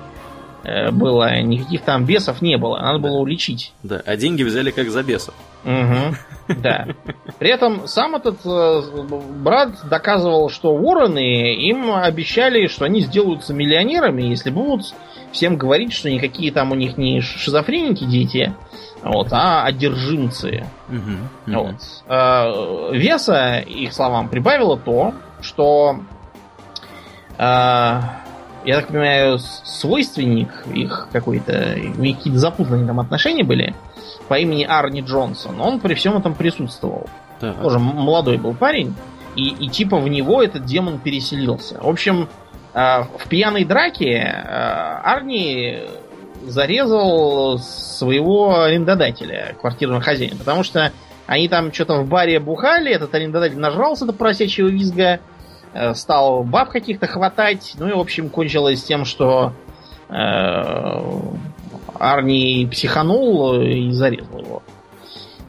э, 0.63 0.91
было, 0.91 1.41
никаких 1.41 1.81
там 1.81 2.05
бесов 2.05 2.41
не 2.41 2.57
было, 2.57 2.79
надо 2.79 2.99
было 2.99 3.17
уличить. 3.17 3.73
Да, 3.83 4.01
а 4.05 4.15
деньги 4.15 4.43
взяли 4.43 4.71
как 4.71 4.89
за 4.89 5.03
бесов. 5.03 5.33
Угу, 5.65 6.15
да. 6.61 6.87
При 7.37 7.49
этом 7.49 7.85
сам 7.87 8.15
этот 8.15 8.37
э, 8.45 8.81
брат 9.43 9.71
доказывал, 9.89 10.49
что 10.49 10.73
вороны 10.73 11.53
им 11.55 11.93
обещали, 11.93 12.67
что 12.67 12.85
они 12.85 13.01
сделаются 13.01 13.53
миллионерами, 13.53 14.21
если 14.23 14.51
будут 14.51 14.93
всем 15.31 15.57
говорить, 15.57 15.93
что 15.93 16.09
никакие 16.09 16.51
там 16.51 16.71
у 16.71 16.75
них 16.75 16.97
не 16.97 17.21
шизофреники 17.21 18.03
дети, 18.03 18.53
вот, 19.03 19.27
а 19.31 19.63
одержимцы. 19.63 20.65
Мгм, 20.87 21.29
мгм. 21.45 21.57
Вот. 21.57 21.75
Э, 22.07 22.91
Веса, 22.93 23.59
их 23.59 23.93
словам, 23.93 24.29
прибавило 24.29 24.77
то, 24.77 25.13
что 25.41 26.01
э, 27.37 28.01
я 28.65 28.75
так 28.75 28.87
понимаю, 28.87 29.39
свойственник 29.39 30.49
их 30.73 31.07
какой-то, 31.11 31.75
у 31.97 32.01
них 32.01 32.17
какие-то 32.17 32.39
запутанные 32.39 32.85
там 32.85 32.99
отношения 32.99 33.43
были, 33.43 33.73
по 34.27 34.37
имени 34.37 34.63
Арни 34.63 35.01
Джонсон, 35.01 35.59
он 35.59 35.79
при 35.79 35.93
всем 35.95 36.15
этом 36.17 36.35
присутствовал. 36.35 37.09
Так. 37.39 37.59
Тоже 37.61 37.79
молодой 37.79 38.37
был 38.37 38.53
парень, 38.53 38.93
и, 39.35 39.49
и 39.49 39.67
типа 39.67 39.97
в 39.97 40.07
него 40.07 40.43
этот 40.43 40.65
демон 40.65 40.99
переселился. 40.99 41.79
В 41.81 41.87
общем, 41.89 42.29
в 42.73 43.27
пьяной 43.27 43.65
драке 43.65 44.13
э, 44.13 45.01
Арни 45.03 45.83
зарезал 46.47 47.59
своего 47.59 48.61
арендодателя, 48.61 49.55
квартирного 49.59 50.01
хозяина, 50.01 50.37
потому 50.37 50.63
что 50.63 50.91
они 51.27 51.47
там 51.49 51.73
что-то 51.73 52.01
в 52.01 52.07
баре 52.07 52.39
бухали, 52.39 52.91
этот 52.91 53.13
арендодатель 53.13 53.59
нажрался 53.59 54.05
до 54.05 54.13
просячего 54.13 54.67
визга, 54.67 55.19
э, 55.73 55.93
стал 55.93 56.43
баб 56.43 56.69
каких-то 56.69 57.07
хватать, 57.07 57.73
ну 57.77 57.89
и, 57.89 57.93
в 57.93 57.99
общем, 57.99 58.29
кончилось 58.29 58.83
тем, 58.83 59.05
что 59.05 59.53
Э, 60.11 61.01
Арни 61.97 62.67
психанул 62.69 63.61
и 63.61 63.91
зарезал 63.91 64.39
его. 64.39 64.63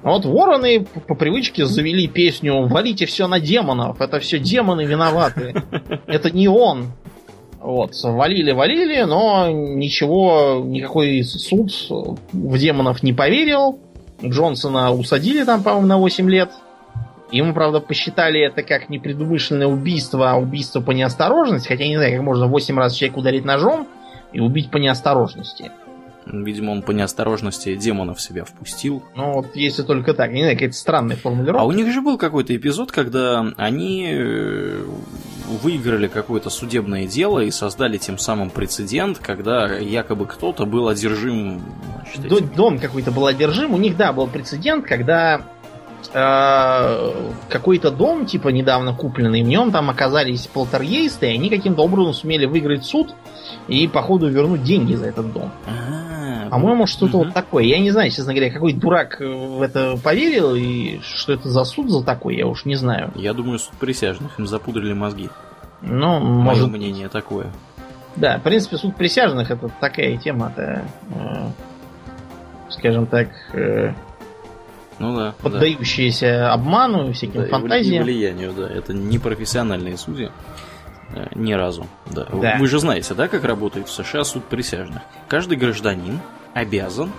А 0.03 0.11
вот 0.11 0.25
вороны 0.25 0.85
по 0.85 1.15
привычке 1.15 1.67
завели 1.67 2.07
песню 2.07 2.67
«Валите 2.69 3.07
все 3.07 3.27
на 3.27 3.41
демонов, 3.41 4.01
это 4.01 4.21
все 4.21 4.39
демоны 4.39 4.85
виноваты, 4.85 5.55
это 6.07 6.31
не 6.31 6.49
он». 6.49 6.93
Вот, 7.63 7.95
валили-валили, 8.03 9.03
но 9.03 9.49
ничего, 9.49 10.63
никакой 10.65 11.23
суд 11.23 11.71
в 12.33 12.59
демонов 12.59 13.05
не 13.05 13.13
поверил. 13.13 13.79
Джонсона 14.25 14.93
усадили 14.93 15.45
там, 15.45 15.63
по-моему, 15.63 15.87
на 15.87 15.99
8 15.99 16.29
лет. 16.29 16.51
Ему, 17.31 17.55
правда, 17.55 17.79
посчитали 17.81 18.41
это 18.41 18.63
как 18.63 18.89
непредумышленное 18.89 19.69
убийство, 19.69 20.33
а 20.33 20.37
убийство 20.37 20.81
по 20.81 20.91
неосторожности. 20.91 21.69
Хотя 21.69 21.85
я 21.85 21.91
не 21.91 21.97
знаю, 21.97 22.17
как 22.17 22.23
можно 22.23 22.47
8 22.49 22.77
раз 22.77 22.95
человека 22.95 23.21
ударить 23.21 23.45
ножом 23.45 23.87
и 24.33 24.41
убить 24.41 24.71
по 24.71 24.79
неосторожности. 24.79 25.71
Видимо, 26.27 26.71
он 26.71 26.83
по 26.83 26.93
неосторожности 26.93 27.75
демона 27.75 28.15
в 28.15 28.21
себя 28.21 28.45
впустил. 28.45 29.03
Ну, 29.17 29.33
вот 29.33 29.57
если 29.57 29.83
только 29.83 30.15
так. 30.15 30.31
Не 30.31 30.43
знаю, 30.43 30.57
какая-то 30.57 30.77
странная 30.77 31.17
формулировка. 31.17 31.61
А 31.61 31.65
у 31.65 31.73
них 31.73 31.93
же 31.93 32.01
был 32.01 32.17
какой-то 32.17 32.55
эпизод, 32.55 32.93
когда 32.93 33.45
они 33.57 34.09
э, 34.09 34.85
выиграли 35.63 36.07
какое-то 36.07 36.49
судебное 36.49 37.07
дело 37.07 37.41
и 37.41 37.51
создали 37.51 37.99
тем 37.99 38.19
самым 38.19 38.51
прецедент, 38.51 39.19
когда 39.19 39.77
якобы 39.77 40.27
кто-то 40.27 40.65
был 40.65 40.89
одержим... 40.89 41.61
Значит, 42.03 42.33
этим... 42.33 42.49
Дом 42.55 42.79
какой-то 42.79 43.11
был 43.11 43.27
одержим. 43.27 43.75
У 43.75 43.79
них, 43.79 43.97
да, 43.97 44.13
был 44.13 44.29
прецедент, 44.29 44.87
когда 44.87 45.43
э, 46.13 47.33
какой-то 47.49 47.91
дом, 47.91 48.27
типа 48.27 48.49
недавно 48.49 48.95
купленный, 48.95 49.43
в 49.43 49.47
нем 49.47 49.73
там 49.73 49.91
оказались 49.91 50.47
полтергейсты, 50.47 51.27
и 51.27 51.35
они 51.35 51.51
каким-то 51.51 51.83
образом 51.83 52.15
сумели 52.15 52.47
выиграть 52.47 52.85
суд 52.85 53.15
и, 53.67 53.89
походу, 53.89 54.29
вернуть 54.29 54.63
деньги 54.63 54.95
за 54.95 55.07
этот 55.07 55.33
дом. 55.33 55.51
А-а-а. 55.67 56.12
По-моему, 56.53 56.87
что-то 56.87 57.17
угу. 57.17 57.25
вот 57.25 57.35
такое. 57.35 57.65
Я 57.65 57.79
не 57.79 57.91
знаю, 57.91 58.11
честно 58.11 58.35
говоря, 58.35 58.53
какой 58.53 58.75
дурак 58.75 59.21
в 59.21 59.63
это 59.63 59.97
поверил 59.97 60.55
и 60.55 61.01
что 61.01 61.33
это 61.33 61.49
за 61.49 61.65
суд 61.65 61.89
за 61.89 62.05
такой, 62.05 62.37
я 62.37 62.47
уж 62.47 62.67
не 62.67 62.75
знаю. 62.75 63.11
Я 63.15 63.33
думаю, 63.33 63.59
суд 63.59 63.73
присяжных 63.81 64.39
им 64.39 64.47
запудрили 64.47 64.93
мозги. 64.93 65.31
Ну, 65.81 66.21
Мое 66.21 66.43
может... 66.43 66.71
мнение 66.71 67.09
такое. 67.09 67.47
Да, 68.17 68.37
в 68.37 68.43
принципе, 68.43 68.77
суд 68.77 68.95
присяжных 68.97 69.51
это 69.51 69.71
такая 69.81 70.19
тема-то, 70.19 70.85
э, 71.15 71.49
скажем 72.69 73.07
так, 73.07 73.29
э, 73.55 73.95
ну 74.99 75.17
да, 75.17 75.35
поддающаяся 75.41 76.27
да. 76.27 76.53
обману 76.53 77.09
и 77.09 77.13
всяким 77.15 77.45
да, 77.45 77.49
фантазиям. 77.49 78.03
И 78.03 78.05
влиянию, 78.05 78.53
да. 78.53 78.69
Это 78.69 78.93
не 78.93 79.19
профессиональные 79.19 79.97
судьи. 79.97 80.29
Э, 81.15 81.29
ни 81.35 81.55
разу. 81.55 81.87
Да. 82.11 82.27
да. 82.31 82.57
Вы 82.59 82.67
же 82.67 82.79
знаете, 82.79 83.15
да, 83.15 83.27
как 83.27 83.43
работает 83.45 83.89
в 83.89 83.91
США 83.91 84.23
суд 84.25 84.45
присяжных? 84.45 85.01
Каждый 85.29 85.57
гражданин 85.57 86.21
обязан 86.55 87.11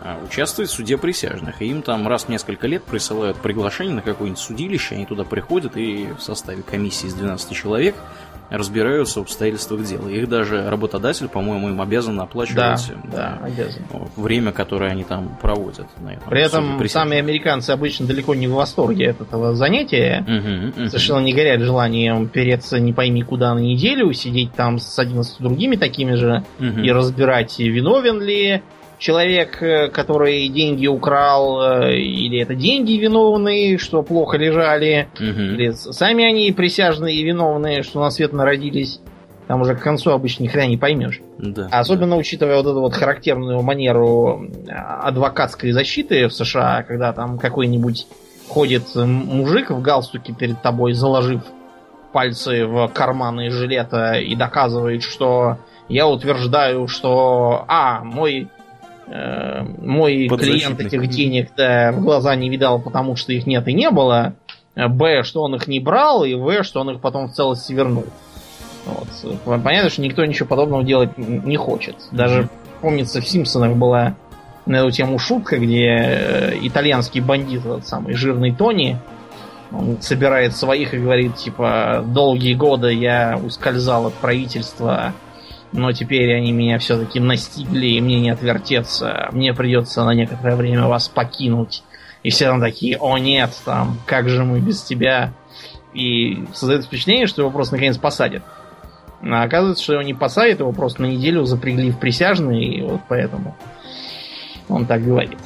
а, 0.00 0.20
участвовать 0.24 0.70
в 0.70 0.74
суде 0.74 0.96
присяжных. 0.96 1.62
И 1.62 1.66
им 1.66 1.82
там 1.82 2.06
раз 2.06 2.24
в 2.24 2.28
несколько 2.28 2.66
лет 2.66 2.84
присылают 2.84 3.36
приглашение 3.38 3.94
на 3.94 4.02
какое-нибудь 4.02 4.40
судилище, 4.40 4.94
они 4.94 5.06
туда 5.06 5.24
приходят 5.24 5.76
и 5.76 6.12
в 6.16 6.20
составе 6.20 6.62
комиссии 6.62 7.06
из 7.08 7.14
12 7.14 7.56
человек 7.56 7.94
разбираются 8.50 9.20
в 9.20 9.22
обстоятельствах 9.22 9.84
дела. 9.84 10.08
Их 10.08 10.28
даже 10.28 10.68
работодатель, 10.68 11.28
по-моему, 11.28 11.68
им 11.68 11.80
обязан 11.80 12.20
оплачивать 12.20 12.56
да, 12.56 12.76
да, 13.12 13.38
обязан. 13.42 13.82
время, 14.16 14.52
которое 14.52 14.90
они 14.90 15.04
там 15.04 15.36
проводят. 15.40 15.86
На 16.00 16.14
этом 16.14 16.30
При 16.30 16.42
этом 16.42 16.88
сами 16.88 17.18
американцы 17.18 17.70
обычно 17.70 18.06
далеко 18.06 18.34
не 18.34 18.46
в 18.46 18.52
восторге 18.52 19.10
от 19.10 19.20
этого 19.20 19.54
занятия. 19.54 20.24
Угу, 20.26 20.82
угу. 20.82 20.88
Совершенно 20.88 21.20
не 21.20 21.32
горят 21.32 21.60
желанием 21.60 22.28
переться 22.28 22.78
не 22.78 22.92
пойми 22.92 23.22
куда 23.22 23.54
на 23.54 23.58
неделю, 23.58 24.12
сидеть 24.12 24.52
там 24.52 24.78
с 24.78 24.98
11 24.98 25.40
другими 25.40 25.76
такими 25.76 26.14
же 26.14 26.44
угу. 26.58 26.80
и 26.80 26.90
разбирать, 26.90 27.58
виновен 27.58 28.20
ли 28.20 28.62
человек, 28.98 29.62
э, 29.62 29.88
который 29.88 30.48
деньги 30.48 30.86
украл, 30.86 31.82
э, 31.82 31.96
или 31.96 32.40
это 32.40 32.54
деньги 32.54 32.92
виновные, 32.92 33.78
что 33.78 34.02
плохо 34.02 34.36
лежали, 34.36 35.08
угу. 35.14 35.24
или 35.24 35.70
сами 35.72 36.24
они 36.24 36.52
присяжные 36.52 37.16
и 37.16 37.24
виновные, 37.24 37.82
что 37.82 38.00
на 38.00 38.10
свет 38.10 38.32
народились. 38.32 39.00
Там 39.46 39.60
уже 39.60 39.76
к 39.76 39.80
концу 39.80 40.10
обычно 40.10 40.42
ни 40.42 40.48
хрена 40.48 40.68
не 40.68 40.76
поймешь. 40.76 41.20
Да, 41.38 41.68
Особенно 41.70 42.12
да. 42.12 42.16
учитывая 42.16 42.56
вот 42.56 42.66
эту 42.66 42.80
вот 42.80 42.94
характерную 42.94 43.62
манеру 43.62 44.50
адвокатской 44.68 45.70
защиты 45.70 46.26
в 46.26 46.32
США, 46.32 46.82
когда 46.82 47.12
там 47.12 47.38
какой-нибудь 47.38 48.08
ходит 48.48 48.94
мужик 48.96 49.70
в 49.70 49.80
галстуке 49.80 50.32
перед 50.32 50.62
тобой, 50.62 50.94
заложив 50.94 51.42
пальцы 52.12 52.66
в 52.66 52.88
карманы 52.88 53.50
жилета 53.50 54.14
и 54.14 54.34
доказывает, 54.34 55.02
что 55.02 55.58
я 55.88 56.08
утверждаю, 56.08 56.88
что 56.88 57.64
А, 57.68 58.02
мой 58.02 58.48
мой 59.06 60.28
клиент 60.28 60.80
этих 60.80 61.08
денег 61.08 61.50
да, 61.56 61.92
в 61.92 62.02
глаза 62.02 62.34
не 62.34 62.48
видал, 62.48 62.80
потому 62.80 63.16
что 63.16 63.32
их 63.32 63.46
нет 63.46 63.66
и 63.68 63.72
не 63.72 63.90
было. 63.90 64.34
Б, 64.74 65.22
что 65.22 65.42
он 65.42 65.54
их 65.54 65.68
не 65.68 65.80
брал, 65.80 66.24
и 66.24 66.34
В, 66.34 66.62
что 66.62 66.80
он 66.80 66.90
их 66.90 67.00
потом 67.00 67.28
в 67.28 67.32
целости 67.32 67.72
вернул. 67.72 68.04
Вот. 68.84 69.62
Понятно, 69.62 69.90
что 69.90 70.02
никто 70.02 70.24
ничего 70.24 70.48
подобного 70.48 70.84
делать 70.84 71.16
не 71.16 71.56
хочет. 71.56 71.96
Даже, 72.12 72.48
помнится, 72.80 73.20
в 73.20 73.28
Симпсонах 73.28 73.76
была 73.76 74.16
на 74.66 74.76
эту 74.76 74.90
тему 74.90 75.18
шутка, 75.18 75.58
где 75.58 75.86
э, 75.86 76.58
итальянский 76.62 77.20
бандит, 77.20 77.64
этот 77.64 77.86
самый 77.86 78.14
жирный 78.14 78.52
Тони, 78.52 78.98
он 79.72 80.00
собирает 80.00 80.56
своих 80.56 80.94
и 80.94 80.98
говорит, 80.98 81.36
типа, 81.36 82.04
долгие 82.06 82.54
годы 82.54 82.92
я 82.92 83.38
ускользал 83.42 84.06
от 84.06 84.14
правительства 84.14 85.12
но 85.72 85.92
теперь 85.92 86.34
они 86.34 86.52
меня 86.52 86.78
все-таки 86.78 87.20
настигли, 87.20 87.86
и 87.86 88.00
мне 88.00 88.20
не 88.20 88.30
отвертеться. 88.30 89.28
Мне 89.32 89.52
придется 89.54 90.04
на 90.04 90.14
некоторое 90.14 90.56
время 90.56 90.86
вас 90.86 91.08
покинуть. 91.08 91.82
И 92.22 92.30
все 92.30 92.46
там 92.46 92.60
такие, 92.60 92.96
о 92.98 93.18
нет, 93.18 93.50
там, 93.64 93.98
как 94.06 94.28
же 94.28 94.44
мы 94.44 94.60
без 94.60 94.82
тебя? 94.82 95.32
И 95.94 96.44
создает 96.52 96.84
впечатление, 96.84 97.26
что 97.26 97.42
его 97.42 97.50
просто 97.50 97.74
наконец 97.74 97.98
посадят. 97.98 98.42
А 99.22 99.42
оказывается, 99.42 99.82
что 99.82 99.94
его 99.94 100.02
не 100.02 100.14
посадят, 100.14 100.60
его 100.60 100.72
просто 100.72 101.02
на 101.02 101.06
неделю 101.06 101.44
запрягли 101.44 101.90
в 101.90 101.98
присяжные, 101.98 102.64
и 102.64 102.82
вот 102.82 103.00
поэтому 103.08 103.56
он 104.68 104.86
так 104.86 105.04
говорит. 105.04 105.38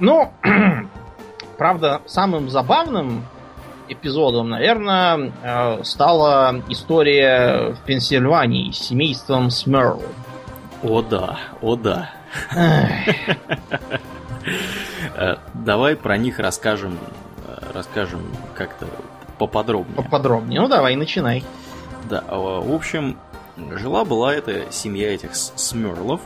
Ну, 0.00 0.32
правда, 1.58 2.02
самым 2.06 2.50
забавным 2.50 3.24
эпизодом, 3.88 4.50
наверное, 4.50 5.32
э, 5.42 5.84
стала 5.84 6.62
история 6.68 7.74
в 7.74 7.84
Пенсильвании 7.84 8.70
с 8.70 8.78
семейством 8.78 9.50
Смерл. 9.50 10.02
О 10.82 11.02
да, 11.02 11.38
о 11.60 11.76
да. 11.76 12.10
Э, 15.16 15.36
давай 15.54 15.96
про 15.96 16.18
них 16.18 16.38
расскажем, 16.38 16.98
э, 17.46 17.56
расскажем 17.72 18.20
как-то 18.54 18.86
поподробнее. 19.38 19.96
Поподробнее. 19.96 20.60
Ну 20.60 20.68
давай, 20.68 20.96
начинай. 20.96 21.42
Да, 22.10 22.22
в 22.28 22.74
общем, 22.74 23.16
жила 23.56 24.04
была 24.04 24.34
эта 24.34 24.70
семья 24.70 25.14
этих 25.14 25.34
Смерлов. 25.34 26.20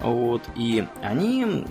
Вот, 0.00 0.42
и 0.56 0.86
они 1.02 1.64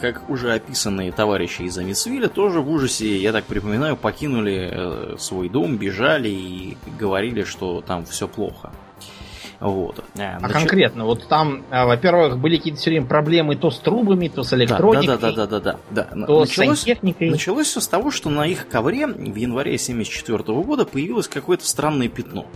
как 0.00 0.28
уже 0.28 0.52
описанные 0.52 1.12
товарищи 1.12 1.62
из 1.62 1.76
Амитсвилля, 1.78 2.28
тоже 2.28 2.60
в 2.60 2.70
ужасе, 2.70 3.16
я 3.16 3.32
так 3.32 3.44
припоминаю, 3.44 3.96
покинули 3.96 4.70
э, 4.72 5.16
свой 5.18 5.48
дом, 5.48 5.76
бежали 5.76 6.28
и 6.28 6.76
говорили, 6.98 7.44
что 7.44 7.80
там 7.80 8.04
все 8.04 8.26
плохо. 8.26 8.72
Вот. 9.60 10.02
А, 10.18 10.38
а 10.38 10.40
Нач... 10.40 10.52
конкретно, 10.52 11.04
вот 11.04 11.28
там, 11.28 11.62
а, 11.70 11.84
во-первых, 11.84 12.38
были 12.38 12.56
какие-то 12.56 12.80
все 12.80 12.90
время 12.90 13.06
проблемы 13.06 13.56
то 13.56 13.70
с 13.70 13.78
трубами, 13.78 14.28
то 14.28 14.42
с 14.42 14.54
электроникой, 14.54 15.06
да, 15.06 15.16
да, 15.18 15.32
да, 15.32 15.46
да, 15.46 15.60
да, 15.60 15.78
да. 15.90 16.26
то 16.26 16.40
началось, 16.40 16.78
с 16.78 16.82
сантехникой. 16.82 17.30
Началось 17.30 17.66
все 17.66 17.80
с 17.80 17.88
того, 17.88 18.10
что 18.10 18.30
на 18.30 18.46
их 18.46 18.68
ковре 18.68 19.06
в 19.06 19.36
январе 19.36 19.72
1974 19.72 20.62
года 20.62 20.86
появилось 20.86 21.28
какое-то 21.28 21.66
странное 21.66 22.08
пятно 22.08 22.46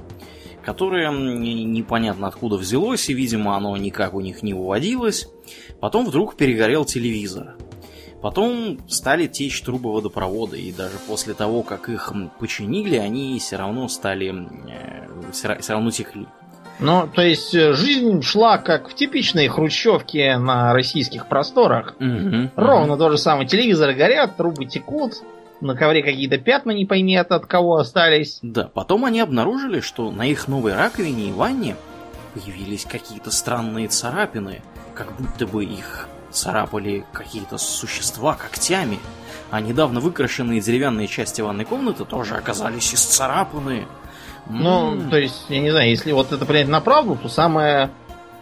которое 0.65 1.11
непонятно 1.11 2.29
откуда 2.29 2.57
взялось, 2.57 3.09
и, 3.09 3.15
видимо, 3.15 3.57
оно 3.57 3.77
никак 3.77 4.15
у 4.15 4.21
них 4.21 4.43
не 4.43 4.55
выводилось. 4.55 5.29
Потом 5.81 6.07
вдруг 6.07 6.37
перегорел 6.37 6.85
телевизор. 6.85 7.57
Потом 8.23 8.79
стали 8.89 9.27
течь 9.27 9.61
трубы 9.61 9.93
водопровода, 9.93 10.57
и 10.57 10.73
даже 10.73 10.97
после 11.07 11.35
того, 11.35 11.63
как 11.63 11.91
их 11.91 12.11
починили, 12.41 12.97
они 12.97 13.39
все 13.39 13.57
равно 13.57 13.87
стали... 13.89 14.49
Э, 14.71 15.61
все 15.61 15.73
равно 15.73 15.91
текли. 15.91 16.27
Ну, 16.81 17.09
то 17.13 17.23
есть 17.23 17.55
э, 17.55 17.75
жизнь 17.75 18.23
шла 18.23 18.59
как 18.59 18.89
в 18.89 18.95
типичной 18.95 19.49
хрущевке 19.49 20.39
на 20.39 20.73
российских 20.73 21.29
просторах. 21.29 21.97
Угу, 22.01 22.51
Ровно 22.57 22.95
угу. 22.95 22.99
то 22.99 23.11
же 23.11 23.19
самое. 23.19 23.47
Телевизоры 23.47 23.95
горят, 23.95 24.37
трубы 24.37 24.65
текут, 24.65 25.23
на 25.65 25.77
ковре 25.77 26.03
какие-то 26.03 26.39
пятна, 26.39 26.71
не 26.71 26.87
пойми 26.87 27.17
от, 27.17 27.33
от 27.33 27.47
кого 27.47 27.77
остались. 27.77 28.39
Да, 28.43 28.71
потом 28.73 29.05
они 29.05 29.21
обнаружили, 29.21 29.81
что 29.81 30.11
на 30.11 30.27
их 30.27 30.49
новой 30.49 30.75
раковине 30.75 31.31
и 31.31 31.33
ванне 31.33 31.77
появились 32.35 32.85
какие-то 32.85 33.31
странные 33.31 33.89
царапины, 33.89 34.63
как 34.95 35.17
будто 35.17 35.47
бы 35.47 35.65
их 35.65 36.09
царапали 36.31 37.05
какие-то 37.13 37.59
существа 37.59 38.35
когтями. 38.35 38.99
А 39.51 39.61
недавно 39.61 40.01
выкрашенные 40.01 40.61
деревянные 40.61 41.07
части 41.07 41.41
ванной 41.41 41.65
комнаты 41.65 42.05
тоже 42.05 42.35
оказались 42.35 42.95
исцарапаны. 42.95 43.87
Ну, 44.49 45.09
то 45.11 45.17
есть, 45.17 45.47
я 45.49 45.61
не 45.61 45.71
знаю, 45.71 45.89
если 45.89 46.13
вот 46.13 46.33
это 46.33 46.45
принять 46.45 46.69
на 46.69 46.81
правду, 46.81 47.17
то 47.17 47.29
самое 47.29 47.91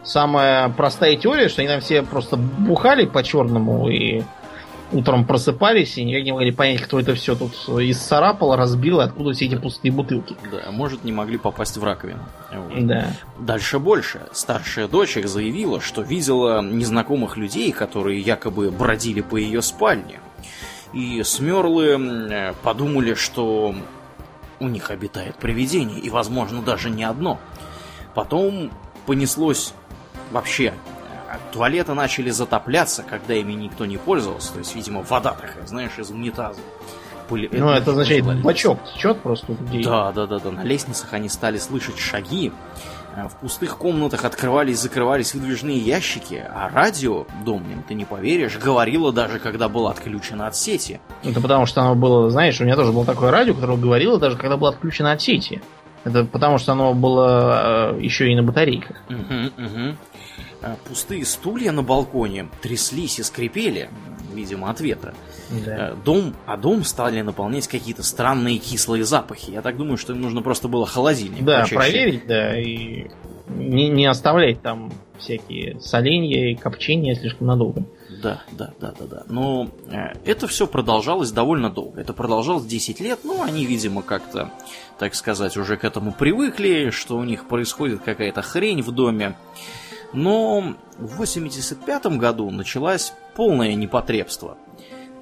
самая 0.03 0.69
простая 0.69 1.17
теория, 1.17 1.49
что 1.49 1.63
они 1.63 1.69
там 1.69 1.81
все 1.81 2.03
просто 2.03 2.37
бухали 2.37 3.07
по-черному 3.07 3.89
и 3.89 4.23
утром 4.93 5.25
просыпались 5.25 5.97
и 5.99 6.05
никак 6.05 6.25
не 6.25 6.33
могли 6.33 6.53
понять, 6.53 6.83
кто 6.83 7.01
это 7.01 7.15
все 7.15 7.35
тут 7.35 7.55
исцарапал, 7.81 8.57
разбил, 8.57 9.01
и 9.01 9.05
откуда 9.05 9.33
все 9.33 9.47
эти 9.47 9.57
пустые 9.57 9.93
бутылки. 9.93 10.37
Да, 10.51 10.71
может, 10.71 11.05
не 11.05 11.13
могли 11.13 11.39
попасть 11.39 11.77
в 11.77 11.85
раковину. 11.85 12.23
Вот. 12.53 12.87
Да. 12.87 13.07
Дальше 13.39 13.79
больше. 13.79 14.21
Старшая 14.33 14.89
дочь 14.89 15.17
их 15.17 15.29
заявила, 15.29 15.81
что 15.81 16.03
видела 16.03 16.63
незнакомых 16.63 17.37
людей, 17.37 17.73
которые 17.73 18.21
якобы 18.21 18.71
бродили 18.71 19.21
по 19.23 19.37
ее 19.37 19.63
спальне. 19.63 20.21
И 20.93 21.23
смерлы 21.23 22.55
подумали, 22.63 23.15
что 23.15 23.75
у 24.61 24.69
них 24.69 24.91
обитает 24.91 25.37
привидение, 25.37 25.99
и, 25.99 26.11
возможно, 26.11 26.63
даже 26.63 26.91
не 26.91 27.03
одно. 27.03 27.41
Потом 28.15 28.71
понеслось 29.07 29.73
вообще 30.31 30.75
туалеты 31.53 31.95
начали 31.95 32.31
затопляться, 32.31 33.03
когда 33.03 33.35
ими 33.35 33.53
никто 33.53 33.87
не 33.87 33.97
пользовался. 33.97 34.53
То 34.53 34.59
есть, 34.59 34.75
видимо, 34.75 35.03
вода 35.03 35.33
такая, 35.33 35.67
знаешь, 35.67 35.99
из 35.99 36.11
унитаза. 36.11 36.61
Пыли... 37.29 37.49
Ну, 37.53 37.71
это, 37.71 37.83
это 37.83 37.91
означает, 37.93 38.43
бачок 38.43 38.79
течет 38.95 39.21
просто 39.21 39.53
у 39.53 39.57
людей. 39.57 39.85
Да, 39.85 40.13
да, 40.13 40.27
да, 40.27 40.39
да. 40.39 40.51
На 40.51 40.65
лестницах 40.65 41.13
они 41.13 41.29
стали 41.29 41.59
слышать 41.59 41.99
шаги. 41.99 42.53
Э, 43.15 43.29
в 43.29 43.37
пустых 43.37 43.77
комнатах 43.77 44.25
открывались 44.25 44.75
и 44.75 44.83
закрывались 44.83 45.35
выдвижные 45.35 45.79
ящики, 45.79 46.45
а 46.49 46.69
радио, 46.73 47.27
Домнин, 47.45 47.83
ты 47.83 47.95
не 47.95 48.05
поверишь, 48.05 48.59
говорило 48.59 49.13
даже, 49.13 49.39
когда 49.39 49.69
было 49.69 49.91
отключено 49.91 50.47
от 50.47 50.57
сети. 50.57 51.01
Это 51.23 51.41
потому 51.41 51.67
что 51.67 51.83
оно 51.83 51.95
было, 51.95 52.31
знаешь, 52.31 52.61
у 52.61 52.65
меня 52.65 52.77
тоже 52.77 52.93
было 52.93 53.05
такое 53.05 53.31
радио, 53.31 53.55
которое 53.55 53.79
говорило 53.79 54.19
даже, 54.19 54.37
когда 54.37 54.57
было 54.57 54.71
отключено 54.71 55.13
от 55.13 55.21
сети. 55.21 55.61
Это 56.05 56.25
потому 56.25 56.59
что 56.59 56.73
оно 56.73 56.95
было 56.95 57.93
э, 57.95 58.01
еще 58.01 58.31
и 58.31 58.35
на 58.35 58.43
батарейках. 58.43 58.97
Угу, 59.09 59.65
угу. 59.65 59.97
Э, 60.63 60.77
пустые 60.89 61.25
стулья 61.25 61.73
на 61.73 61.83
балконе 61.83 62.49
тряслись 62.61 63.19
и 63.19 63.23
скрипели, 63.23 63.91
видимо, 64.33 64.71
от 64.71 64.81
ветра. 64.81 65.15
Да. 65.65 65.91
Э, 65.91 65.97
дом, 66.05 66.35
а 66.47 66.57
дом 66.57 66.85
стали 66.85 67.21
наполнять 67.21 67.67
какие-то 67.67 68.03
странные 68.03 68.59
кислые 68.59 69.05
запахи. 69.05 69.51
Я 69.51 69.63
так 69.63 69.77
думаю, 69.77 69.97
что 69.97 70.13
им 70.13 70.23
нужно 70.23 70.43
просто 70.43 70.69
было 70.69 70.87
холодильник. 70.87 71.45
Да, 71.45 71.63
почаще. 71.63 71.77
проверить, 71.77 72.27
да, 72.27 72.59
и 72.59 73.09
не, 73.49 73.89
не 73.89 74.07
оставлять 74.07 74.63
там 74.63 74.93
всякие 75.19 75.81
соленья 75.81 76.51
и 76.51 76.55
копчения 76.55 77.15
слишком 77.15 77.49
надолго. 77.49 77.85
Да, 78.23 78.43
да, 78.53 78.73
да, 78.81 78.93
да, 78.97 79.07
да. 79.07 79.23
Но 79.29 79.69
э, 79.91 80.13
это 80.25 80.47
все 80.47 80.67
продолжалось 80.67 81.33
довольно 81.33 81.71
долго. 81.71 82.01
Это 82.01 82.13
продолжалось 82.13 82.67
10 82.67 83.01
лет, 83.01 83.21
ну, 83.25 83.43
они, 83.43 83.65
видимо, 83.65 84.03
как-то, 84.03 84.53
так 84.99 85.15
сказать, 85.15 85.57
уже 85.57 85.77
к 85.77 85.85
этому 85.85 86.13
привыкли, 86.13 86.91
что 86.91 87.17
у 87.17 87.25
них 87.25 87.49
происходит 87.49 88.03
какая-то 88.03 88.43
хрень 88.43 88.83
в 88.83 88.93
доме. 88.93 89.37
Но 90.13 90.75
в 90.99 91.17
85 91.17 92.07
году 92.19 92.51
началось 92.51 93.13
полное 93.35 93.75
непотребство. 93.75 94.57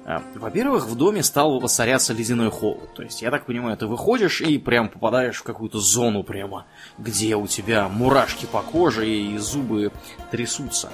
А, 0.03 0.21
во-первых, 0.35 0.87
в 0.87 0.95
доме 0.95 1.21
стал 1.21 1.59
воцаряться 1.59 2.13
ледяной 2.13 2.49
холод. 2.49 2.93
То 2.95 3.03
есть, 3.03 3.21
я 3.21 3.29
так 3.29 3.45
понимаю, 3.45 3.77
ты 3.77 3.85
выходишь 3.85 4.41
и 4.41 4.57
прям 4.57 4.89
попадаешь 4.89 5.37
в 5.37 5.43
какую-то 5.43 5.79
зону 5.79 6.23
прямо, 6.23 6.65
где 6.97 7.35
у 7.35 7.47
тебя 7.47 7.87
мурашки 7.87 8.45
по 8.45 8.61
коже 8.61 9.07
и 9.07 9.37
зубы 9.37 9.91
трясутся. 10.31 10.89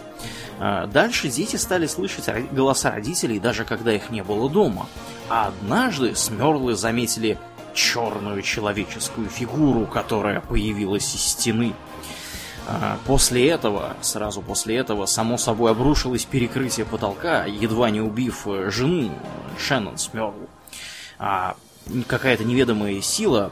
А, 0.60 0.88
дальше 0.88 1.30
дети 1.30 1.56
стали 1.56 1.88
слышать 1.88 2.30
голоса 2.52 2.92
родителей, 2.92 3.40
даже 3.40 3.64
когда 3.64 3.94
их 3.94 4.10
не 4.10 4.24
было 4.24 4.50
дома. 4.50 4.88
А 5.30 5.48
однажды 5.48 6.14
Смерлы 6.14 6.76
заметили 6.76 7.38
черную 7.74 8.42
человеческую 8.42 9.30
фигуру, 9.30 9.86
которая 9.86 10.42
появилась 10.42 11.16
из 11.16 11.22
стены. 11.22 11.74
А, 12.70 12.98
после 13.06 13.48
этого, 13.50 13.96
сразу 14.02 14.42
после 14.42 14.76
этого, 14.76 15.06
само 15.06 15.38
собой 15.38 15.72
обрушилось 15.72 16.26
перекрытие 16.26 16.86
потолка, 16.86 17.46
едва 17.46 17.90
не 17.90 18.02
убив 18.02 18.46
э, 18.46 18.70
жену 18.70 19.10
Шеннон 19.58 19.98
Смёрл. 19.98 20.34
А 21.18 21.56
какая-то 22.08 22.44
неведомая 22.44 23.00
сила 23.00 23.52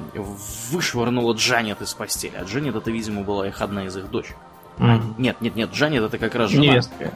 вышвырнула 0.70 1.34
Джанет 1.34 1.82
из 1.82 1.94
постели. 1.94 2.34
А 2.38 2.44
Джанет 2.44 2.76
это, 2.76 2.92
видимо, 2.92 3.24
была 3.24 3.48
их 3.48 3.62
одна 3.62 3.86
из 3.86 3.96
их 3.96 4.12
дочь. 4.12 4.34
Mm-hmm. 4.80 5.14
Нет, 5.18 5.40
нет, 5.40 5.56
нет, 5.56 5.72
Джанет 5.72 6.04
это 6.04 6.18
как 6.18 6.36
раз 6.36 6.52
жена. 6.52 6.64
Невестка. 6.64 7.12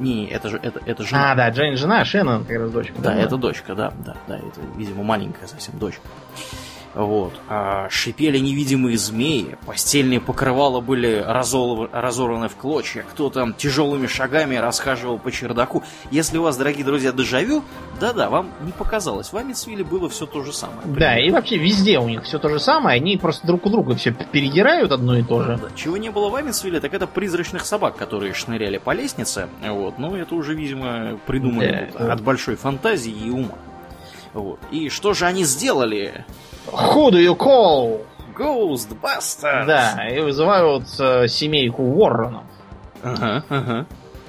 Не, 0.00 0.26
это 0.26 0.48
же 0.48 0.58
это, 0.60 0.80
это 0.84 1.04
жена. 1.04 1.32
А, 1.32 1.34
да, 1.36 1.50
Джанет 1.50 1.78
жена, 1.78 2.04
Шеннон 2.04 2.44
как 2.46 2.58
раз 2.58 2.70
дочка. 2.72 2.94
Да, 2.98 3.14
да, 3.14 3.16
это 3.16 3.36
дочка, 3.36 3.74
да, 3.76 3.92
да, 4.04 4.16
да, 4.26 4.38
это, 4.38 4.60
видимо, 4.76 5.04
маленькая 5.04 5.46
совсем 5.46 5.78
дочка. 5.78 6.02
Вот. 6.98 7.32
А 7.48 7.88
шипели 7.90 8.38
невидимые 8.38 8.98
змеи, 8.98 9.56
постельные 9.64 10.20
покрывала 10.20 10.80
были 10.80 11.22
разол... 11.24 11.88
разорваны 11.92 12.48
в 12.48 12.56
клочья, 12.56 13.04
кто-то 13.08 13.54
тяжелыми 13.56 14.08
шагами 14.08 14.56
расхаживал 14.56 15.16
по 15.16 15.30
чердаку. 15.30 15.84
Если 16.10 16.38
у 16.38 16.42
вас, 16.42 16.56
дорогие 16.56 16.84
друзья, 16.84 17.12
дежавю, 17.12 17.62
да-да, 18.00 18.28
вам 18.28 18.50
не 18.62 18.72
показалось, 18.72 19.32
в 19.32 19.36
Амитсвилле 19.36 19.84
было 19.84 20.08
все 20.08 20.26
то 20.26 20.42
же 20.42 20.52
самое. 20.52 20.80
Примерно. 20.80 21.00
Да, 21.00 21.20
и 21.20 21.30
вообще 21.30 21.56
везде 21.56 22.00
у 22.00 22.08
них 22.08 22.24
все 22.24 22.40
то 22.40 22.48
же 22.48 22.58
самое, 22.58 22.96
они 22.96 23.16
просто 23.16 23.46
друг 23.46 23.66
у 23.66 23.70
друга 23.70 23.94
все 23.94 24.10
передирают 24.10 24.90
одно 24.90 25.16
и 25.16 25.22
то 25.22 25.44
же. 25.44 25.56
Да, 25.62 25.68
чего 25.76 25.98
не 25.98 26.10
было 26.10 26.30
в 26.30 26.34
Амитсвилле, 26.34 26.80
так 26.80 26.94
это 26.94 27.06
призрачных 27.06 27.64
собак, 27.64 27.96
которые 27.96 28.34
шныряли 28.34 28.78
по 28.78 28.92
лестнице, 28.92 29.48
вот, 29.64 30.00
ну 30.00 30.16
это 30.16 30.34
уже, 30.34 30.52
видимо, 30.56 31.16
придумали 31.26 31.92
да, 31.96 32.12
от 32.12 32.22
большой 32.22 32.56
фантазии 32.56 33.12
и 33.12 33.30
ума. 33.30 33.54
Вот. 34.38 34.60
И 34.70 34.88
что 34.88 35.14
же 35.14 35.26
они 35.26 35.44
сделали? 35.44 36.24
Who 36.66 37.10
do 37.10 37.18
you 37.18 37.36
call? 37.36 38.04
Ghostbusters! 38.36 39.66
Да, 39.66 40.08
и 40.08 40.20
вызывают 40.20 40.84
э, 41.00 41.26
семейку 41.26 41.82
Уорренов. 41.82 42.44
Ага, 43.02 43.44
ага. 43.48 43.86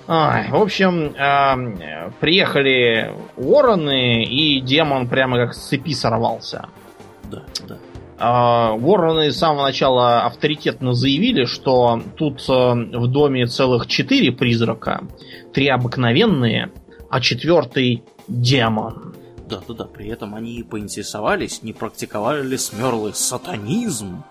Ой, 0.08 0.50
в 0.50 0.56
общем, 0.56 1.14
э, 1.16 2.12
приехали 2.20 3.14
Уоррены, 3.38 4.24
и 4.24 4.60
демон 4.62 5.08
прямо 5.08 5.38
как 5.38 5.54
с 5.54 5.68
цепи 5.68 5.94
сорвался. 5.94 6.70
Да, 7.30 7.44
да. 7.68 7.78
Э, 8.18 8.74
Уоррены 8.74 9.32
с 9.32 9.38
самого 9.38 9.64
начала 9.64 10.26
авторитетно 10.26 10.94
заявили, 10.94 11.46
что 11.46 12.02
тут 12.18 12.44
э, 12.50 12.52
в 12.52 13.08
доме 13.08 13.46
целых 13.46 13.86
четыре 13.86 14.32
призрака, 14.32 15.04
три 15.54 15.68
обыкновенные, 15.68 16.72
а 17.12 17.22
четвертый 17.22 18.04
демон. 18.28 19.09
Да-да-да, 19.50 19.86
при 19.86 20.08
этом 20.08 20.36
они 20.36 20.64
поинтересовались, 20.64 21.64
не 21.64 21.74
практиковали 21.74 22.46
ли 22.46 22.58
смерлы 22.58 23.14
сатанизм, 23.14 24.24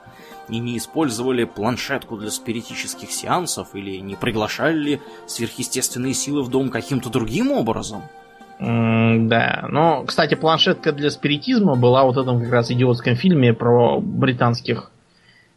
и 0.49 0.59
не 0.59 0.79
использовали 0.79 1.45
планшетку 1.45 2.17
для 2.17 2.31
спиритических 2.31 3.11
сеансов, 3.11 3.75
или 3.75 3.99
не 3.99 4.17
приглашали 4.17 4.79
ли 4.79 5.01
сверхъестественные 5.27 6.15
силы 6.15 6.43
в 6.43 6.49
дом 6.49 6.71
каким-то 6.71 7.11
другим 7.11 7.53
образом. 7.53 8.03
Mm, 8.59 9.29
да, 9.29 9.67
но, 9.69 10.05
кстати, 10.05 10.35
планшетка 10.35 10.93
для 10.93 11.11
спиритизма 11.11 11.77
была 11.77 12.05
вот 12.05 12.17
в 12.17 12.21
этом 12.21 12.41
как 12.41 12.51
раз 12.51 12.71
идиотском 12.71 13.15
фильме 13.15 13.53
про 13.53 14.01
британских 14.01 14.91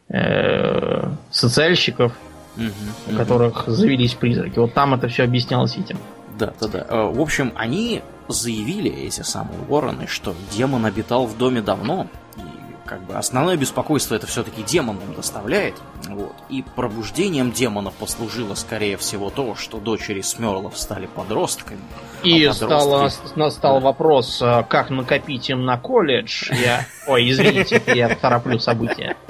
э, 0.08 1.10
социальщиков, 1.30 2.12
mm-hmm, 2.56 3.14
у 3.14 3.16
которых 3.16 3.64
завелись 3.66 4.14
призраки. 4.14 4.58
Вот 4.58 4.74
там 4.74 4.94
это 4.94 5.08
все 5.08 5.24
объяснялось 5.24 5.76
этим. 5.76 5.98
Да, 6.38 6.52
да, 6.60 6.68
да. 6.68 7.06
В 7.06 7.20
общем, 7.20 7.52
они 7.56 8.02
заявили, 8.28 8.90
эти 8.90 9.22
самые 9.22 9.58
вороны, 9.60 10.06
что 10.06 10.34
демон 10.52 10.86
обитал 10.86 11.26
в 11.26 11.36
доме 11.36 11.62
давно, 11.62 12.06
и 12.36 12.42
как 12.86 13.04
бы 13.04 13.14
основное 13.14 13.56
беспокойство 13.56 14.14
это 14.14 14.26
все-таки 14.26 14.62
демон 14.62 14.98
им 14.98 15.14
доставляет. 15.14 15.74
Вот. 16.08 16.34
И 16.48 16.62
пробуждением 16.62 17.52
демона 17.52 17.90
послужило, 17.90 18.54
скорее 18.54 18.96
всего, 18.96 19.30
то, 19.30 19.54
что 19.54 19.78
дочери 19.78 20.20
Смерлов 20.20 20.76
стали 20.78 21.06
подростками. 21.06 21.80
И 22.22 22.44
а 22.44 22.52
подростки... 22.52 22.64
стало, 22.64 23.10
настал 23.36 23.80
да. 23.80 23.86
вопрос, 23.86 24.40
а, 24.42 24.62
как 24.62 24.90
накопить 24.90 25.50
им 25.50 25.64
на 25.64 25.78
колледж. 25.78 26.50
Я... 26.52 26.86
Ой, 27.06 27.30
извините, 27.30 27.82
я 27.86 28.14
тороплю 28.14 28.58
события. 28.58 29.16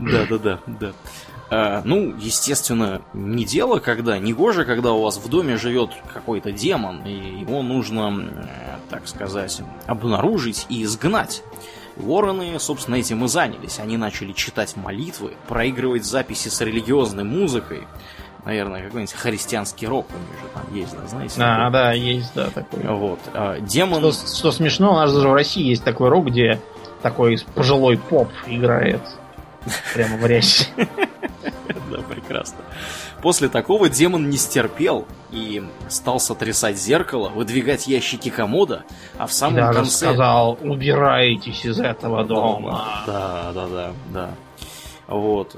Да, 0.00 0.26
да, 0.28 0.38
да, 0.38 0.58
да. 0.66 0.92
Э, 1.50 1.82
ну, 1.84 2.14
естественно, 2.18 3.02
не 3.12 3.44
дело, 3.44 3.78
когда, 3.78 4.18
не 4.18 4.32
гоже, 4.32 4.64
когда 4.64 4.92
у 4.92 5.02
вас 5.02 5.18
в 5.18 5.28
доме 5.28 5.56
живет 5.56 5.90
какой-то 6.12 6.52
демон, 6.52 7.02
и 7.04 7.40
его 7.40 7.62
нужно, 7.62 8.28
э, 8.30 8.46
так 8.90 9.06
сказать, 9.06 9.60
обнаружить 9.86 10.66
и 10.68 10.82
изгнать. 10.84 11.42
Вороны, 11.96 12.58
собственно, 12.58 12.96
этим 12.96 13.24
и 13.24 13.28
занялись. 13.28 13.78
Они 13.78 13.96
начали 13.96 14.32
читать 14.32 14.76
молитвы, 14.76 15.34
проигрывать 15.46 16.04
записи 16.04 16.48
с 16.48 16.60
религиозной 16.60 17.24
музыкой. 17.24 17.86
Наверное, 18.44 18.82
какой-нибудь 18.82 19.14
христианский 19.14 19.86
рок 19.86 20.06
у 20.10 20.18
них 20.18 20.40
же 20.40 20.48
там 20.52 20.74
есть, 20.74 20.92
да, 20.92 21.06
знаете? 21.06 21.34
А, 21.38 21.56
такой? 21.56 21.72
да, 21.72 21.92
есть, 21.92 22.32
да, 22.34 22.50
такой. 22.50 22.82
Вот. 22.82 23.20
А, 23.32 23.60
демон... 23.60 24.12
Что, 24.12 24.12
что 24.12 24.50
смешно, 24.50 24.92
у 24.92 24.96
нас 24.96 25.14
даже 25.14 25.28
в 25.28 25.34
России 25.34 25.62
есть 25.62 25.84
такой 25.84 26.08
рок, 26.08 26.26
где 26.26 26.60
такой 27.00 27.38
пожилой 27.54 27.96
поп 27.96 28.28
играет 28.46 29.00
прямо 29.94 30.16
в 30.16 30.26
речь. 30.26 30.68
Да, 31.90 31.98
прекрасно. 32.02 32.58
После 33.22 33.48
такого 33.48 33.88
демон 33.88 34.28
не 34.28 34.36
стерпел 34.36 35.06
и 35.30 35.62
стал 35.88 36.18
сотрясать 36.18 36.76
зеркало, 36.78 37.28
выдвигать 37.28 37.86
ящики 37.86 38.30
комода, 38.30 38.84
а 39.16 39.26
в 39.26 39.32
самом 39.32 39.56
Даже 39.56 39.78
конце... 39.80 40.06
сказал, 40.06 40.58
убирайтесь 40.62 41.64
из 41.64 41.78
этого 41.80 42.24
дома. 42.24 43.02
Да, 43.06 43.52
да, 43.54 43.66
да, 43.68 43.92
да. 44.12 44.30
Вот. 45.06 45.56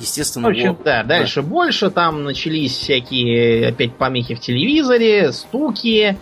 Естественно, 0.00 0.48
В 0.48 0.50
общем, 0.50 0.68
вот- 0.70 0.82
да, 0.84 1.04
дальше 1.04 1.42
больше. 1.42 1.90
Там 1.90 2.24
начались 2.24 2.76
всякие 2.76 3.68
опять 3.68 3.94
помехи 3.94 4.34
в 4.34 4.40
телевизоре, 4.40 5.32
стуки. 5.32 6.18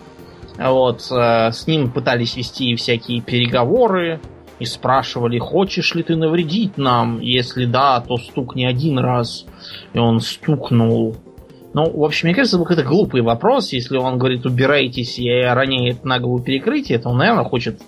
Вот, 0.57 1.07
э, 1.11 1.51
с 1.51 1.65
ним 1.65 1.89
пытались 1.91 2.35
вести 2.35 2.75
всякие 2.75 3.21
переговоры 3.21 4.19
и 4.61 4.65
спрашивали, 4.65 5.39
хочешь 5.39 5.95
ли 5.95 6.03
ты 6.03 6.15
навредить 6.15 6.77
нам? 6.77 7.19
Если 7.19 7.65
да, 7.65 7.99
то 7.99 8.17
стукни 8.17 8.63
один 8.63 8.99
раз. 8.99 9.45
И 9.93 9.97
он 9.99 10.19
стукнул. 10.21 11.15
Ну, 11.73 11.89
в 11.89 12.03
общем, 12.03 12.27
мне 12.27 12.35
кажется, 12.35 12.61
это 12.69 12.83
глупый 12.83 13.21
вопрос. 13.21 13.73
Если 13.73 13.97
он 13.97 14.17
говорит, 14.19 14.45
убирайтесь 14.45 15.17
и 15.17 15.29
роняет 15.29 16.05
на 16.05 16.19
голову 16.19 16.39
перекрытие, 16.43 16.99
то 16.99 17.09
он, 17.09 17.17
наверное, 17.17 17.43
хочет 17.43 17.81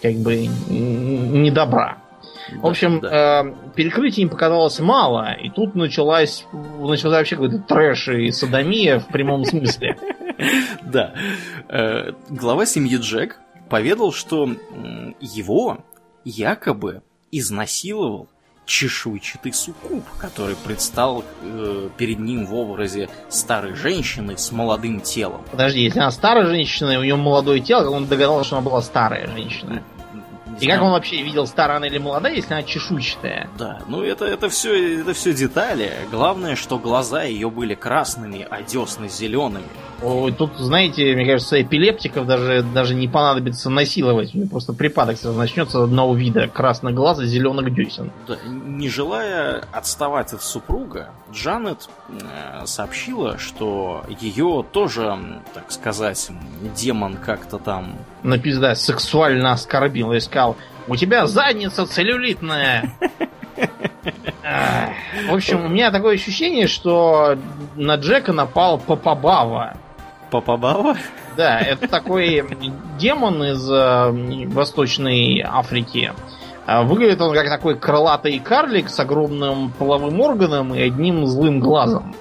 как 0.00 0.14
бы 0.14 0.46
не 0.68 1.50
добра. 1.50 1.98
В 2.52 2.62
Да, 2.62 2.68
общем, 2.68 3.00
да. 3.00 3.42
э, 3.44 3.72
перекрытий 3.74 4.22
им 4.22 4.28
показалось 4.28 4.78
мало, 4.78 5.32
и 5.32 5.50
тут 5.50 5.74
началась, 5.74 6.46
начался 6.78 7.16
вообще 7.16 7.34
какой-то 7.34 7.58
трэш 7.58 8.08
и 8.08 8.30
садомия 8.30 9.00
в 9.00 9.08
прямом 9.08 9.44
смысле. 9.44 9.96
Да. 10.82 11.14
Э, 11.70 12.12
Глава 12.28 12.66
семьи 12.66 12.98
Джек 12.98 13.40
поведал, 13.70 14.12
что 14.12 14.48
его 15.20 15.78
якобы 16.26 17.02
изнасиловал 17.30 18.28
чешуйчатый 18.66 19.52
суккуб, 19.52 20.04
который 20.18 20.56
предстал 20.56 21.24
э, 21.42 21.88
перед 21.96 22.18
ним 22.18 22.46
в 22.46 22.54
образе 22.54 23.08
старой 23.28 23.76
женщины 23.76 24.36
с 24.36 24.50
молодым 24.50 25.00
телом. 25.00 25.42
Подожди, 25.52 25.82
если 25.82 26.00
она 26.00 26.10
старая 26.10 26.46
женщина, 26.46 26.90
и 26.90 26.96
у 26.96 27.02
нее 27.04 27.14
молодое 27.14 27.60
тело, 27.60 27.84
как 27.84 27.92
он 27.92 28.06
догадался, 28.06 28.48
что 28.48 28.56
она 28.56 28.68
была 28.68 28.82
старая 28.82 29.28
женщина? 29.28 29.82
Не 30.60 30.66
И 30.66 30.70
как 30.70 30.82
он 30.82 30.90
вообще 30.90 31.22
видел, 31.22 31.46
старая 31.46 31.76
она 31.76 31.86
или 31.86 31.98
молодая, 31.98 32.34
если 32.34 32.54
она 32.54 32.62
чешуйчатая? 32.62 33.48
Да, 33.58 33.80
ну 33.88 34.02
это, 34.02 34.24
это 34.24 34.48
все 34.48 35.00
это 35.00 35.12
все 35.12 35.32
детали. 35.32 35.92
Главное, 36.10 36.56
что 36.56 36.78
глаза 36.78 37.22
ее 37.22 37.50
были 37.50 37.74
красными, 37.74 38.46
а 38.48 38.62
десны 38.62 39.08
зелеными. 39.08 39.66
Ой, 40.02 40.32
тут, 40.32 40.56
знаете, 40.58 41.14
мне 41.14 41.24
кажется, 41.24 41.60
эпилептиков 41.60 42.26
даже, 42.26 42.62
даже 42.62 42.94
не 42.94 43.08
понадобится 43.08 43.70
насиловать. 43.70 44.34
У 44.34 44.38
него 44.38 44.50
просто 44.50 44.74
припадок 44.74 45.16
сразу 45.18 45.38
начнется 45.38 45.82
одного 45.82 46.14
вида. 46.14 46.48
Красных 46.48 46.94
глаз 46.94 47.18
и 47.20 47.26
зеленых 47.26 47.74
десен. 47.74 48.10
Да, 48.28 48.36
не 48.46 48.88
желая 48.88 49.64
отставать 49.72 50.32
от 50.34 50.42
супруга, 50.42 51.10
Джанет 51.32 51.88
э, 52.08 52.66
сообщила, 52.66 53.38
что 53.38 54.04
ее 54.20 54.64
тоже, 54.70 55.18
так 55.54 55.72
сказать, 55.72 56.28
демон 56.76 57.16
как-то 57.16 57.58
там 57.58 57.96
На 58.22 58.38
пизда 58.38 58.74
сексуально 58.74 59.52
оскорбил 59.52 60.12
и 60.12 60.20
сказал, 60.20 60.56
у 60.88 60.96
тебя 60.96 61.26
задница 61.26 61.86
целлюлитная. 61.86 62.92
В 65.28 65.34
общем, 65.34 65.64
у 65.64 65.68
меня 65.68 65.90
такое 65.90 66.14
ощущение, 66.14 66.68
что 66.68 67.36
на 67.74 67.96
Джека 67.96 68.32
напал 68.32 68.78
Папабава. 68.78 69.76
Папабава. 70.30 70.96
Да, 71.36 71.60
это 71.60 71.88
такой 71.88 72.44
демон 72.98 73.44
из 73.44 73.70
э, 73.70 74.46
Восточной 74.48 75.42
Африки. 75.46 76.12
А 76.66 76.82
Выглядит 76.82 77.20
он 77.20 77.32
как 77.32 77.48
такой 77.48 77.78
крылатый 77.78 78.38
карлик 78.40 78.88
с 78.88 78.98
огромным 78.98 79.70
половым 79.70 80.20
органом 80.20 80.74
и 80.74 80.80
одним 80.80 81.26
злым 81.26 81.60
глазом. 81.60 82.14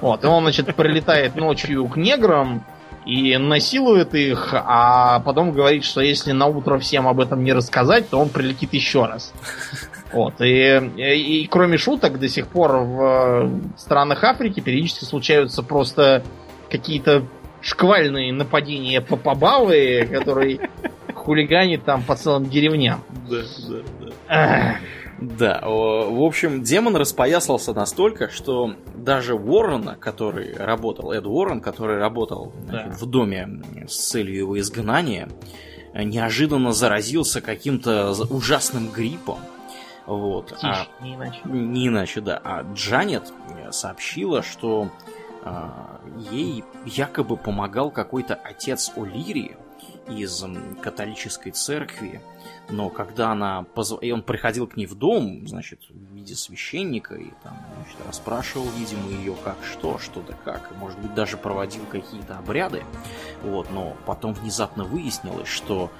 Вот, 0.00 0.24
и 0.24 0.26
он, 0.26 0.42
значит, 0.42 0.74
прилетает 0.76 1.36
ночью 1.36 1.86
к 1.88 1.96
неграм 1.96 2.64
и 3.06 3.36
насилует 3.38 4.14
их, 4.14 4.50
а 4.52 5.20
потом 5.20 5.52
говорит, 5.52 5.84
что 5.84 6.02
если 6.02 6.32
на 6.32 6.46
утро 6.46 6.78
всем 6.78 7.08
об 7.08 7.20
этом 7.20 7.42
не 7.42 7.54
рассказать, 7.54 8.10
то 8.10 8.20
он 8.20 8.28
прилетит 8.28 8.74
еще 8.74 9.06
раз. 9.06 9.32
Вот, 10.12 10.40
и, 10.40 10.92
и, 10.96 11.42
и 11.42 11.46
кроме 11.46 11.78
шуток, 11.78 12.18
до 12.18 12.28
сих 12.28 12.48
пор 12.48 12.76
в 12.76 13.02
э, 13.02 13.50
странах 13.78 14.24
Африки 14.24 14.60
периодически 14.60 15.04
случаются 15.04 15.62
просто 15.62 16.22
какие-то 16.70 17.24
шквальные 17.68 18.32
нападения 18.32 19.00
по 19.00 19.16
побавы, 19.16 20.08
который 20.10 20.60
хулиганит 21.14 21.84
там 21.84 22.02
по 22.02 22.16
целым 22.16 22.46
деревням. 22.48 23.02
Да, 23.28 23.42
да, 23.68 24.12
да. 24.28 24.76
Да, 25.20 25.60
в 25.64 26.22
общем, 26.22 26.62
демон 26.62 26.94
распоясался 26.94 27.74
настолько, 27.74 28.30
что 28.30 28.74
даже 28.94 29.34
Уоррена, 29.34 29.96
который 29.96 30.54
работал, 30.56 31.10
Эд 31.12 31.26
Уоррен, 31.26 31.60
который 31.60 31.98
работал 31.98 32.52
значит, 32.68 32.90
Да. 32.90 32.96
в 32.96 33.06
доме 33.06 33.48
с 33.88 33.96
целью 33.96 34.36
его 34.36 34.58
изгнания, 34.60 35.28
неожиданно 35.92 36.72
заразился 36.72 37.40
каким-то 37.40 38.12
ужасным 38.30 38.90
гриппом. 38.90 39.38
Вот. 40.06 40.52
А- 40.62 40.74
Тише, 40.74 40.88
не 41.02 41.14
иначе. 41.16 41.40
Не 41.44 41.88
иначе, 41.88 42.20
да. 42.20 42.40
А 42.44 42.62
Джанет 42.74 43.24
э, 43.50 43.72
сообщила, 43.72 44.42
что 44.42 44.88
а, 44.88 45.17
ей 46.30 46.64
якобы 46.84 47.36
помогал 47.36 47.90
какой-то 47.90 48.34
отец 48.34 48.92
О'Лири 48.96 49.56
из 50.08 50.44
католической 50.82 51.50
церкви, 51.50 52.20
но 52.70 52.88
когда 52.88 53.32
она 53.32 53.62
позв... 53.74 53.98
и 54.00 54.10
он 54.10 54.22
приходил 54.22 54.66
к 54.66 54.76
ней 54.76 54.86
в 54.86 54.94
дом, 54.94 55.46
значит, 55.46 55.80
в 55.88 56.14
виде 56.14 56.34
священника, 56.34 57.14
и 57.14 57.30
там, 57.42 57.56
значит, 57.76 57.96
расспрашивал, 58.06 58.66
видимо, 58.76 59.08
ее 59.10 59.34
как 59.44 59.56
что, 59.62 59.98
что 59.98 60.20
да 60.22 60.34
как, 60.44 60.70
и, 60.72 60.74
может 60.76 60.98
быть, 60.98 61.14
даже 61.14 61.36
проводил 61.36 61.84
какие-то 61.90 62.38
обряды, 62.38 62.84
вот, 63.42 63.70
но 63.70 63.96
потом 64.06 64.34
внезапно 64.34 64.84
выяснилось, 64.84 65.48
что 65.48 65.90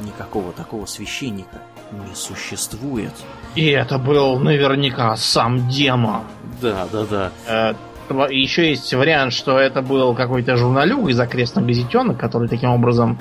никакого 0.00 0.52
такого 0.52 0.86
священника 0.86 1.62
не 1.90 2.14
существует. 2.14 3.12
И 3.54 3.66
это 3.68 3.98
был 3.98 4.38
наверняка 4.38 5.16
сам 5.16 5.68
демон. 5.68 6.24
Да, 6.60 6.86
да, 6.92 7.04
да. 7.06 7.32
Э, 7.46 7.74
Еще 8.30 8.70
есть 8.70 8.92
вариант, 8.94 9.32
что 9.32 9.58
это 9.58 9.82
был 9.82 10.14
какой-то 10.14 10.56
журналюг 10.56 11.08
из 11.08 11.18
окрестных 11.18 11.66
газетенок, 11.66 12.18
который 12.18 12.48
таким 12.48 12.70
образом 12.70 13.18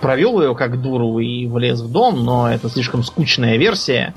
провел 0.00 0.40
ее 0.42 0.54
как 0.54 0.80
дуру 0.80 1.18
и 1.18 1.46
влез 1.46 1.80
в 1.80 1.90
дом, 1.90 2.24
но 2.24 2.50
это 2.50 2.68
слишком 2.68 3.02
скучная 3.02 3.56
версия, 3.56 4.14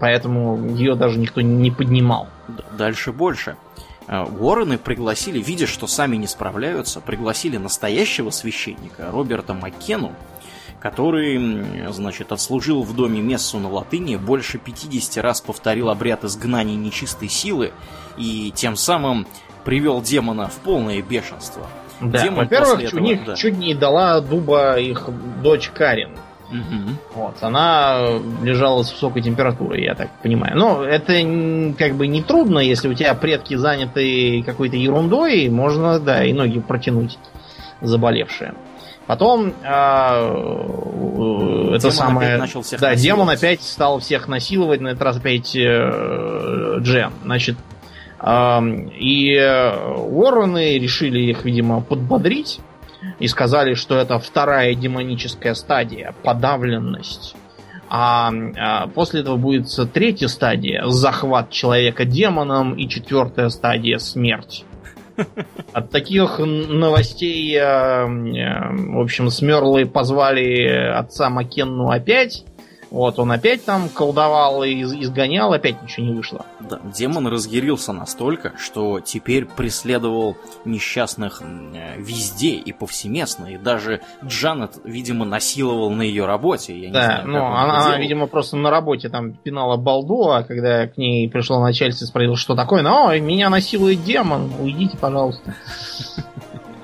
поэтому 0.00 0.74
ее 0.74 0.94
даже 0.94 1.18
никто 1.18 1.40
не 1.40 1.70
поднимал. 1.70 2.28
Дальше 2.76 3.12
больше. 3.12 3.56
Э, 4.08 4.24
Уоррены 4.24 4.78
пригласили, 4.78 5.40
видя, 5.40 5.66
что 5.66 5.86
сами 5.86 6.16
не 6.16 6.26
справляются, 6.26 7.00
пригласили 7.00 7.56
настоящего 7.56 8.30
священника 8.30 9.10
Роберта 9.10 9.54
Маккену, 9.54 10.12
который, 10.90 11.64
значит, 11.90 12.30
отслужил 12.30 12.84
в 12.84 12.94
доме 12.94 13.20
мессу 13.20 13.58
на 13.58 13.68
латыни, 13.68 14.14
больше 14.14 14.58
50 14.58 15.22
раз 15.22 15.40
повторил 15.40 15.90
обряд 15.90 16.22
изгнания 16.22 16.76
нечистой 16.76 17.28
силы 17.28 17.72
и 18.16 18.52
тем 18.54 18.76
самым 18.76 19.26
привел 19.64 20.00
демона 20.00 20.46
в 20.46 20.54
полное 20.60 21.02
бешенство. 21.02 21.66
Да, 22.00 22.22
Демон 22.22 22.44
во-первых, 22.44 22.74
после 22.74 22.84
у 22.84 22.88
этого, 22.88 23.00
них 23.00 23.24
да. 23.24 23.34
чуть 23.34 23.58
не 23.58 23.74
дала 23.74 24.20
дуба 24.20 24.78
их 24.78 25.08
дочь 25.42 25.70
Карин. 25.74 26.10
Мгм. 26.50 26.98
Вот, 27.14 27.34
она 27.40 27.96
э, 27.98 28.20
лежала 28.44 28.84
с 28.84 28.92
высокой 28.92 29.22
температурой, 29.22 29.82
я 29.82 29.96
так 29.96 30.10
понимаю. 30.22 30.56
Но 30.56 30.84
это 30.84 31.14
как 31.76 31.96
бы 31.96 32.06
не 32.06 32.22
трудно, 32.22 32.60
если 32.60 32.86
у 32.86 32.94
тебя 32.94 33.14
предки 33.14 33.56
заняты 33.56 34.44
какой-то 34.46 34.76
ерундой, 34.76 35.48
можно, 35.48 35.98
да, 35.98 36.22
и 36.22 36.32
ноги 36.32 36.60
протянуть 36.60 37.18
заболевшие. 37.80 38.54
Потом 39.06 39.54
а, 39.62 40.32
э, 40.32 41.76
это 41.76 41.90
Демон 41.90 41.92
самое... 41.92 42.28
опять 42.28 42.40
начал 42.40 42.62
всех 42.62 42.80
да, 42.80 42.94
демон 42.96 43.30
опять 43.30 43.62
стал 43.62 44.00
всех 44.00 44.26
насиловать, 44.26 44.80
на 44.80 44.88
этот 44.88 45.02
раз 45.02 45.16
опять 45.18 45.54
э, 45.54 46.78
Джен. 46.80 47.12
Значит, 47.24 47.56
ам, 48.18 48.88
и 48.88 49.32
э, 49.32 49.94
Уоррены 49.94 50.78
решили 50.78 51.20
их, 51.20 51.44
видимо, 51.44 51.80
подбодрить 51.82 52.58
и 53.20 53.28
сказали, 53.28 53.74
что 53.74 53.96
это 53.96 54.18
вторая 54.18 54.74
демоническая 54.74 55.54
стадия 55.54 56.12
подавленность. 56.24 57.36
А, 57.88 58.32
а 58.56 58.88
после 58.88 59.20
этого 59.20 59.36
будет 59.36 59.68
третья 59.92 60.26
стадия 60.26 60.84
захват 60.86 61.50
человека 61.50 62.04
демоном 62.04 62.74
и 62.74 62.88
четвертая 62.88 63.48
стадия 63.50 63.98
смерть. 63.98 64.64
От 65.72 65.90
таких 65.90 66.38
новостей, 66.38 67.56
э, 67.56 68.06
в 68.06 69.00
общем, 69.00 69.30
Смерлы 69.30 69.86
позвали 69.86 70.66
отца 70.66 71.30
Маккенну 71.30 71.90
опять. 71.90 72.44
Вот, 72.90 73.18
он 73.18 73.32
опять 73.32 73.64
там 73.64 73.88
колдовал 73.88 74.62
и 74.62 74.70
из- 74.70 74.92
изгонял, 74.94 75.52
опять 75.52 75.82
ничего 75.82 76.06
не 76.06 76.12
вышло. 76.14 76.46
Да, 76.60 76.78
демон 76.84 77.26
разъярился 77.26 77.92
настолько, 77.92 78.52
что 78.58 79.00
теперь 79.00 79.44
преследовал 79.44 80.36
несчастных 80.64 81.42
э, 81.42 81.96
везде 81.98 82.50
и 82.54 82.72
повсеместно, 82.72 83.46
и 83.46 83.56
даже 83.58 84.02
Джанет, 84.24 84.72
видимо, 84.84 85.24
насиловал 85.24 85.90
на 85.90 86.02
ее 86.02 86.26
работе. 86.26 86.78
Я 86.78 86.86
не 86.88 86.92
Да, 86.92 87.04
знаю, 87.04 87.28
ну, 87.28 87.44
она, 87.44 87.84
делал. 87.86 87.98
видимо, 87.98 88.26
просто 88.28 88.56
на 88.56 88.70
работе 88.70 89.08
там 89.08 89.32
пинала 89.32 89.76
балду, 89.76 90.30
а 90.30 90.42
когда 90.44 90.86
к 90.86 90.96
ней 90.96 91.28
пришло 91.28 91.60
начальство 91.60 92.04
и 92.04 92.08
спросил, 92.08 92.36
что 92.36 92.54
такое, 92.54 92.82
ну, 92.82 93.06
«Ой, 93.06 93.20
меня 93.20 93.50
насилует 93.50 94.04
демон, 94.04 94.52
уйдите, 94.60 94.96
пожалуйста. 94.96 95.54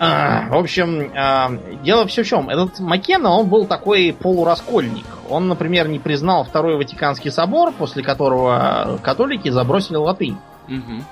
А, 0.05 0.49
в 0.49 0.57
общем, 0.57 1.13
а, 1.15 1.53
дело 1.85 2.09
все 2.09 2.25
в 2.25 2.27
чем. 2.27 2.49
Этот 2.49 2.81
Маккена, 2.81 3.31
он 3.31 3.49
был 3.49 3.67
такой 3.67 4.13
полураскольник. 4.13 5.07
Он, 5.31 5.47
например, 5.47 5.87
не 5.87 6.01
признал 6.01 6.43
Второй 6.43 6.77
Ватиканский 6.77 7.31
собор, 7.31 7.73
после 7.73 8.03
которого 8.03 8.99
католики 9.01 9.49
забросили 9.49 9.95
латынь. 9.95 10.39
Мгм. 10.67 11.05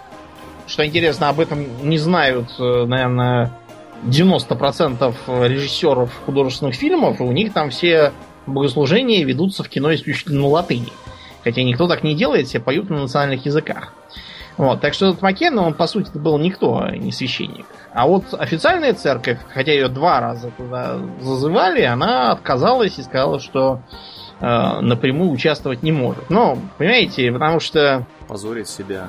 Что 0.66 0.84
интересно, 0.84 1.28
об 1.28 1.38
этом 1.38 1.88
не 1.88 1.98
знают, 1.98 2.48
э, 2.58 2.84
наверное, 2.84 3.52
90% 4.02 5.14
режиссеров 5.28 6.10
художественных 6.26 6.74
фильмов, 6.74 7.20
и 7.20 7.22
у 7.22 7.30
них 7.30 7.52
там 7.52 7.70
все 7.70 8.12
богослужения 8.48 9.24
ведутся 9.24 9.62
в 9.62 9.68
кино 9.68 9.94
исключительно 9.94 10.40
на 10.40 10.48
латыни. 10.48 10.92
Хотя 11.44 11.62
никто 11.62 11.86
так 11.86 12.02
не 12.02 12.16
делает, 12.16 12.48
все 12.48 12.58
поют 12.58 12.90
на 12.90 13.02
национальных 13.02 13.46
языках. 13.46 13.94
Вот, 14.56 14.80
так 14.80 14.94
что 14.94 15.10
этот 15.10 15.22
Маккенна, 15.22 15.62
он 15.62 15.74
по 15.74 15.86
сути 15.86 16.10
был 16.12 16.38
никто, 16.38 16.80
а 16.80 16.96
не 16.96 17.12
священник. 17.12 17.66
А 17.92 18.06
вот 18.06 18.34
официальная 18.34 18.94
церковь, 18.94 19.38
хотя 19.52 19.72
ее 19.72 19.88
два 19.88 20.20
раза 20.20 20.50
туда 20.50 20.98
зазывали, 21.20 21.82
она 21.82 22.30
отказалась 22.32 22.98
и 22.98 23.02
сказала, 23.02 23.40
что 23.40 23.80
э, 24.40 24.80
напрямую 24.80 25.30
участвовать 25.32 25.82
не 25.82 25.90
может. 25.90 26.30
Ну, 26.30 26.58
понимаете, 26.78 27.32
потому 27.32 27.58
что 27.58 28.06
Позорить 28.28 28.68
себя 28.68 29.08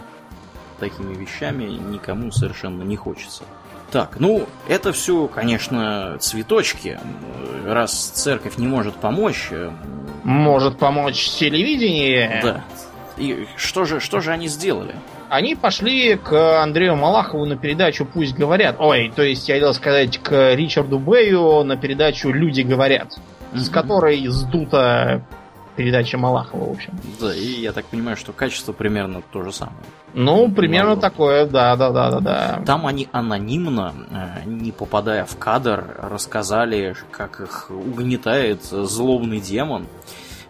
такими 0.80 1.14
вещами 1.14 1.66
никому 1.66 2.32
совершенно 2.32 2.82
не 2.82 2.96
хочется. 2.96 3.44
Так, 3.92 4.20
ну, 4.20 4.48
это 4.68 4.94
все, 4.94 5.28
конечно, 5.28 6.18
цветочки. 6.20 6.98
Раз 7.66 7.92
церковь 7.94 8.58
не 8.58 8.66
может 8.66 8.96
помочь, 8.96 9.50
э, 9.52 9.70
может 10.24 10.80
помочь 10.80 11.30
телевидение. 11.30 12.40
да. 12.42 12.64
И 13.18 13.46
что 13.58 13.86
же, 13.86 14.00
что 14.00 14.22
же 14.22 14.32
они 14.32 14.48
сделали? 14.48 14.96
Они 15.32 15.56
пошли 15.56 16.18
к 16.18 16.62
Андрею 16.62 16.98
Малахову 16.98 17.46
на 17.46 17.56
передачу 17.56 18.06
«Пусть 18.06 18.36
говорят». 18.36 18.76
Ой, 18.80 19.14
то 19.16 19.24
есть 19.24 19.48
я 19.48 19.56
хотел 19.56 19.74
сказать 19.74 20.18
к 20.18 20.54
Ричарду 20.56 21.00
Бэю 21.00 21.64
на 21.64 21.78
передачу 21.78 22.32
«Люди 22.32 22.64
говорят», 22.64 23.14
с 23.54 23.68
Мгм. 23.68 23.74
которой 23.74 24.28
сдута 24.28 25.24
передача 25.78 26.18
Малахова, 26.18 26.66
в 26.68 26.72
общем. 26.72 26.92
Да, 27.22 27.34
и 27.34 27.46
я 27.62 27.72
так 27.72 27.86
понимаю, 27.86 28.18
что 28.18 28.34
качество 28.34 28.74
примерно 28.74 29.22
то 29.32 29.42
же 29.42 29.54
самое. 29.54 29.78
Ну, 30.14 30.52
примерно 30.52 30.90
Малахов. 30.96 31.02
такое, 31.12 31.46
да, 31.46 31.78
да, 31.78 31.92
да, 31.92 32.12
да, 32.12 32.20
да. 32.20 32.62
Там 32.66 32.86
они 32.86 33.08
анонимно, 33.14 33.94
э, 34.12 34.42
не 34.50 34.74
попадая 34.74 35.24
в 35.24 35.38
кадр, 35.38 35.96
рассказали, 36.02 36.94
как 37.10 37.40
их 37.40 37.68
угнетает 37.72 38.64
злобный 38.66 39.40
демон. 39.40 39.88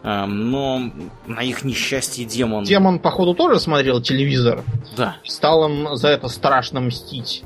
Э, 0.04 0.26
Но 0.26 0.92
на 1.28 1.42
их 1.42 1.64
несчастье 1.64 2.26
демон... 2.26 2.64
Демон, 2.64 3.00
походу, 3.00 3.34
тоже 3.34 3.60
смотрел 3.60 4.02
телевизор. 4.02 4.64
Да. 4.98 5.18
Стал 5.24 5.70
им 5.70 5.96
за 5.96 6.10
это 6.10 6.28
страшно 6.28 6.82
мстить. 6.82 7.44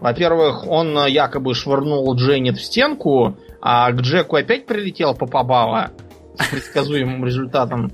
Во-первых, 0.00 0.66
он 0.66 0.98
э, 0.98 1.10
якобы 1.10 1.54
швырнул 1.54 2.12
Дженнет 2.14 2.58
в 2.58 2.64
стенку, 2.64 3.36
а 3.60 3.90
к 3.92 4.00
Джеку 4.00 4.36
опять 4.36 4.66
прилетел 4.66 5.14
Попабава 5.14 5.90
с 6.38 6.48
предсказуемым 6.48 7.24
результатом. 7.24 7.92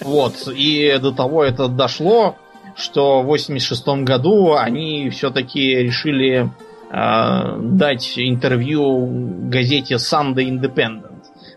Вот. 0.00 0.48
И 0.48 0.98
до 1.00 1.12
того 1.12 1.44
это 1.44 1.68
дошло, 1.68 2.36
что 2.74 3.22
в 3.22 3.26
86 3.26 3.86
году 4.02 4.54
они 4.54 5.10
все-таки 5.10 5.76
решили 5.76 6.50
э, 6.90 7.58
дать 7.60 8.18
интервью 8.18 9.06
газете 9.48 9.96
Sunday 9.96 10.48
Independent. 10.48 11.07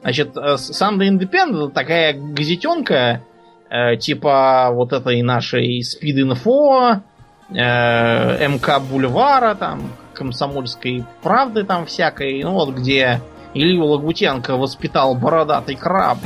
Значит, 0.02 0.36
э, 0.36 0.56
Sunday 0.56 1.10
Independent 1.10 1.66
это 1.66 1.70
такая 1.70 2.14
газетенка, 2.14 3.22
э, 3.70 3.97
типа 3.97 4.70
вот 4.72 4.93
этой 4.93 5.22
нашей 5.22 5.82
Speed 5.82 6.28
Info, 6.34 7.02
э, 7.49 8.47
МК 8.47 8.80
Бульвара, 8.80 9.56
там, 9.56 9.91
комсомольской 10.14 11.04
правды 11.22 11.64
там 11.64 11.86
всякой, 11.86 12.43
ну 12.43 12.52
вот 12.54 12.70
где 12.70 13.22
Илью 13.54 13.86
Лагутенко 13.86 14.56
воспитал 14.58 15.16
бородатый 15.16 15.76
краб. 15.76 16.18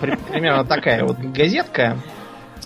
При- 0.00 0.16
примерно 0.16 0.64
такая 0.64 1.04
вот 1.04 1.18
газетка. 1.18 1.96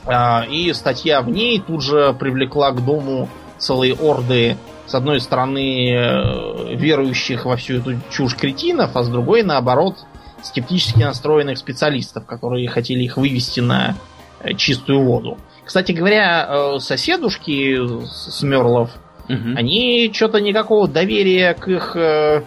А, 0.05 0.45
И 0.49 0.73
статья 0.73 1.21
в 1.23 1.29
ней 1.31 1.61
тут 1.61 1.83
же 1.83 2.13
привлекла 2.15 2.73
к 2.73 2.85
дому 2.85 3.29
целые 3.59 3.95
орды, 3.95 4.57
с 4.93 4.95
одной 4.95 5.21
стороны, 5.21 5.91
э, 5.91 6.75
верующих 6.75 7.47
во 7.47 7.57
всю 7.57 7.79
эту 7.79 7.95
чушь 8.11 8.37
кретинов, 8.37 8.91
а 8.95 9.03
с 9.03 9.09
другой, 9.09 9.43
наоборот, 9.43 9.97
скептически 10.43 11.01
настроенных 11.01 11.57
специалистов, 11.57 12.27
которые 12.27 12.69
хотели 12.69 13.03
их 13.03 13.17
вывести 13.17 13.61
на 13.61 13.95
э, 14.41 14.53
чистую 14.53 15.01
воду. 15.01 15.39
Кстати 15.65 15.93
говоря, 15.93 16.47
э, 16.47 16.79
соседушки 16.81 17.79
Смерлов, 18.05 18.91
Мгм. 19.29 19.57
они 19.57 20.11
что-то 20.13 20.43
никакого 20.43 20.87
доверия 20.89 21.55
к 21.55 21.69
их 21.69 21.97
э, 21.97 22.43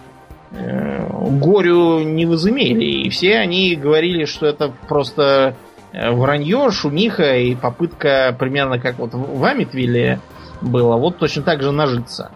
горю 0.52 2.04
не 2.04 2.26
возымели. 2.26 2.84
И 2.84 3.08
все 3.08 3.38
они 3.38 3.74
говорили, 3.74 4.24
что 4.24 4.46
это 4.46 4.72
просто 4.86 5.56
вранье, 5.92 6.70
шумиха 6.70 7.38
и 7.38 7.56
попытка 7.56 8.36
примерно 8.38 8.78
как 8.78 9.00
вот 9.00 9.14
в 9.14 9.40
в 9.40 9.44
Амитвилле 9.44 10.20
было, 10.66 10.96
вот 10.96 11.18
точно 11.18 11.42
так 11.42 11.62
же 11.62 11.70
нажиться. 11.70 12.30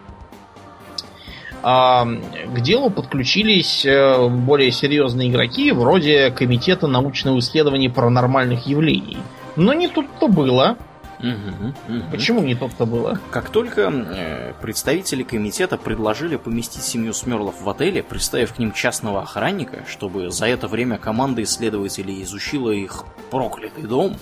А, 1.62 2.07
к 2.07 2.61
делу 2.61 2.91
подключились 2.91 3.85
э, 3.85 4.28
более 4.28 4.70
серьезные 4.70 5.28
игроки, 5.28 5.72
вроде 5.72 6.31
Комитета 6.31 6.87
научного 6.87 7.39
исследования 7.39 7.91
паранормальных 7.91 8.66
явлений. 8.66 9.18
Но 9.57 9.74
не 9.74 9.89
тут-то 9.89 10.28
было. 10.28 10.78
Мгм. 11.18 11.74
Мгм. 11.87 12.11
Почему 12.11 12.41
не 12.41 12.55
тут-то 12.55 12.87
было? 12.87 13.20
Как 13.31 13.51
только 13.51 13.83
э, 13.93 14.55
представители 14.62 15.22
комитета 15.22 15.76
предложили 15.76 16.37
поместить 16.37 16.83
семью 16.83 17.12
Смерлов 17.12 17.61
в 17.61 17.68
отеле, 17.68 18.03
приставив 18.03 18.55
к 18.55 18.59
ним 18.59 18.72
частного 18.72 19.20
охранника, 19.20 19.85
чтобы 19.87 20.31
за 20.31 20.47
это 20.47 20.66
время 20.66 20.97
команда 20.97 21.43
исследователей 21.43 22.22
изучила 22.22 22.70
их 22.70 23.05
проклятый 23.31 23.85
дом, 23.85 24.16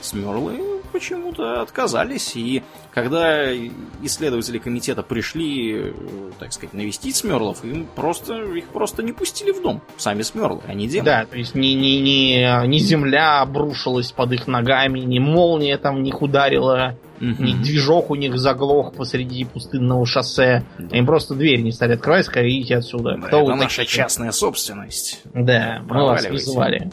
Смерлы 0.00 0.77
почему-то 0.88 1.62
отказались. 1.62 2.34
И 2.36 2.62
когда 2.92 3.52
исследователи 4.02 4.58
комитета 4.58 5.02
пришли, 5.02 5.74
э, 5.76 5.92
так 6.38 6.52
сказать, 6.52 6.74
навестить 6.74 7.16
Смерлов, 7.16 7.64
им 7.64 7.86
просто, 7.94 8.34
их 8.54 8.66
просто 8.68 9.02
не 9.02 9.12
пустили 9.12 9.52
в 9.52 9.62
дом. 9.62 9.80
Сами 9.96 10.22
Смерлы, 10.22 10.60
а 10.66 10.74
не 10.74 10.88
демоны. 10.88 11.04
Да, 11.04 11.24
то 11.26 11.36
есть 11.36 11.54
ни, 11.54 11.68
ни, 11.68 11.98
ни, 12.00 12.66
ни 12.66 12.78
земля 12.78 13.40
обрушилась 13.40 14.12
под 14.12 14.32
их 14.32 14.46
ногами, 14.46 15.00
ни 15.00 15.18
молния 15.18 15.78
там 15.78 16.02
них 16.02 16.22
ударила, 16.22 16.96
Мгм. 17.20 17.44
ни 17.44 17.52
движок 17.52 18.10
у 18.10 18.14
них 18.14 18.38
заглох 18.38 18.94
посреди 18.94 19.44
пустынного 19.44 20.06
шоссе. 20.06 20.64
Да. 20.78 20.96
Им 20.96 21.04
просто 21.04 21.34
дверь 21.34 21.62
не 21.62 21.72
стали 21.72 21.94
открывать, 21.94 22.26
скорее 22.26 22.60
идите 22.60 22.76
отсюда. 22.76 23.16
Да, 23.20 23.26
Кто 23.26 23.42
это 23.42 23.54
наша 23.56 23.78
такие? 23.78 23.96
частная 23.96 24.30
собственность. 24.30 25.20
Да, 25.34 25.82
мы 25.88 26.04
вас 26.04 26.24
вызывали. 26.28 26.90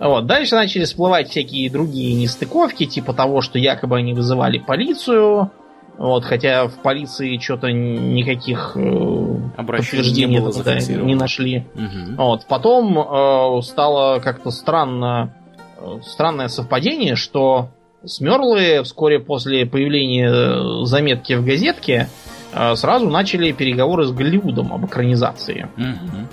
Вот. 0.00 0.26
Дальше 0.26 0.56
начали 0.56 0.84
всплывать 0.84 1.28
всякие 1.28 1.70
другие 1.70 2.14
нестыковки, 2.14 2.86
типа 2.86 3.12
того, 3.12 3.42
что 3.42 3.58
якобы 3.58 3.98
они 3.98 4.14
вызывали 4.14 4.58
полицию. 4.58 5.50
Вот, 5.98 6.24
хотя 6.24 6.66
в 6.66 6.80
полиции 6.82 7.36
что-то 7.36 7.70
никаких 7.70 8.72
э, 8.74 9.36
подтверждений 9.56 10.36
не 10.36 10.40
было 10.40 10.64
да, 10.64 10.78
не 10.78 11.14
нашли. 11.14 11.66
Мгм. 11.74 12.16
Вот. 12.16 12.46
Потом 12.48 12.98
э, 12.98 13.62
стало 13.62 14.18
как-то 14.20 14.50
странно, 14.50 15.34
э, 15.78 15.98
странное 16.02 16.48
совпадение, 16.48 17.16
что 17.16 17.68
Смерлы 18.04 18.82
вскоре 18.82 19.18
после 19.18 19.66
появления 19.66 20.30
э, 20.30 20.84
заметки 20.86 21.34
в 21.34 21.44
газетке 21.44 22.08
э, 22.54 22.74
сразу 22.74 23.10
начали 23.10 23.52
переговоры 23.52 24.06
с 24.06 24.10
Голливудом 24.10 24.72
об 24.72 24.86
экранизации. 24.86 25.68
Мгм. 25.76 26.28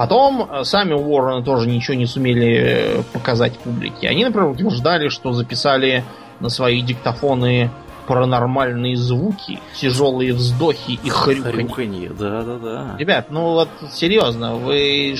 Потом 0.00 0.48
э, 0.50 0.64
сами 0.64 0.94
Уоррены 0.94 1.44
тоже 1.44 1.68
ничего 1.68 1.94
не 1.94 2.06
сумели 2.06 2.56
э, 2.56 3.02
показать 3.12 3.58
публике. 3.58 4.08
Они, 4.08 4.24
например, 4.24 4.48
утверждали, 4.48 5.10
что 5.10 5.34
записали 5.34 6.04
на 6.40 6.48
свои 6.48 6.80
диктофоны 6.80 7.70
паранормальные 8.06 8.96
звуки, 8.96 9.60
тяжелые 9.74 10.32
вздохи 10.32 10.92
и 10.92 11.08
хрюканье. 11.10 11.52
Хрюканье, 11.52 12.08
да-да-да. 12.18 12.96
Ребят, 12.98 13.26
ну 13.28 13.52
вот 13.52 13.68
серьезно, 13.92 14.54
вы 14.54 15.16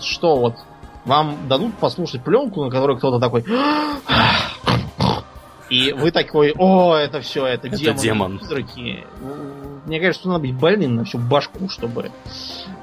что 0.00 0.36
вот 0.36 0.54
вам 1.04 1.48
дадут 1.48 1.74
послушать 1.74 2.22
пленку, 2.22 2.62
на 2.62 2.70
которой 2.70 2.96
кто-то 2.96 3.18
такой 3.18 3.44
и 5.74 5.92
вы 5.92 6.10
такой, 6.12 6.52
о, 6.56 6.94
это 6.94 7.20
все, 7.20 7.46
это, 7.46 7.66
Это 7.66 7.76
демоны, 7.76 8.00
демон. 8.00 8.38
призраки. 8.38 9.04
Мне 9.86 10.00
кажется, 10.00 10.28
надо 10.28 10.40
быть 10.40 10.54
больным 10.54 10.96
на 10.96 11.04
всю 11.04 11.18
башку, 11.18 11.68
чтобы... 11.68 12.10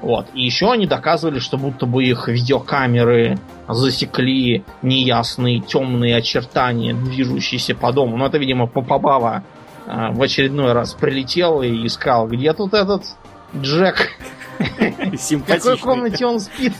Вот. 0.02 0.26
И 0.34 0.42
еще 0.44 0.70
они 0.70 0.86
доказывали, 0.86 1.38
что 1.38 1.56
будто 1.56 1.86
бы 1.86 2.04
их 2.04 2.28
видеокамеры 2.28 3.38
засекли 3.68 4.64
неясные 4.82 5.60
темные 5.60 6.16
очертания, 6.16 6.94
движущиеся 6.94 7.74
по 7.74 7.92
дому. 7.92 8.16
Ну, 8.16 8.26
это, 8.26 8.38
видимо, 8.38 8.66
Попабава 8.66 9.42
а, 9.86 10.10
в 10.12 10.20
очередной 10.20 10.72
раз 10.72 10.94
прилетел 10.94 11.62
и 11.62 11.86
искал, 11.86 12.28
где 12.28 12.52
тут 12.52 12.74
этот 12.74 13.04
Джек, 13.56 14.10
в 14.58 15.44
какой 15.44 15.78
комнате 15.78 16.26
он 16.26 16.40
спит. 16.40 16.74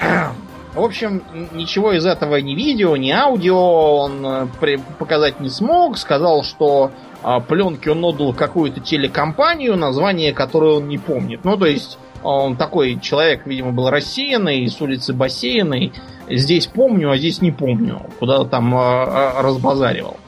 В 0.76 0.84
общем, 0.84 1.22
ничего 1.52 1.94
из 1.94 2.04
этого 2.04 2.36
ни 2.36 2.54
видео, 2.54 2.96
ни 2.98 3.10
аудио 3.10 3.56
он 3.96 4.26
э, 4.26 4.78
показать 4.98 5.40
не 5.40 5.48
смог. 5.48 5.96
Сказал, 5.96 6.44
что 6.44 6.90
а, 7.22 7.40
пленки 7.40 7.88
он 7.88 8.04
отдал 8.04 8.34
какую-то 8.34 8.80
телекомпанию, 8.80 9.74
название 9.76 10.34
которой 10.34 10.74
он 10.74 10.88
не 10.88 10.98
помнит. 10.98 11.44
Ну, 11.44 11.56
то 11.56 11.64
есть, 11.64 11.98
Он 12.22 12.56
такой 12.56 13.00
человек, 13.00 13.46
видимо, 13.46 13.72
был 13.72 13.88
рассеянный, 13.88 14.68
с 14.68 14.80
улицы 14.80 15.14
бассейной. 15.14 15.92
Здесь 16.28 16.66
помню, 16.66 17.10
а 17.10 17.16
здесь 17.16 17.40
не 17.40 17.52
помню. 17.52 18.02
Куда 18.18 18.44
там 18.44 18.74
э, 18.74 19.40
разбазаривал. 19.40 20.18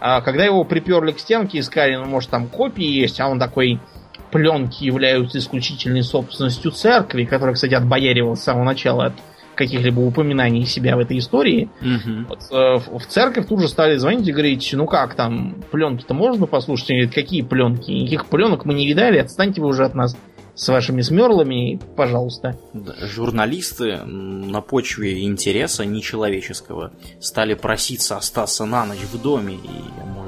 А 0.00 0.22
когда 0.22 0.44
его 0.44 0.64
приперли 0.64 1.12
к 1.12 1.20
стенке, 1.20 1.60
искали, 1.60 1.94
ну, 1.94 2.06
может, 2.06 2.30
там 2.30 2.48
копии 2.48 2.84
есть, 2.84 3.20
а 3.20 3.28
он 3.28 3.38
такой 3.38 3.78
пленки 4.32 4.82
являются 4.82 5.38
исключительной 5.38 6.02
собственностью 6.02 6.72
церкви, 6.72 7.24
которая, 7.24 7.54
кстати, 7.54 7.74
отбояривал 7.74 8.36
с 8.36 8.42
самого 8.42 8.64
начала 8.64 9.06
от 9.06 9.12
каких-либо 9.54 10.00
упоминаний 10.00 10.64
себя 10.66 10.96
в 10.96 11.00
этой 11.00 11.18
истории. 11.18 11.70
Мгм. 11.80 12.26
Вот, 12.28 12.40
э, 12.50 12.98
в 12.98 13.06
церковь 13.06 13.46
тут 13.48 13.60
же 13.60 13.68
стали 13.68 13.96
звонить 13.96 14.26
и 14.26 14.32
говорить, 14.32 14.68
ну 14.72 14.86
как 14.86 15.14
там, 15.14 15.62
пленки-то 15.70 16.14
можно 16.14 16.46
послушать? 16.46 16.90
Они 16.90 17.00
говорят, 17.00 17.14
какие 17.14 17.42
пленки? 17.42 17.90
Никаких 17.90 18.26
пленок 18.26 18.64
мы 18.64 18.74
не 18.74 18.86
видали, 18.86 19.18
отстаньте 19.18 19.60
вы 19.60 19.68
уже 19.68 19.84
от 19.84 19.94
нас 19.94 20.16
с 20.54 20.68
вашими 20.68 21.00
смерлами, 21.02 21.80
пожалуйста. 21.96 22.56
Журналисты 23.00 23.96
на 24.04 24.60
почве 24.60 25.24
интереса 25.24 25.84
нечеловеческого 25.84 26.92
стали 27.20 27.54
проситься 27.54 28.16
остаться 28.16 28.64
на 28.64 28.86
ночь 28.86 29.02
в 29.12 29.20
доме 29.20 29.54
и, 29.54 29.68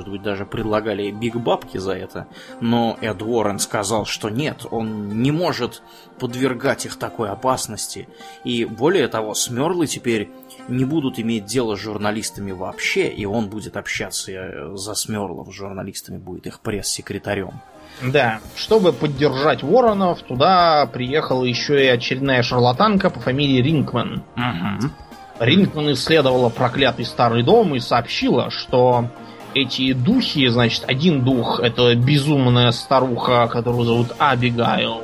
может 0.07 0.12
быть, 0.12 0.22
даже 0.22 0.46
предлагали 0.46 1.11
биг 1.11 1.36
бабки 1.36 1.78
за 1.78 1.92
это. 1.92 2.26
Но 2.61 2.96
Эд 3.00 3.22
Уоррен 3.22 3.59
сказал, 3.59 4.07
что 4.07 4.30
нет, 4.30 4.64
он 4.70 5.20
не 5.22 5.32
может 5.32 5.82
подвергать 6.18 6.86
их 6.86 6.96
такой 6.96 7.28
опасности. 7.28 8.09
И 8.44 8.64
более 8.64 9.09
того, 9.09 9.34
Смерлы 9.34 9.86
теперь 9.86 10.30
не 10.68 10.84
будут 10.84 11.18
иметь 11.18 11.46
дело 11.46 11.76
с 11.76 11.80
журналистами 11.80 12.52
вообще, 12.52 13.09
и 13.09 13.26
он 13.26 13.48
будет 13.48 13.76
общаться 13.76 14.32
э, 14.32 14.76
за 14.76 14.94
Смерлов 14.94 15.48
с 15.48 15.54
журналистами, 15.54 16.18
будет 16.18 16.46
их 16.46 16.61
пресс-секретарем. 16.61 17.61
Да, 18.02 18.40
чтобы 18.54 18.92
поддержать 18.92 19.62
Воронов, 19.62 20.22
туда 20.22 20.86
приехала 20.86 21.44
еще 21.44 21.84
и 21.84 21.88
очередная 21.88 22.42
шарлатанка 22.42 23.11
по 23.11 23.20
фамилии 23.20 23.62
Ринкман. 23.62 24.22
Угу. 24.36 24.90
Ринкман 25.40 25.92
исследовала 25.92 26.48
проклятый 26.48 27.04
старый 27.04 27.42
дом 27.42 27.74
и 27.74 27.80
сообщила, 27.80 28.50
что 28.50 29.07
эти 29.57 29.92
духи, 29.94 30.46
значит, 30.48 30.84
один 30.86 31.24
дух 31.24 31.61
это 31.61 31.94
безумная 31.94 32.70
старуха, 32.72 33.48
которую 33.48 33.84
зовут 33.84 34.09
Абигайл, 34.18 35.02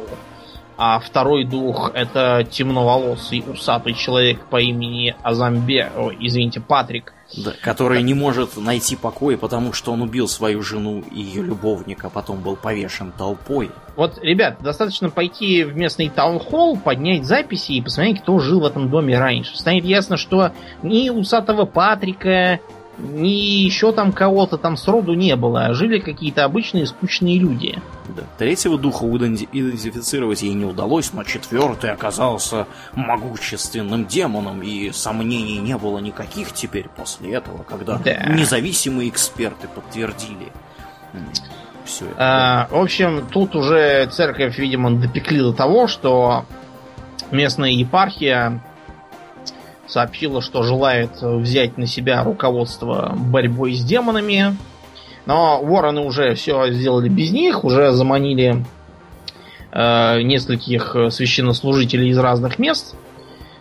а 0.77 0.99
второй 0.99 1.45
дух 1.45 1.91
это 1.95 2.47
темноволосый 2.49 3.45
усатый 3.47 3.95
человек 3.95 4.45
по 4.47 4.61
имени 4.61 5.15
Азамбе, 5.23 5.91
ой, 5.97 6.17
извините, 6.21 6.61
Патрик. 6.61 7.15
Да, 7.35 7.53
который 7.63 8.03
не 8.03 8.13
может 8.13 8.59
найти 8.59 8.95
покоя, 8.95 9.39
потому 9.39 9.73
что 9.73 9.93
он 9.93 10.03
убил 10.03 10.29
свою 10.29 10.61
жену 10.63 11.03
и 11.11 11.23
ее 11.23 11.43
любовника, 11.43 12.11
потом 12.11 12.43
был 12.43 12.57
повешен 12.57 13.11
толпой. 13.11 13.71
Вот, 13.97 14.19
ребят, 14.23 14.59
достаточно 14.61 15.09
пойти 15.09 15.65
в 15.65 15.75
местный 15.75 16.11
таунхолл, 16.11 16.77
поднять 16.77 17.25
записи 17.25 17.73
и 17.73 17.81
посмотреть, 17.81 18.21
кто 18.21 18.39
жил 18.39 18.61
в 18.61 18.67
этом 18.67 18.91
доме 18.91 19.19
раньше. 19.19 19.57
Станет 19.57 19.87
ясно, 19.87 20.19
что 20.19 20.53
ни 20.83 21.09
усатого 21.09 21.65
Патрика, 21.65 22.61
ни 22.99 23.29
еще 23.65 23.93
там 23.93 24.13
кого-то 24.13 24.59
там 24.59 24.77
сроду 24.77 25.15
не 25.15 25.35
было, 25.35 25.67
а 25.67 25.75
жили 25.75 25.99
какие-то 25.99 26.45
обычные 26.45 26.87
скучные 26.87 27.39
люди. 27.39 27.79
Да. 28.15 28.23
Третьего 28.39 28.77
духа 28.79 29.07
иденти- 29.07 29.49
идентифицировать 29.51 30.43
ей 30.43 30.53
не 30.53 30.65
удалось, 30.67 31.13
но 31.13 31.25
четвертый 31.25 31.91
оказался 31.91 32.67
могущественным 32.95 34.05
демоном, 34.07 34.63
и 34.63 34.91
сомнений 34.93 35.59
не 35.59 35.77
было 35.79 35.99
никаких 35.99 36.53
теперь 36.53 36.89
после 36.95 37.33
этого, 37.33 37.63
когда 37.63 37.97
Да. 37.99 38.27
независимые 38.27 39.09
эксперты 39.09 39.69
подтвердили 39.69 40.53
все 41.85 42.05
это. 42.07 42.15
А, 42.19 42.69
в 42.71 42.77
общем, 42.81 43.27
тут 43.31 43.57
уже 43.57 44.07
церковь, 44.07 44.59
видимо, 44.59 44.91
допекли 44.93 45.39
до 45.41 45.53
того, 45.53 45.87
что 45.89 46.45
местная 47.31 47.71
епархия 47.71 48.61
сообщила, 49.93 50.41
что 50.41 50.63
желает 50.63 51.21
взять 51.21 51.77
на 51.77 51.87
себя 51.87 52.25
руководство 52.25 53.15
борьбой 53.17 53.75
с 53.75 53.85
демонами. 53.85 54.57
Но 55.27 55.63
вороны 55.63 56.01
уже 56.01 56.35
все 56.35 56.73
сделали 56.73 57.09
без 57.09 57.31
них, 57.31 57.65
уже 57.65 57.93
заманили 57.93 58.65
э, 59.71 60.23
нескольких 60.23 60.97
священнослужителей 61.11 62.09
из 62.09 62.19
разных 62.19 62.59
мест, 62.59 62.97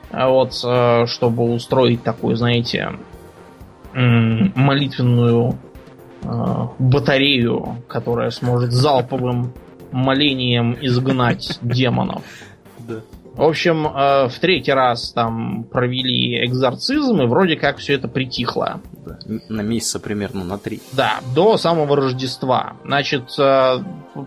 а 0.09 0.29
вот, 0.29 0.59
э, 0.63 1.05
чтобы 1.05 1.43
устроить 1.53 2.03
такую, 2.03 2.35
знаете, 2.35 2.93
м, 3.93 4.51
молитвенную 4.55 5.59
э, 6.23 6.67
батарею, 6.79 7.83
которая 7.87 8.31
сможет 8.31 8.71
залповым 8.71 9.53
молением 9.91 10.77
изгнать 10.81 11.59
демонов. 11.61 12.23
Да. 12.79 13.01
В 13.35 13.43
общем, 13.43 13.87
э, 13.87 14.27
в 14.27 14.39
третий 14.39 14.73
раз 14.73 15.13
там 15.13 15.63
провели 15.63 16.45
экзорцизм, 16.45 17.21
и 17.21 17.27
вроде 17.27 17.55
как 17.55 17.77
все 17.77 17.93
это 17.93 18.07
притихло. 18.09 18.81
На 19.47 19.61
месяца 19.61 19.99
примерно 20.01 20.43
на 20.43 20.57
три. 20.57 20.81
Да, 20.91 21.21
до 21.33 21.55
самого 21.57 21.95
Рождества. 21.95 22.73
Значит, 22.83 23.31
э, 23.39 23.77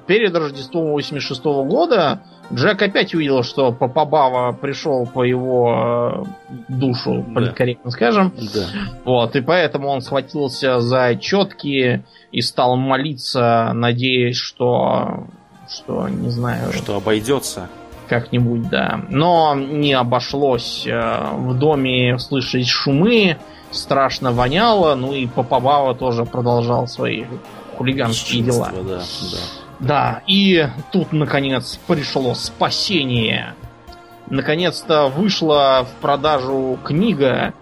перед 0.07 0.35
Рождеством 0.35 0.91
86 0.93 1.45
года 1.45 2.23
Джек 2.53 2.81
опять 2.83 3.15
увидел, 3.15 3.43
что 3.43 3.73
Папа 3.73 4.05
Бава 4.07 4.53
пришел 4.53 5.07
по 5.07 5.23
его 5.23 6.25
э, 6.49 6.73
душу, 6.73 7.25
Да. 7.29 7.35
политкорректно 7.35 7.91
скажем. 7.91 8.33
Да. 8.55 8.67
Вот, 9.05 9.37
и 9.37 9.43
поэтому 9.43 9.89
он 9.89 10.01
схватился 10.01 10.81
за 10.81 11.15
четки 11.17 12.05
и 12.33 12.41
стал 12.41 12.77
молиться, 12.77 13.71
надеясь, 13.75 14.37
что, 14.37 15.27
что 15.71 16.09
не 16.09 16.31
знаю, 16.31 16.73
Что 16.73 16.97
обойдется. 16.97 17.69
Как-нибудь, 18.21 18.69
да. 18.69 19.01
Но 19.11 19.55
не 19.55 19.93
обошлось. 19.93 20.85
Э, 20.87 21.31
В 21.33 21.55
доме 21.59 22.19
слышались 22.19 22.69
шумы, 22.69 23.37
страшно 23.71 24.33
воняло, 24.33 24.95
ну 24.95 25.13
и 25.13 25.27
Папабава 25.27 25.95
тоже 25.95 26.25
продолжал 26.25 26.87
свои 26.87 27.25
хулиганские 27.77 28.43
дела. 28.43 28.71
Бесчинство, 28.71 28.85
Да, 28.85 28.99
да. 29.31 29.65
Да, 29.81 30.23
и 30.27 30.69
тут, 30.93 31.13
наконец, 31.13 31.79
пришло 31.87 32.35
спасение. 32.35 33.55
Наконец-то 34.31 35.09
вышла 35.09 35.85
в 35.85 36.01
продажу 36.01 36.79
книга, 36.85 37.53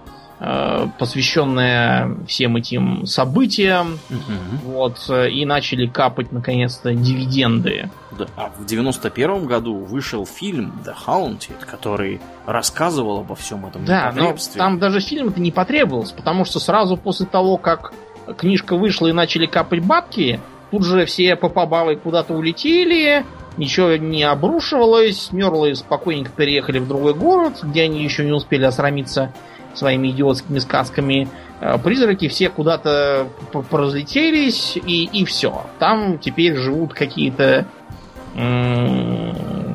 посвященная 0.98 2.16
всем 2.26 2.56
этим 2.56 3.06
событиям. 3.06 3.98
Мгм. 4.08 4.58
Вот, 4.64 5.06
э, 5.08 5.30
и 5.30 5.44
начали 5.44 5.86
капать, 5.86 6.32
наконец-то, 6.32 6.92
дивиденды. 6.92 7.90
Да. 8.18 8.26
А 8.36 8.50
в 8.56 8.66
91 8.66 9.46
году 9.46 9.76
вышел 9.76 10.26
фильм 10.26 10.72
The 10.84 10.94
Haunted, 11.06 11.64
который 11.64 12.20
рассказывал 12.46 13.20
обо 13.20 13.36
всем 13.36 13.66
этом 13.66 13.84
Да, 13.84 14.12
но 14.16 14.34
там 14.56 14.78
даже 14.78 15.00
фильм-то 15.00 15.40
не 15.40 15.52
потребовалось, 15.52 16.10
потому 16.10 16.44
что 16.44 16.58
сразу 16.58 16.96
после 16.96 17.26
того, 17.26 17.56
как 17.56 17.92
книжка 18.36 18.76
вышла 18.76 19.06
и 19.06 19.12
начали 19.12 19.46
капать 19.46 19.84
бабки, 19.84 20.40
тут 20.70 20.84
же 20.84 21.06
все 21.06 21.36
попабавы 21.36 21.96
куда-то 21.96 22.34
улетели, 22.34 23.24
ничего 23.56 23.96
не 23.96 24.22
обрушивалось, 24.24 25.30
мерлы 25.32 25.74
спокойненько 25.74 26.30
переехали 26.30 26.78
в 26.78 26.88
другой 26.88 27.14
город, 27.14 27.60
где 27.62 27.82
они 27.82 28.02
еще 28.02 28.24
не 28.24 28.32
успели 28.32 28.64
осрамиться 28.64 29.32
своими 29.74 30.08
идиотскими 30.08 30.58
сказками. 30.58 31.28
Э, 31.60 31.78
Призраки 31.78 32.28
все 32.28 32.48
куда-то 32.48 33.28
поразлетелись, 33.70 34.76
и, 34.76 35.04
и 35.04 35.24
все. 35.24 35.66
Там 35.78 36.18
теперь 36.18 36.56
живут 36.56 36.94
какие-то 36.94 37.66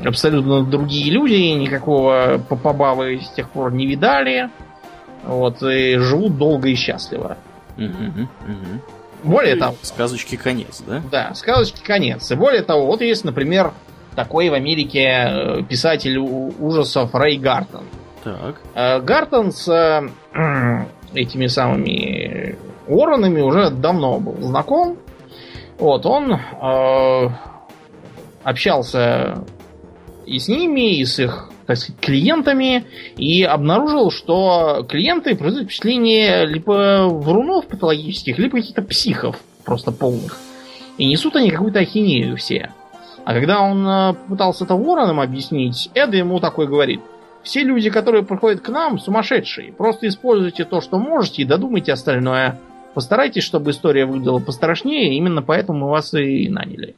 абсолютно 0.03 0.63
другие 0.63 1.11
люди, 1.11 1.33
никакого 1.33 2.41
попабавы 2.49 3.21
с 3.23 3.29
тех 3.35 3.49
пор 3.49 3.71
не 3.71 3.85
видали. 3.85 4.49
Вот, 5.23 5.61
и 5.61 5.97
живут 5.97 6.37
долго 6.37 6.69
и 6.69 6.75
счастливо. 6.75 7.37
Мгм, 7.75 8.29
мгм. 8.47 8.81
Более 9.23 9.55
Ну, 9.55 9.61
того, 9.61 9.75
Сказочки 9.81 10.35
конец, 10.35 10.83
да? 10.85 11.01
да, 11.11 11.33
сказочки 11.33 11.83
конец. 11.83 12.29
И 12.31 12.35
более 12.35 12.61
того, 12.61 12.85
вот 12.85 13.01
есть, 13.01 13.23
например, 13.25 13.73
такой 14.15 14.49
в 14.49 14.53
Америке 14.53 15.01
э, 15.01 15.63
писатель 15.63 16.17
ужасов 16.17 17.13
Рэй 17.13 17.37
Гартон. 17.37 17.83
Так. 18.23 18.61
Э, 18.75 18.99
Гартон 19.01 19.51
с 19.51 19.67
э, 19.67 20.07
этими 21.13 21.47
самыми 21.47 22.57
Уорренами 22.87 23.41
уже 23.41 23.69
давно 23.69 24.19
был 24.19 24.35
знаком. 24.41 24.97
Вот, 25.77 26.05
он 26.05 26.33
э, 26.33 27.29
общался 28.43 29.43
и 30.25 30.39
с 30.39 30.47
ними, 30.47 30.97
и 30.99 31.05
с 31.05 31.19
их, 31.19 31.49
так 31.67 31.77
сказать, 31.77 31.99
клиентами, 31.99 32.85
и 33.17 33.43
обнаружил, 33.43 34.09
что 34.09 34.85
клиенты 34.87 35.35
производят 35.35 35.67
впечатление 35.67 36.45
либо 36.45 37.07
врунов 37.09 37.67
патологических, 37.67 38.39
либо 38.39 38.57
каких-то 38.57 38.81
психов 38.81 39.39
просто 39.65 39.91
полных. 39.91 40.39
И 40.97 41.05
несут 41.05 41.35
они 41.35 41.51
какую-то 41.51 41.79
ахинею 41.79 42.37
все. 42.37 42.71
А 43.25 43.33
когда 43.33 43.61
он 43.61 43.85
э, 43.85 44.13
попытался 44.13 44.63
это 44.63 44.75
Воронам 44.75 45.19
объяснить, 45.19 45.89
Эд 45.93 46.13
ему 46.13 46.39
такой 46.39 46.65
говорит, 46.65 47.01
все 47.43 47.63
люди, 47.63 47.89
которые 47.89 48.23
приходят 48.23 48.61
к 48.61 48.69
нам, 48.69 48.97
сумасшедшие. 48.97 49.73
Просто 49.73 50.07
используйте 50.07 50.63
то, 50.63 50.79
что 50.79 50.97
можете, 50.97 51.41
и 51.41 51.45
додумайте 51.45 51.91
остальное. 51.91 52.57
Постарайтесь, 52.93 53.43
чтобы 53.43 53.71
история 53.71 54.05
выглядела 54.05 54.39
пострашнее, 54.39 55.15
именно 55.17 55.41
поэтому 55.41 55.79
мы 55.79 55.89
вас 55.89 56.13
и 56.13 56.47
наняли. 56.47 56.95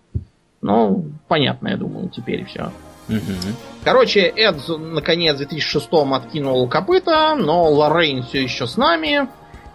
Ну, 0.61 1.05
понятно, 1.27 1.69
я 1.69 1.77
думаю, 1.77 2.09
теперь 2.09 2.45
все. 2.45 2.71
Мгм. 3.09 3.55
Короче, 3.83 4.21
Эд, 4.21 4.57
наконец, 4.67 5.35
в 5.35 5.37
2006 5.39 5.89
откинул 6.13 6.67
копыта, 6.67 7.35
но 7.35 7.63
Лоррейн 7.71 8.23
все 8.23 8.43
еще 8.43 8.67
с 8.67 8.77
нами. 8.77 9.27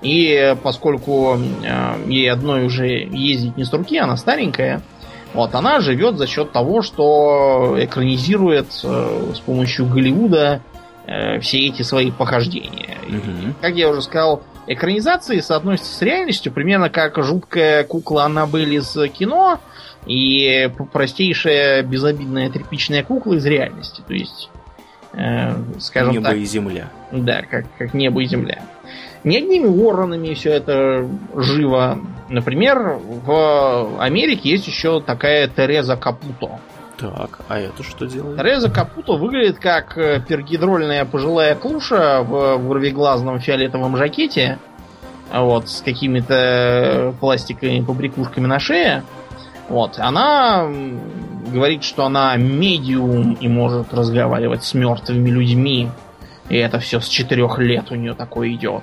И 0.03 0.55
поскольку 0.62 1.37
э, 1.37 1.95
ей 2.07 2.30
одной 2.30 2.64
уже 2.64 2.87
ездить 2.87 3.57
не 3.57 3.64
с 3.64 3.72
руки, 3.72 3.97
она 3.97 4.16
старенькая, 4.16 4.82
вот, 5.32 5.55
она 5.55 5.80
живет 5.80 6.18
за 6.18 6.26
счет 6.26 6.53
того, 6.53 6.82
что 6.82 7.76
экранизирует 7.78 8.66
э, 8.85 9.32
с 9.35 9.41
помощью 9.41 9.87
Голливуда 9.87 10.61
э, 11.07 11.41
все 11.41 11.66
эти 11.66 11.82
свои 11.82 12.11
похождения. 12.11 12.99
Мгм. 13.09 13.55
Как 13.61 13.74
я 13.74 13.89
уже 13.89 14.03
сказал, 14.03 14.43
экранизации 14.66 15.41
соотносятся 15.41 15.95
с 15.95 16.03
реальностью 16.03 16.53
примерно 16.53 16.91
как 16.91 17.16
жуткая 17.24 17.82
кукла 17.85 18.24
Аннабель 18.24 18.74
из 18.74 18.95
кино 19.12 19.59
и 20.07 20.70
простейшая 20.92 21.82
безобидная 21.82 22.50
тряпичная 22.50 23.02
кукла 23.02 23.34
из 23.34 23.46
реальности. 23.46 24.02
То 24.07 24.14
есть, 24.14 24.50
э, 25.12 25.55
скажем 25.78 26.12
Небо 26.12 26.26
так, 26.26 26.36
и 26.36 26.44
земля. 26.44 26.90
да, 27.11 27.42
как, 27.42 27.66
как 27.78 27.94
небо 27.94 28.22
и 28.22 28.26
земля. 28.26 28.62
Не 29.24 29.38
одними 29.38 29.66
воронами 29.66 30.34
все 30.34 30.52
это 30.52 31.09
живо. 31.34 31.98
Например, 32.28 32.98
в 33.02 33.98
Америке 33.98 34.50
есть 34.50 34.66
еще 34.66 35.00
такая 35.00 35.48
Тереза 35.48 35.96
Капуто. 35.96 36.61
Так, 36.98 37.40
а 37.48 37.59
это 37.59 37.82
что 37.82 38.07
делает? 38.07 38.38
Тереза 38.38 38.70
Капуто 38.70 39.14
выглядит 39.14 39.59
как 39.59 39.96
э, 39.96 40.22
пергидрольная 40.26 41.07
пожилая 41.07 41.55
клуша 41.55 42.22
в 42.22 42.59
вырвиглазном 42.59 43.40
фиолетовом 43.40 43.96
жакете. 43.96 44.59
Вот, 45.32 45.68
с 45.68 45.80
какими-то 45.80 46.34
э, 46.34 47.12
пластиковыми 47.18 47.80
побрякушками 47.80 48.46
на 48.46 48.61
шее. 48.61 49.02
Вот. 49.68 49.98
Она 49.98 50.68
говорит, 51.52 51.84
что 51.84 52.04
она 52.04 52.36
медиум 52.36 53.34
и 53.34 53.48
может 53.48 53.92
разговаривать 53.94 54.64
с 54.64 54.74
мертвыми 54.74 55.30
людьми. 55.30 55.88
И 56.48 56.56
это 56.56 56.78
все 56.78 57.00
с 57.00 57.08
четырех 57.08 57.58
лет 57.58 57.90
у 57.90 57.94
нее 57.94 58.14
такое 58.14 58.52
идет. 58.52 58.82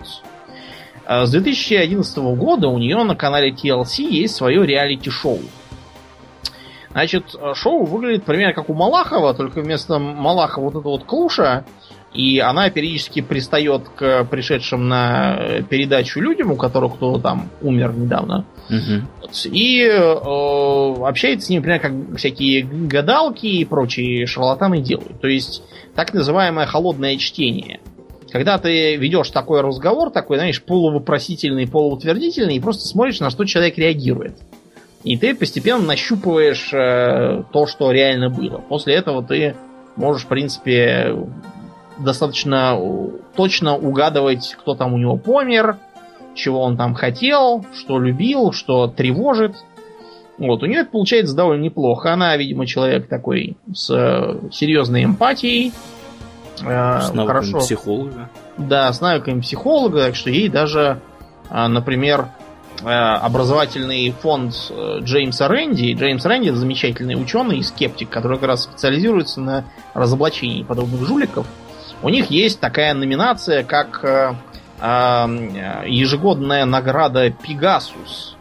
А 1.06 1.26
С 1.26 1.32
2011 1.32 2.18
года 2.18 2.68
у 2.68 2.78
нее 2.78 3.04
на 3.04 3.16
канале 3.16 3.52
TLC 3.52 4.04
есть 4.04 4.36
свое 4.36 4.66
реалити-шоу. 4.66 5.40
Значит, 6.92 7.36
э, 7.40 7.54
шоу 7.56 7.86
выглядит 7.86 8.26
примерно 8.26 8.54
как 8.54 8.70
у 8.70 8.74
Малахова, 8.74 9.34
только 9.34 9.62
вместо 9.62 9.98
Малахова 9.98 10.66
вот 10.66 10.76
эта 10.76 10.90
вот 10.90 11.04
клуша, 11.06 11.66
и 12.14 12.40
она 12.40 12.70
периодически 12.70 13.22
пристает 13.22 13.88
к 13.96 14.26
пришедшим 14.26 14.90
на 14.90 15.38
э, 15.40 15.64
передачу 15.64 16.20
людям, 16.20 16.52
у 16.52 16.56
которых 16.56 16.96
кто 16.96 17.18
там 17.20 17.50
умер 17.62 17.94
недавно, 17.96 18.46
Мгм. 18.70 19.08
Вот. 19.22 19.46
и 19.46 19.82
э, 19.84 21.06
общается 21.06 21.48
с 21.48 21.50
ними, 21.50 21.60
например, 21.60 21.80
как 21.80 22.18
всякие 22.18 22.64
гадалки 22.64 23.46
и 23.46 23.66
прочие 23.66 24.26
шарлатаны 24.28 24.82
делают. 24.82 25.22
То 25.22 25.28
есть 25.28 25.64
так 25.96 26.14
называемое 26.14 26.66
холодное 26.66 27.18
чтение. 27.18 27.80
Когда 28.32 28.58
ты 28.58 28.96
ведешь 28.96 29.30
такой 29.30 29.60
разговор, 29.62 30.10
такой, 30.10 30.38
знаешь, 30.38 30.62
полувопросительный, 30.62 31.68
полуутвердительный, 31.68 32.56
и 32.56 32.60
просто 32.62 32.88
смотришь, 32.88 33.20
на 33.20 33.30
что 33.30 33.44
человек 33.46 33.78
реагирует. 33.78 34.38
И 35.04 35.18
ты 35.18 35.36
постепенно 35.36 35.84
нащупываешь 35.84 36.70
э, 36.74 37.44
то, 37.52 37.66
что 37.68 37.92
реально 37.92 38.30
было. 38.30 38.60
После 38.60 38.94
этого 38.96 39.22
ты 39.24 39.56
можешь, 39.98 40.24
в 40.24 40.28
принципе, 40.28 41.14
достаточно 42.04 42.78
э, 42.78 43.08
точно 43.36 43.76
угадывать, 43.78 44.56
кто 44.60 44.76
там 44.76 44.94
у 44.94 44.98
него 44.98 45.18
помер, 45.18 45.78
чего 46.34 46.62
он 46.62 46.78
там 46.78 46.94
хотел, 46.94 47.66
что 47.74 48.00
любил, 48.00 48.52
что 48.52 48.88
тревожит. 48.88 49.56
Вот, 50.38 50.64
у 50.64 50.66
нее 50.66 50.80
это 50.82 50.92
получается 50.92 51.36
довольно 51.36 51.62
неплохо. 51.62 52.14
Она, 52.14 52.36
видимо, 52.36 52.66
человек 52.66 53.08
такой 53.08 53.58
с 53.74 53.90
э, 53.90 54.50
серьезной 54.52 55.04
эмпатией. 55.04 55.72
Э, 56.64 57.00
С 57.02 57.14
навыками 57.14 57.28
хорошо. 57.28 57.60
психолога. 57.60 58.30
Да, 58.58 58.92
с 58.92 59.02
навыками 59.02 59.42
психолога, 59.42 60.06
так 60.06 60.16
что 60.16 60.30
ей 60.30 60.50
даже, 60.50 61.00
а, 61.50 61.68
например, 61.68 62.30
э, 62.84 62.88
образовательный 62.88 64.12
фонд 64.12 64.54
э, 64.70 65.00
Джеймса 65.02 65.48
Рэнди. 65.48 65.94
Джеймс 65.94 66.26
Рэнди 66.26 66.50
замечательный 66.50 67.22
ученый 67.22 67.60
и 67.60 67.64
скептик, 67.64 68.10
который 68.10 68.38
как 68.38 68.48
раз 68.48 68.64
специализируется 68.64 69.42
на 69.42 69.66
разоблачении 69.94 70.64
подобных 70.64 71.06
жуликов. 71.06 71.46
У 72.04 72.10
них 72.10 72.32
есть 72.32 72.60
такая 72.60 72.94
номинация, 72.94 73.64
как 73.64 74.04
э, 74.04 74.34
э, 74.80 75.84
ежегодная 75.88 76.66
награда 76.66 77.30
Пегасус 77.30 78.36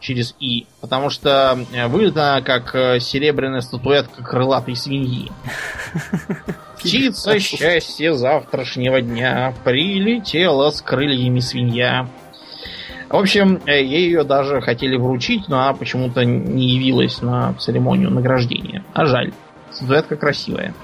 через 0.00 0.34
И, 0.40 0.66
потому 0.80 1.10
что 1.10 1.58
э, 1.72 1.84
она 1.84 2.40
как 2.42 2.74
э, 2.74 3.00
серебряная 3.00 3.60
статуэтка 3.60 4.22
крылатой 4.22 4.76
свиньи. 4.76 5.30
Птица 6.78 7.38
счастья 7.38 8.12
завтрашнего 8.12 9.00
дня 9.00 9.54
прилетела 9.64 10.70
с 10.70 10.80
крыльями 10.80 11.40
свинья. 11.40 12.08
В 13.08 13.16
общем, 13.16 13.60
ей 13.66 14.06
ее 14.06 14.22
даже 14.22 14.60
хотели 14.60 14.96
вручить, 14.96 15.48
но 15.48 15.60
она 15.60 15.72
почему-то 15.72 16.24
не 16.24 16.68
явилась 16.68 17.22
на 17.22 17.54
церемонию 17.54 18.10
награждения. 18.10 18.84
А 18.92 19.06
жаль. 19.06 19.32
Статуэтка 19.72 20.16
красивая. 20.16 20.74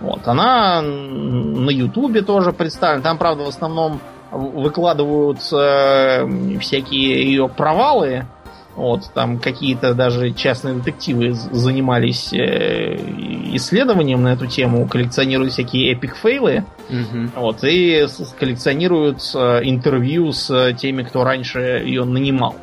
Вот. 0.00 0.26
Она 0.26 0.80
на 0.82 1.70
Ютубе 1.70 2.22
тоже 2.22 2.52
представлена. 2.52 3.02
Там, 3.02 3.18
правда, 3.18 3.44
в 3.44 3.48
основном 3.48 4.00
в- 4.30 4.62
выкладывают 4.62 5.38
э, 5.52 6.58
всякие 6.60 7.24
ее 7.24 7.48
провалы. 7.48 8.24
Вот, 8.76 9.10
там 9.14 9.38
какие-то 9.40 9.94
даже 9.94 10.30
частные 10.32 10.74
детективы 10.76 11.32
занимались 11.32 12.32
э, 12.32 12.94
исследованием 13.54 14.22
на 14.22 14.32
эту 14.32 14.46
тему, 14.46 14.86
коллекционируют 14.86 15.52
всякие 15.52 15.92
эпик 15.92 16.16
фейлы. 16.16 16.64
Мгм. 16.88 17.32
Вот, 17.34 17.62
и 17.64 18.06
коллекционируют 18.38 19.18
э, 19.34 19.60
интервью 19.64 20.32
с 20.32 20.48
э, 20.50 20.72
теми, 20.74 21.02
кто 21.02 21.24
раньше 21.24 21.82
ее 21.84 22.04
нанимал. 22.04 22.54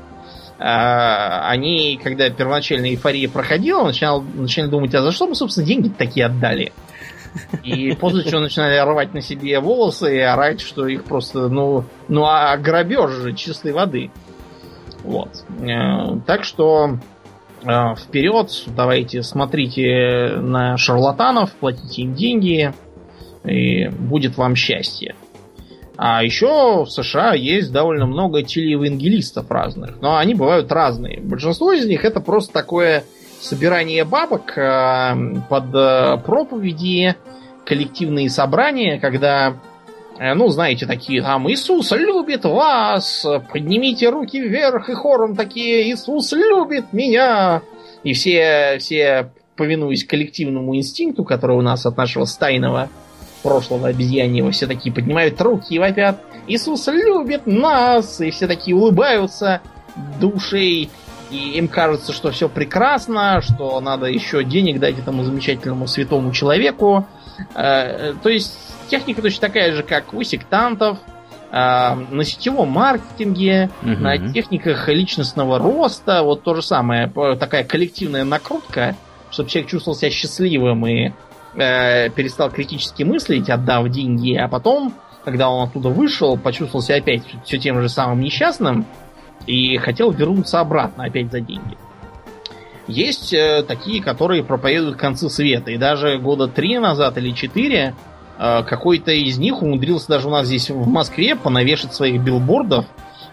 А, 0.59 1.49
Они, 1.49 1.99
когда 2.01 2.29
первоначальная 2.29 2.89
эйфория 2.91 3.29
проходила, 3.29 3.83
начинал, 3.83 4.23
начинали 4.33 4.69
думать, 4.71 4.95
а 4.95 5.01
за 5.03 5.11
что 5.11 5.27
мы, 5.27 5.35
собственно, 5.35 5.67
деньги 5.67 5.89
такие 5.89 6.25
отдали? 6.25 6.71
И 7.63 7.93
после 7.99 8.23
чего 8.23 8.39
начинали 8.41 8.77
рвать 8.79 9.13
на 9.13 9.21
себе 9.21 9.59
волосы 9.59 10.17
и 10.17 10.19
орать, 10.19 10.61
что 10.61 10.87
их 10.87 11.03
просто, 11.03 11.49
ну, 11.49 11.83
ну 12.07 12.25
а 12.25 12.55
грабеж 12.57 13.11
же 13.11 13.33
чистой 13.33 13.71
воды. 13.71 14.11
Вот. 15.03 15.29
Э, 15.59 16.19
Так 16.25 16.43
что 16.43 16.97
э, 17.63 17.95
вперед, 17.95 18.51
давайте 18.67 19.23
смотрите 19.23 20.37
на 20.37 20.77
шарлатанов, 20.77 21.51
платите 21.53 22.03
им 22.03 22.13
деньги, 22.13 22.73
и 23.43 23.87
будет 23.87 24.37
вам 24.37 24.55
счастье. 24.55 25.15
А 25.97 26.23
еще 26.23 26.83
в 26.83 26.89
США 26.89 27.33
есть 27.33 27.71
довольно 27.71 28.05
много 28.05 28.43
телеевангелистов 28.43 29.49
разных, 29.49 29.99
но 29.99 30.17
они 30.17 30.35
бывают 30.35 30.71
разные. 30.71 31.19
Большинство 31.19 31.71
из 31.71 31.87
них 31.87 32.05
это 32.05 32.19
просто 32.19 32.53
такое 32.53 33.03
собирание 33.39 34.03
бабок 34.03 34.57
э, 34.57 35.15
под 35.49 35.73
э, 35.73 36.17
проповеди, 36.25 37.15
коллективные 37.65 38.29
собрания, 38.29 38.99
когда, 38.99 39.57
э, 40.19 40.33
ну, 40.33 40.47
знаете, 40.49 40.85
такие 40.85 41.21
там 41.21 41.49
«Иисус 41.51 41.91
любит 41.91 42.45
вас! 42.45 43.25
Поднимите 43.51 44.09
руки 44.09 44.39
вверх!» 44.39 44.89
и 44.89 44.93
хором 44.93 45.35
такие 45.35 45.91
«Иисус 45.91 46.31
любит 46.31 46.93
меня!» 46.93 47.61
И 48.03 48.13
все, 48.13 48.77
все 48.79 49.31
повинуясь 49.55 50.05
коллективному 50.05 50.75
инстинкту, 50.75 51.23
который 51.23 51.57
у 51.57 51.61
нас 51.61 51.85
от 51.85 51.97
нашего 51.97 52.25
стайного 52.25 52.89
прошлого 53.43 53.87
обезьяньего, 53.87 54.51
все 54.51 54.67
такие 54.67 54.93
поднимают 54.93 55.39
руки 55.41 55.75
и 55.75 55.79
вопят 55.79 56.21
«Иисус 56.47 56.87
любит 56.87 57.45
нас!» 57.45 58.21
И 58.21 58.29
все 58.29 58.47
такие 58.47 58.75
улыбаются 58.75 59.61
душей, 60.19 60.89
и 61.29 61.57
им 61.57 61.67
кажется, 61.67 62.13
что 62.13 62.31
все 62.31 62.47
прекрасно, 62.49 63.41
что 63.41 63.79
надо 63.81 64.05
еще 64.07 64.43
денег 64.43 64.79
дать 64.79 64.97
этому 64.99 65.23
замечательному 65.23 65.87
святому 65.87 66.31
человеку. 66.31 67.05
Э, 67.55 68.13
То 68.23 68.29
есть 68.29 68.57
техника 68.89 69.21
точно 69.21 69.47
такая 69.47 69.73
же, 69.73 69.83
как 69.83 70.13
у 70.13 70.23
сектантов, 70.23 70.97
э, 71.51 71.95
на 71.95 72.23
сетевом 72.23 72.69
маркетинге, 72.69 73.69
Мгм. 73.81 74.01
на 74.01 74.17
техниках 74.33 74.87
личностного 74.89 75.59
роста, 75.59 76.23
вот 76.23 76.43
то 76.43 76.55
же 76.55 76.61
самое, 76.61 77.11
такая 77.39 77.63
коллективная 77.63 78.23
накрутка, 78.23 78.95
чтобы 79.29 79.49
человек 79.49 79.69
чувствовал 79.69 79.97
себя 79.97 80.09
счастливым 80.11 80.85
и 80.87 81.11
э, 81.59 82.09
перестал 82.11 82.49
критически 82.51 83.03
мыслить, 83.03 83.49
отдав 83.49 83.89
деньги, 83.89 84.35
а 84.35 84.47
потом, 84.47 84.93
когда 85.25 85.49
он 85.49 85.67
оттуда 85.67 85.89
вышел, 85.89 86.37
почувствовал 86.37 86.83
себя 86.83 86.97
опять 86.97 87.23
все 87.45 87.57
тем 87.57 87.81
же 87.81 87.89
самым 87.89 88.19
несчастным 88.21 88.85
и 89.47 89.77
хотел 89.77 90.11
вернуться 90.11 90.59
обратно 90.59 91.05
опять 91.05 91.31
за 91.31 91.39
деньги. 91.39 91.77
Есть 92.87 93.33
э, 93.33 93.63
такие, 93.67 94.01
которые 94.01 94.43
проповедуют 94.43 94.97
концы 94.97 95.29
света, 95.29 95.71
и 95.71 95.77
даже 95.77 96.19
года 96.19 96.47
три 96.47 96.77
назад 96.77 97.17
или 97.17 97.31
четыре 97.31 97.95
э, 98.37 98.63
какой-то 98.63 99.11
из 99.11 99.37
них 99.37 99.61
умудрился 99.61 100.07
даже 100.07 100.27
у 100.27 100.31
нас 100.31 100.47
здесь 100.47 100.69
в 100.69 100.87
Москве 100.87 101.35
понавешать 101.35 101.93
своих 101.93 102.21
билбордов, 102.21 102.85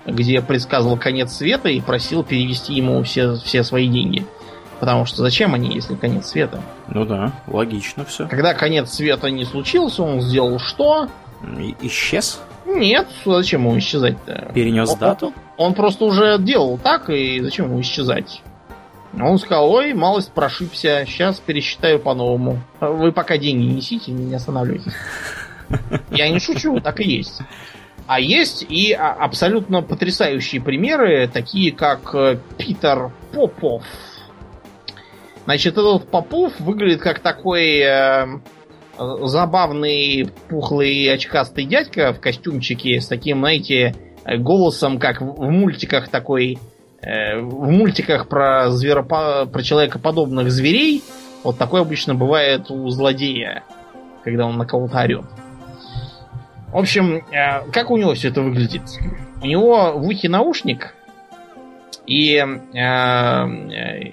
где 0.07 0.41
предсказывал 0.41 0.97
конец 0.97 1.32
света 1.32 1.69
и 1.69 1.81
просил 1.81 2.24
перевести 2.24 2.74
ему 2.74 3.03
все, 3.05 3.36
все 3.36 3.62
свои 3.62 3.89
деньги. 3.89 4.27
Потому 4.81 5.07
что 5.07 5.19
зачем 5.19 5.55
они, 5.55 5.73
если 5.73 5.95
конец 5.95 6.27
света? 6.27 6.61
Ну 6.89 7.05
да, 7.05 7.32
логично 7.47 8.05
все. 8.05 8.27
Когда 8.27 8.55
конец 8.55 8.91
света 8.91 9.31
не 9.31 9.45
случился, 9.45 10.03
он 10.03 10.20
сделал 10.20 10.59
что? 10.59 11.09
И- 11.59 11.77
исчез? 11.82 12.41
Нет, 12.66 13.07
зачем 13.24 13.62
ему 13.62 13.78
исчезать-то? 13.78 14.51
Перенес 14.53 14.95
дату? 14.97 15.32
Он 15.56 15.74
просто 15.74 16.05
уже 16.05 16.39
делал 16.39 16.78
так, 16.78 17.10
и 17.10 17.40
зачем 17.40 17.66
ему 17.66 17.81
исчезать? 17.81 18.43
Он 19.20 19.39
сказал, 19.39 19.70
ой, 19.70 19.94
малость 19.94 20.32
прошибся, 20.32 21.05
сейчас 21.06 21.39
пересчитаю 21.39 22.01
по-новому. 22.01 22.60
Вы 22.81 23.12
пока 23.12 23.36
деньги 23.36 23.64
несите, 23.64 24.10
не 24.10 24.35
останавливайтесь. 24.35 24.93
Я 26.10 26.28
не 26.28 26.40
шучу, 26.40 26.81
так 26.81 27.01
и 27.01 27.05
есть. 27.05 27.40
А 28.06 28.20
есть 28.20 28.66
и 28.68 28.93
а, 28.93 29.12
абсолютно 29.12 29.82
потрясающие 29.82 30.60
примеры, 30.60 31.28
такие 31.32 31.72
как 31.72 32.14
э, 32.14 32.39
Питер 32.59 33.12
Попов. 33.32 33.82
Значит, 35.44 35.74
этот 35.74 36.10
Попов 36.10 36.59
выглядит 36.60 37.01
как 37.01 37.20
такой 37.20 37.78
э, 37.78 38.26
забавный, 38.98 40.28
пухлый, 40.48 41.12
очкастый 41.12 41.64
дядька 41.64 42.12
в 42.12 42.20
костюмчике 42.20 43.01
с 43.01 43.06
таким, 43.06 43.39
знаете, 43.39 43.94
голосом, 44.39 44.99
как 44.99 45.21
в 45.21 45.51
мультиках 45.51 46.09
такой, 46.09 46.59
э, 47.01 47.39
в 47.39 47.71
мультиках 47.71 48.29
про 48.29 48.71
зверопо... 48.71 49.47
про 49.47 49.63
человекоподобных 49.63 50.51
зверей. 50.51 51.03
Вот 51.43 51.59
такой 51.59 51.83
обычно 51.83 52.15
бывает 52.15 52.71
у 52.71 52.89
злодея, 52.89 53.65
когда 54.23 54.47
он 54.47 54.57
на 54.57 54.67
кого-то 54.67 55.01
орет. 55.01 55.25
В 56.73 56.79
общем, 56.79 57.25
э, 57.31 57.71
как 57.71 57.91
у 57.91 57.97
него 57.97 58.15
все 58.15 58.29
это 58.29 58.43
выглядит? 58.43 58.83
У 59.43 59.47
него 59.47 59.93
в 59.99 60.07
ухе 60.07 60.29
наушник, 60.29 60.95
и 62.07 62.37
э, 62.37 62.47
э, 62.75 64.05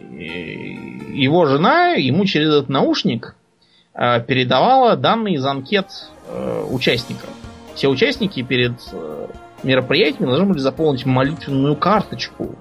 его 1.14 1.46
жена 1.46 1.94
ему 1.94 2.26
через 2.26 2.50
этот 2.50 2.70
наушник 2.70 3.36
э, 3.94 4.22
передавала 4.22 4.96
данные 4.96 5.36
из 5.36 5.46
анкет 5.46 5.88
э, 6.28 6.66
участников. 6.70 7.30
Все 7.76 7.88
участники 7.88 8.42
перед 8.44 8.74
э, 8.94 9.28
мероприятием 9.64 10.28
должны 10.28 10.46
были 10.46 10.60
заполнить 10.60 11.06
молитвенную 11.06 11.76
карточку, 11.76 12.56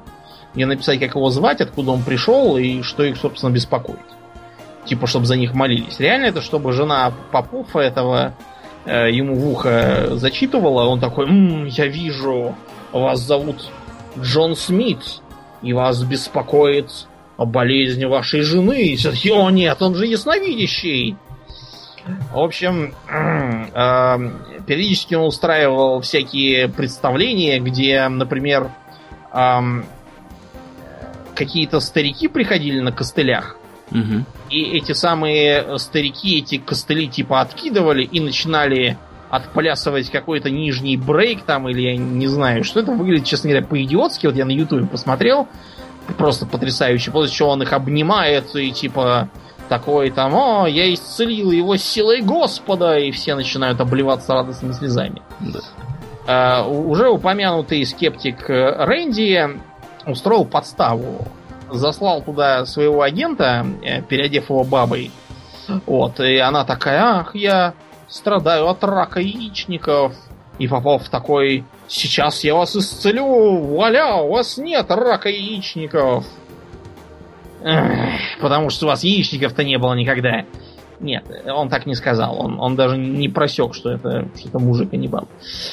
где 0.54 0.66
написать, 0.66 1.00
как 1.00 1.14
его 1.14 1.30
звать, 1.30 1.60
откуда 1.60 1.92
он 1.92 2.02
пришел 2.02 2.56
и 2.56 2.82
что 2.82 3.02
их, 3.04 3.16
собственно, 3.16 3.50
беспокоит. 3.50 3.98
Типа, 4.84 5.06
чтобы 5.06 5.26
за 5.26 5.36
них 5.36 5.54
молились. 5.54 6.00
Реально 6.00 6.26
это, 6.26 6.40
чтобы 6.40 6.72
жена 6.72 7.12
Попова 7.30 7.80
этого 7.80 8.34
э, 8.84 9.10
ему 9.10 9.34
в 9.34 9.48
ухо 9.48 10.16
зачитывала, 10.16 10.84
он 10.84 11.00
такой, 11.00 11.26
«М, 11.26 11.66
я 11.66 11.86
вижу, 11.86 12.54
вас 12.92 13.20
зовут 13.20 13.70
Джон 14.18 14.56
Смит, 14.56 15.20
и 15.62 15.72
вас 15.72 16.02
беспокоит 16.02 17.06
болезнь 17.36 18.04
вашей 18.06 18.42
жены. 18.42 18.82
И 18.82 18.96
все 18.96 19.10
таки, 19.10 19.30
О, 19.30 19.50
нет, 19.50 19.80
он 19.80 19.94
же 19.94 20.06
ясновидящий. 20.06 21.16
В 22.32 22.38
общем, 22.38 22.94
э, 23.08 24.30
периодически 24.70 25.16
он 25.16 25.24
устраивал 25.24 26.00
всякие 26.00 26.68
представления, 26.68 27.58
где, 27.58 28.06
например, 28.06 28.70
эм, 29.32 29.84
какие-то 31.34 31.80
старики 31.80 32.28
приходили 32.28 32.78
на 32.78 32.92
костылях, 32.92 33.56
Мгм. 33.90 34.26
и 34.48 34.62
эти 34.62 34.92
самые 34.92 35.76
старики 35.80 36.38
эти 36.38 36.58
костыли 36.58 37.08
типа 37.08 37.40
откидывали 37.40 38.04
и 38.04 38.20
начинали 38.20 38.96
отплясывать 39.28 40.08
какой-то 40.08 40.50
нижний 40.50 40.96
брейк 40.96 41.42
там, 41.42 41.68
или 41.68 41.80
я 41.82 41.96
не 41.96 42.28
знаю, 42.28 42.62
что 42.62 42.78
это 42.78 42.92
выглядит, 42.92 43.26
честно 43.26 43.50
говоря, 43.50 43.66
по-идиотски. 43.66 44.26
Вот 44.26 44.36
я 44.36 44.44
на 44.44 44.52
ютубе 44.52 44.86
посмотрел, 44.86 45.48
просто 46.16 46.46
потрясающе. 46.46 47.10
После 47.10 47.34
чего 47.34 47.48
он 47.48 47.62
их 47.64 47.72
обнимает 47.72 48.54
и 48.54 48.70
типа 48.70 49.30
такой 49.70 50.10
там, 50.10 50.34
о, 50.34 50.66
я 50.66 50.92
исцелил 50.92 51.52
его 51.52 51.76
силой 51.76 52.20
Господа, 52.20 52.98
и 52.98 53.12
все 53.12 53.34
начинают 53.36 53.80
обливаться 53.80 54.34
радостными 54.34 54.72
слезами. 54.72 55.22
Да. 56.26 56.64
У- 56.66 56.90
уже 56.90 57.08
упомянутый 57.08 57.86
скептик 57.86 58.50
э, 58.50 58.84
Рэнди 58.84 59.60
устроил 60.06 60.44
подставу. 60.44 61.26
Заслал 61.70 62.20
туда 62.20 62.66
своего 62.66 63.02
агента, 63.02 63.64
э, 63.82 64.02
переодев 64.02 64.50
его 64.50 64.64
бабой. 64.64 65.12
Вот, 65.86 66.18
и 66.18 66.36
она 66.38 66.64
такая, 66.64 67.00
ах, 67.20 67.36
я 67.36 67.74
страдаю 68.08 68.66
от 68.68 68.82
рака 68.82 69.20
яичников. 69.20 70.12
И 70.58 70.66
Попов 70.66 71.08
такой, 71.08 71.64
сейчас 71.86 72.42
я 72.42 72.56
вас 72.56 72.74
исцелю, 72.74 73.24
вуаля, 73.24 74.16
у 74.16 74.32
вас 74.32 74.58
нет 74.58 74.90
рака 74.90 75.28
яичников. 75.28 76.24
Потому 78.40 78.70
что 78.70 78.86
у 78.86 78.88
вас 78.88 79.04
яичников-то 79.04 79.64
не 79.64 79.78
было 79.78 79.94
никогда. 79.94 80.44
Нет, 81.00 81.24
он 81.46 81.70
так 81.70 81.86
не 81.86 81.94
сказал. 81.94 82.38
Он, 82.38 82.60
он 82.60 82.76
даже 82.76 82.98
не 82.98 83.28
просек, 83.28 83.74
что 83.74 83.90
это, 83.90 84.28
что 84.36 84.48
это 84.48 84.58
мужик, 84.58 84.90
а 84.92 84.96
не 84.96 85.08
баба. 85.08 85.28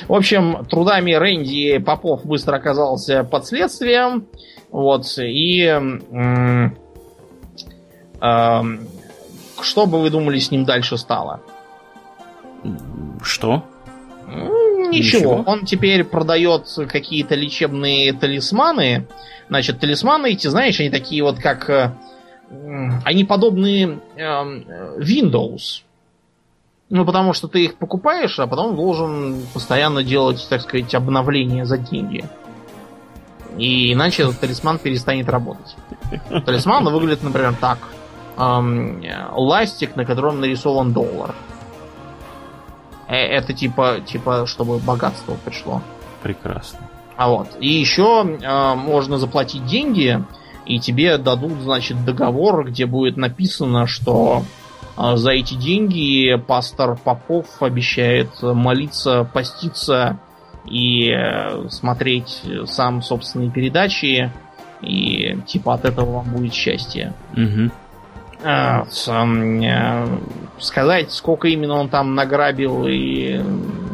В 0.07 0.13
общем, 0.13 0.65
трудами 0.65 1.13
Рэнди 1.13 1.79
Попов 1.79 2.25
быстро 2.25 2.55
оказался 2.55 3.23
под 3.23 3.45
следствием. 3.45 4.27
Вот, 4.71 5.05
и... 5.17 5.63
м, 5.63 6.77
эм, 8.21 8.87
что 9.61 9.85
бы 9.85 9.99
вы 9.99 10.09
думали 10.09 10.39
с 10.39 10.51
ним 10.51 10.65
дальше 10.65 10.97
стало? 10.97 11.41
Что? 13.21 13.63
Ничего. 14.99 15.19
Ничего. 15.37 15.43
Он 15.45 15.65
теперь 15.65 16.03
продает 16.03 16.67
какие-то 16.89 17.35
лечебные 17.35 18.13
талисманы. 18.13 19.07
Значит, 19.49 19.79
талисманы 19.79 20.31
эти, 20.31 20.47
знаешь, 20.47 20.79
они 20.79 20.89
такие 20.89 21.23
вот 21.23 21.39
как... 21.39 21.69
э, 21.69 21.91
Они 23.05 23.23
подобны 23.23 23.99
эм, 24.17 24.65
Windows. 24.99 25.81
Ну, 26.89 27.05
потому 27.05 27.33
что 27.33 27.47
ты 27.47 27.65
их 27.65 27.75
покупаешь, 27.75 28.39
а 28.39 28.47
потом 28.47 28.75
должен 28.75 29.41
постоянно 29.53 30.03
делать, 30.03 30.45
так 30.49 30.61
сказать, 30.61 30.93
обновления 30.95 31.65
за 31.65 31.77
деньги. 31.77 32.23
И 33.57 33.91
иначе 33.93 34.23
этот 34.23 34.39
талисман 34.39 34.77
перестанет 34.77 35.27
работать. 35.29 35.75
Талисман 36.45 36.85
выглядит, 36.85 37.23
например, 37.23 37.55
так. 37.59 37.79
Эм, 38.37 39.01
э, 39.01 39.29
ластик, 39.33 39.95
на 39.95 40.05
котором 40.05 40.39
нарисован 40.41 40.93
доллар. 40.93 41.33
Э, 43.07 43.15
Это 43.15 43.53
типа, 43.53 44.01
типа, 44.05 44.45
чтобы 44.45 44.79
богатство 44.79 45.35
пришло. 45.45 45.81
Прекрасно. 46.21 46.79
А 47.15 47.29
вот. 47.29 47.47
И 47.59 47.67
еще 47.67 48.25
э, 48.25 48.75
можно 48.75 49.17
заплатить 49.17 49.65
деньги, 49.65 50.23
и 50.65 50.79
тебе 50.79 51.17
дадут, 51.17 51.53
значит, 51.61 52.03
договор, 52.05 52.65
где 52.65 52.85
будет 52.85 53.17
написано, 53.17 53.87
что 53.87 54.43
э, 54.97 55.15
за 55.15 55.31
эти 55.31 55.55
деньги 55.55 56.35
пастор 56.35 56.97
Попов 56.97 57.45
обещает 57.61 58.29
молиться, 58.41 59.27
поститься 59.33 60.19
и 60.65 61.09
э, 61.09 61.69
смотреть 61.69 62.43
сам 62.65 63.01
собственные 63.01 63.49
передачи, 63.49 64.31
и 64.81 65.39
типа 65.47 65.73
от 65.73 65.85
этого 65.85 66.17
вам 66.17 66.25
будет 66.25 66.53
счастье. 66.53 67.13
С, 68.43 69.07
ам, 69.07 69.61
э, 69.61 70.07
сказать, 70.59 71.11
сколько 71.11 71.47
именно 71.47 71.75
он 71.75 71.89
там 71.89 72.15
награбил 72.15 72.85
и 72.87 73.41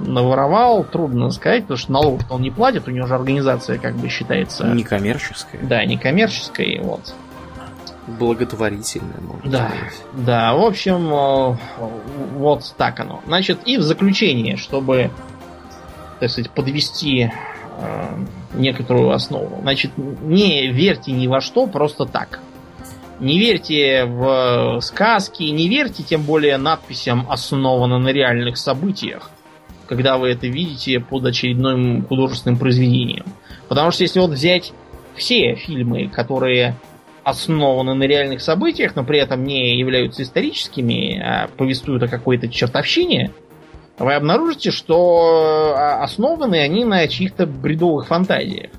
наворовал, 0.06 0.84
трудно 0.84 1.32
сказать, 1.32 1.64
потому 1.64 1.78
что 1.78 1.92
налогов 1.92 2.26
он 2.30 2.42
не 2.42 2.52
платит, 2.52 2.88
у 2.88 2.92
него 2.92 3.08
же 3.08 3.16
организация 3.16 3.78
как 3.78 3.96
бы 3.96 4.10
считается... 4.10 4.66
Некоммерческое. 4.68 5.62
Да, 5.64 5.84
некоммерческой, 5.86 6.80
вот. 6.84 7.14
Благотворительное, 8.08 9.20
можно 9.22 9.50
Да. 9.50 9.68
сказать. 9.70 10.04
Да, 10.26 10.54
в 10.56 10.62
общем, 10.66 11.14
э, 11.14 11.58
вот 12.36 12.74
так 12.78 13.00
оно. 13.00 13.22
Значит, 13.26 13.60
и 13.66 13.78
в 13.78 13.82
заключение, 13.82 14.58
чтобы, 14.58 15.10
так 16.20 16.30
сказать, 16.30 16.52
подвести 16.52 17.32
э, 17.80 18.26
некоторую 18.56 19.12
основу. 19.12 19.60
Значит, 19.62 19.92
не 19.98 20.68
верьте 20.68 21.12
ни 21.14 21.28
во 21.28 21.40
что 21.40 21.66
просто 21.66 22.06
так. 22.06 22.40
Не 23.24 23.40
верьте 23.40 24.04
в 24.04 24.82
сказки, 24.82 25.44
не 25.44 25.70
верьте 25.70 26.04
тем 26.04 26.24
более 26.24 26.58
надписям 26.58 27.26
«основано 27.30 27.98
на 27.98 28.10
реальных 28.10 28.58
событиях», 28.58 29.32
когда 29.88 30.18
вы 30.18 30.32
это 30.32 30.48
видите 30.48 31.00
под 31.00 31.26
очередным 31.28 32.06
художественным 32.06 32.60
произведением. 32.60 33.24
Потому 33.70 33.92
что 33.92 34.04
если 34.04 34.20
вот 34.20 34.32
взять 34.32 34.74
все 35.16 35.56
фильмы, 35.56 36.10
которые 36.10 36.76
основаны 37.24 37.94
на 37.94 38.04
реальных 38.04 38.42
событиях, 38.42 38.94
но 38.98 39.06
при 39.06 39.20
этом 39.20 39.46
не 39.46 39.80
являются 39.80 40.24
историческими, 40.24 41.18
а 41.18 41.48
повествуют 41.48 42.04
о 42.04 42.10
какой-то 42.10 42.50
чертовщине, 42.50 43.32
вы 44.00 44.16
обнаружите, 44.16 44.70
что 44.70 45.74
а, 45.78 46.04
основаны 46.04 46.56
они 46.56 46.84
на 46.84 47.08
чьих-то 47.08 47.46
бредовых 47.46 48.08
фантазиях. 48.08 48.72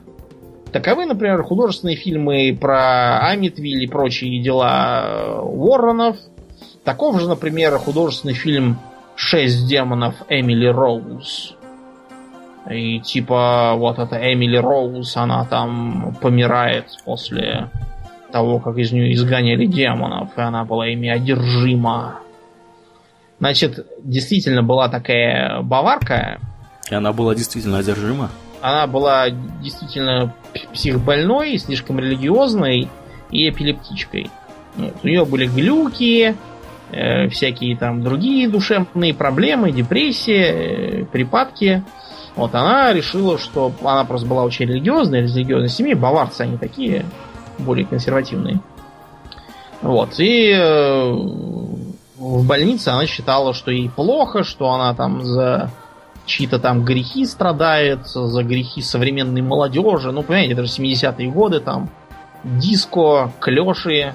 Таковы, 0.74 1.06
например, 1.06 1.40
художественные 1.44 1.94
фильмы 1.94 2.58
про 2.60 3.28
Амитвиль 3.28 3.84
и 3.84 3.86
прочие 3.86 4.42
дела 4.42 5.04
э, 5.06 5.40
Уорренов. 5.40 6.16
Таков 6.82 7.20
же, 7.20 7.28
например, 7.28 7.78
художественный 7.78 8.34
фильм 8.34 8.78
«Шесть 9.14 9.68
демонов 9.68 10.16
Эмили 10.28 10.66
Роуз». 10.66 11.54
И 12.68 12.98
типа 12.98 13.74
вот 13.76 14.00
эта 14.00 14.16
Эмили 14.16 14.56
Роуз, 14.56 15.16
она 15.16 15.44
там 15.44 16.16
помирает 16.20 16.86
после 17.04 17.70
того, 18.32 18.58
как 18.58 18.76
из 18.76 18.90
нее 18.90 19.14
изгоняли 19.14 19.66
демонов, 19.66 20.36
и 20.36 20.40
она 20.40 20.64
была 20.64 20.88
ими 20.88 21.08
одержима. 21.08 22.18
Значит, 23.38 23.86
действительно 24.02 24.64
была 24.64 24.88
такая 24.88 25.62
баварка. 25.62 26.40
И 26.90 26.94
она 26.96 27.12
была 27.12 27.36
действительно 27.36 27.78
одержима? 27.78 28.28
Она 28.64 28.86
была 28.86 29.28
действительно 29.28 30.34
психбольной, 30.72 31.58
слишком 31.58 31.98
религиозной 31.98 32.88
и 33.30 33.50
эпилептичкой. 33.50 34.30
Вот. 34.76 34.94
У 35.02 35.06
нее 35.06 35.26
были 35.26 35.44
глюки, 35.44 36.34
э, 36.90 37.28
всякие 37.28 37.76
там 37.76 38.02
другие 38.02 38.48
душевные 38.48 39.12
проблемы, 39.12 39.70
депрессия, 39.70 40.46
э, 40.46 41.04
припадки. 41.04 41.84
Вот 42.36 42.54
она 42.54 42.90
решила, 42.94 43.38
что 43.38 43.70
она 43.82 44.06
просто 44.06 44.26
была 44.26 44.44
очень 44.44 44.64
религиозной, 44.64 45.20
религиозной 45.20 45.68
семьи. 45.68 45.92
Баварцы 45.92 46.40
они 46.40 46.56
такие, 46.56 47.04
более 47.58 47.84
консервативные. 47.84 48.60
Вот. 49.82 50.18
И 50.18 50.50
э, 50.50 51.12
в 52.16 52.46
больнице 52.46 52.88
она 52.88 53.06
считала, 53.06 53.52
что 53.52 53.70
ей 53.70 53.90
плохо, 53.90 54.42
что 54.42 54.70
она 54.70 54.94
там 54.94 55.22
за 55.22 55.70
чьи-то 56.26 56.58
там 56.58 56.84
грехи 56.84 57.26
страдает, 57.26 58.06
за 58.06 58.42
грехи 58.42 58.82
современной 58.82 59.42
молодежи. 59.42 60.12
Ну, 60.12 60.22
понимаете, 60.22 60.52
это 60.54 60.64
же 60.64 60.70
70-е 60.70 61.30
годы, 61.30 61.60
там 61.60 61.90
диско, 62.44 63.32
клеши, 63.40 64.14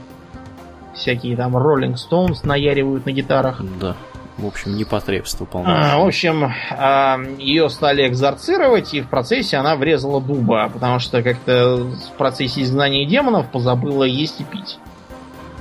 всякие 0.93 1.35
там 1.35 1.55
Rolling 1.57 1.95
Stones 1.95 2.39
наяривают 2.43 3.05
на 3.05 3.11
гитарах. 3.11 3.61
Да. 3.79 3.95
В 4.37 4.45
общем, 4.45 4.77
непотребство 4.77 5.43
полное. 5.43 5.95
А, 5.95 5.99
в 5.99 6.07
общем, 6.07 6.49
а, 6.71 7.19
ее 7.37 7.69
стали 7.69 8.07
экзорцировать, 8.07 8.93
и 8.93 9.01
в 9.01 9.09
процессе 9.09 9.57
она 9.57 9.75
врезала 9.75 10.21
дуба, 10.21 10.69
потому 10.71 10.99
что 10.99 11.21
как-то 11.21 11.75
в 11.75 12.17
процессе 12.17 12.61
изгнания 12.61 13.05
демонов 13.05 13.51
позабыла 13.51 14.05
есть 14.05 14.39
и 14.39 14.45
пить. 14.45 14.77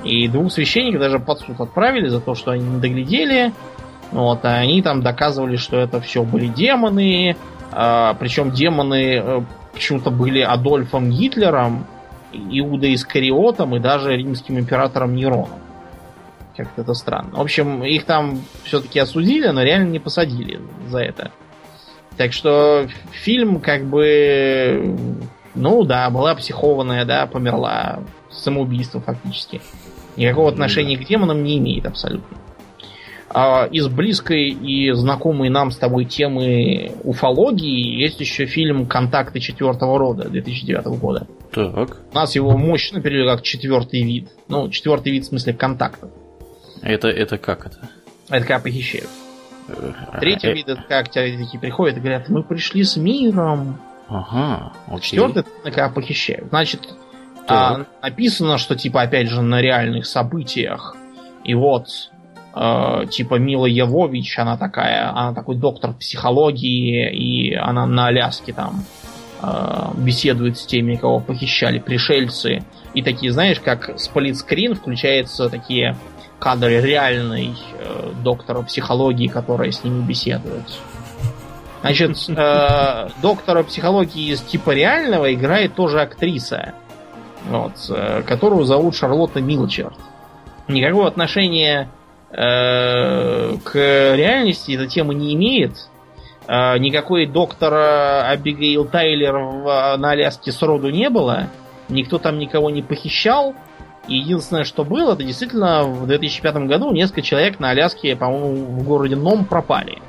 И 0.05 0.29
двух 0.29 0.53
священников 0.53 1.01
даже 1.01 1.19
под 1.19 1.41
суд 1.41 1.59
отправили 1.59 2.07
за 2.07 2.21
то, 2.21 2.35
что 2.35 2.51
они 2.51 2.63
не 2.63 2.79
доглядели. 2.79 3.51
Вот, 4.11 4.43
а 4.43 4.55
они 4.55 4.81
там 4.81 5.01
доказывали, 5.01 5.55
что 5.55 5.77
это 5.77 6.01
все 6.01 6.23
были 6.23 6.47
демоны. 6.47 7.35
А, 7.71 8.15
причем 8.15 8.51
демоны 8.51 9.19
а, 9.19 9.43
почему-то 9.73 10.09
были 10.09 10.41
Адольфом 10.41 11.09
Гитлером, 11.11 11.85
Иудой 12.31 12.95
Искариотом 12.95 13.75
и 13.75 13.79
даже 13.79 14.15
римским 14.15 14.59
императором 14.59 15.15
Нероном. 15.15 15.59
Как-то 16.55 16.81
это 16.81 16.93
странно. 16.93 17.37
В 17.37 17.41
общем, 17.41 17.83
их 17.83 18.05
там 18.05 18.41
все-таки 18.63 18.99
осудили, 18.99 19.47
но 19.47 19.63
реально 19.63 19.89
не 19.89 19.99
посадили 19.99 20.59
за 20.87 20.99
это. 20.99 21.31
Так 22.17 22.33
что 22.33 22.87
фильм 23.11 23.61
как 23.61 23.85
бы... 23.85 24.95
Ну 25.55 25.83
да, 25.83 26.09
была 26.09 26.35
психованная, 26.35 27.05
да, 27.05 27.27
померла. 27.27 28.03
Самоубийство 28.29 28.99
фактически. 28.99 29.61
Никакого 30.17 30.49
отношения 30.49 30.97
к 30.97 31.05
демонам 31.05 31.43
не 31.43 31.57
имеет 31.57 31.85
абсолютно. 31.85 32.37
А 33.31 33.67
из 33.71 33.87
близкой 33.87 34.49
и 34.49 34.91
знакомой 34.91 35.49
нам 35.49 35.71
с 35.71 35.77
тобой 35.77 36.05
темы 36.05 36.91
уфологии 37.03 38.01
есть 38.01 38.19
еще 38.19 38.45
фильм 38.45 38.87
«Контакты 38.87 39.39
четвертого 39.39 39.99
рода» 39.99 40.27
2009 40.29 40.85
года. 40.99 41.27
Так. 41.51 41.97
У 42.11 42.15
нас 42.15 42.35
его 42.35 42.57
мощно 42.57 43.01
перевели 43.01 43.27
как 43.27 43.43
четвертый 43.43 44.01
вид. 44.01 44.29
Ну, 44.47 44.69
четвертый 44.69 45.11
вид 45.11 45.25
в 45.25 45.27
смысле 45.27 45.53
контактов. 45.53 46.09
Это, 46.81 47.07
это 47.07 47.37
как 47.37 47.67
это? 47.67 47.89
Это 48.29 48.45
когда 48.45 48.59
похищают. 48.59 49.09
Э, 49.67 49.91
Третий 50.19 50.47
э, 50.47 50.53
вид 50.53 50.69
это 50.69 50.83
как 50.87 51.09
такие 51.09 51.59
приходят 51.59 51.97
и 51.97 51.99
говорят, 51.99 52.29
мы 52.29 52.43
пришли 52.43 52.83
с 52.83 52.97
миром. 52.97 53.79
Ага, 54.07 54.73
окей. 54.87 55.11
Четвертый 55.11 55.39
это 55.39 55.49
когда 55.63 55.89
похищают. 55.89 56.49
Значит, 56.49 56.81
а, 57.47 57.85
написано, 58.01 58.57
что 58.57 58.75
типа 58.75 59.01
опять 59.03 59.27
же 59.27 59.41
на 59.41 59.61
реальных 59.61 60.05
событиях. 60.05 60.95
И 61.43 61.53
вот 61.53 62.08
э, 62.55 63.05
типа 63.09 63.35
Мила 63.35 63.65
Явович, 63.65 64.39
она 64.39 64.57
такая, 64.57 65.09
она 65.09 65.33
такой 65.33 65.55
доктор 65.55 65.93
психологии, 65.93 67.11
и 67.11 67.53
она 67.55 67.85
на 67.85 68.07
Аляске 68.07 68.53
там 68.53 68.83
э, 69.41 69.91
беседует 69.97 70.57
с 70.57 70.65
теми, 70.65 70.95
кого 70.95 71.19
похищали 71.19 71.79
пришельцы. 71.79 72.63
И 72.93 73.01
такие, 73.01 73.31
знаешь, 73.31 73.59
как 73.59 73.99
с 73.99 74.07
политскрин 74.07 74.75
включаются 74.75 75.49
такие 75.49 75.95
кадры 76.39 76.81
реальной 76.81 77.53
э, 77.77 78.11
доктора 78.23 78.61
психологии, 78.61 79.27
которая 79.27 79.71
с 79.71 79.83
ними 79.83 80.01
беседует. 80.01 80.63
Значит, 81.81 82.17
э, 82.29 83.09
доктора 83.21 83.63
психологии 83.63 84.31
из 84.31 84.41
типа 84.41 84.71
реального 84.71 85.33
играет 85.33 85.75
тоже 85.75 86.01
актриса, 86.01 86.73
вот, 87.47 87.73
э, 87.89 88.23
которую 88.23 88.63
зовут 88.65 88.95
Шарлотта 88.95 89.41
Милчерт. 89.41 89.93
Никакого 90.67 91.07
отношения 91.07 91.89
к 92.31 93.73
реальности 93.73 94.73
эта 94.73 94.87
тема 94.87 95.13
не 95.13 95.33
имеет. 95.33 95.89
Э, 96.49 96.79
никакой 96.79 97.27
доктора 97.27 98.27
Абигейл 98.27 98.85
Тайлер 98.85 99.37
в, 99.37 99.97
на 99.97 100.11
Аляске 100.11 100.51
сроду 100.51 100.89
не 100.89 101.09
было. 101.11 101.47
Никто 101.89 102.17
там 102.17 102.39
никого 102.39 102.71
не 102.71 102.81
похищал. 102.81 103.53
Единственное, 104.07 104.63
что 104.63 104.83
было, 104.83 105.13
это 105.13 105.23
действительно 105.23 105.83
в 105.83 106.07
2005 106.07 106.55
году 106.67 106.91
несколько 106.91 107.21
человек 107.21 107.59
на 107.59 107.69
Аляске, 107.69 108.15
по-моему, 108.15 108.65
в 108.65 108.83
городе 108.83 109.15
Ном 109.15 109.45
пропали. 109.45 109.99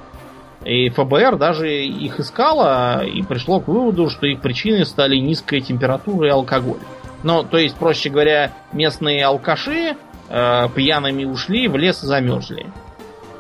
И 0.65 0.89
ФБР 0.89 1.37
даже 1.37 1.85
их 1.85 2.19
искало 2.19 3.05
и 3.05 3.23
пришло 3.23 3.61
к 3.61 3.69
выводу, 3.69 4.09
что 4.09 4.27
их 4.27 4.41
причиной 4.41 4.87
стали 4.87 5.17
низкая 5.17 5.61
температура 5.61 6.29
и 6.29 6.31
алкоголь. 6.31 6.81
Ну, 7.23 7.43
то 7.43 7.59
есть, 7.59 7.77
проще 7.77 8.09
говоря, 8.09 8.53
местные 8.73 9.27
алкаши 9.27 9.97
э, 10.31 10.69
пьяными 10.75 11.25
ушли, 11.25 11.69
в 11.69 11.77
лес 11.77 12.01
замерзли. 12.01 12.67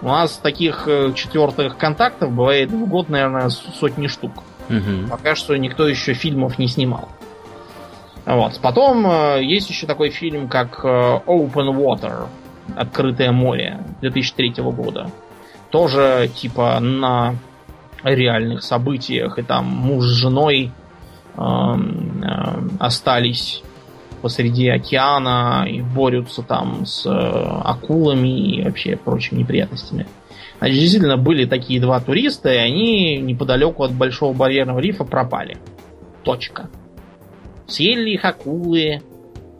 У 0.02 0.08
нас 0.08 0.38
таких 0.38 0.86
э, 0.86 1.12
четвертых 1.14 1.76
контактов 1.76 2.32
бывает 2.32 2.70
в 2.70 2.86
год, 2.86 3.08
наверное, 3.08 3.48
сотни 3.48 4.06
штук. 4.06 4.32
Мгм. 4.68 5.08
Пока 5.08 5.34
что 5.34 5.56
никто 5.56 5.88
еще 5.88 6.14
фильмов 6.14 6.58
не 6.58 6.68
снимал. 6.68 7.08
Вот. 8.24 8.58
Потом 8.60 9.06
э, 9.06 9.42
есть 9.42 9.70
еще 9.70 9.86
такой 9.86 10.10
фильм, 10.10 10.48
как 10.48 10.84
э, 10.84 10.88
Open 10.88 11.74
Water, 11.74 12.28
Открытое 12.76 13.32
море 13.32 13.80
2003 14.00 14.54
года. 14.62 15.10
Тоже 15.70 16.30
типа 16.34 16.78
на 16.80 17.34
реальных 18.02 18.62
событиях, 18.62 19.38
и 19.38 19.42
там 19.42 19.66
муж 19.66 20.04
с 20.04 20.08
женой 20.08 20.72
эм, 21.36 22.22
эм, 22.22 22.70
остались 22.78 23.62
посреди 24.20 24.68
океана 24.68 25.66
и 25.68 25.80
борются 25.80 26.42
там 26.42 26.86
с 26.86 27.06
э, 27.06 27.10
акулами 27.10 28.28
и 28.28 28.62
вообще 28.62 28.96
прочими 28.96 29.40
неприятностями. 29.40 30.06
Значит, 30.58 30.78
действительно 30.78 31.16
были 31.16 31.46
такие 31.46 31.80
два 31.80 32.00
туриста, 32.00 32.52
и 32.52 32.56
они 32.56 33.18
неподалеку 33.18 33.82
от 33.82 33.92
Большого 33.92 34.34
барьерного 34.34 34.78
рифа 34.78 35.04
пропали. 35.04 35.56
Точка. 36.22 36.68
Съели 37.66 38.02
ли 38.02 38.14
их 38.14 38.24
акулы, 38.24 39.02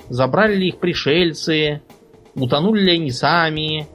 забрали 0.08 0.56
ли 0.56 0.68
их 0.68 0.78
пришельцы, 0.78 1.80
утонули 2.34 2.82
ли 2.82 2.92
они 2.96 3.10
сами, 3.10 3.86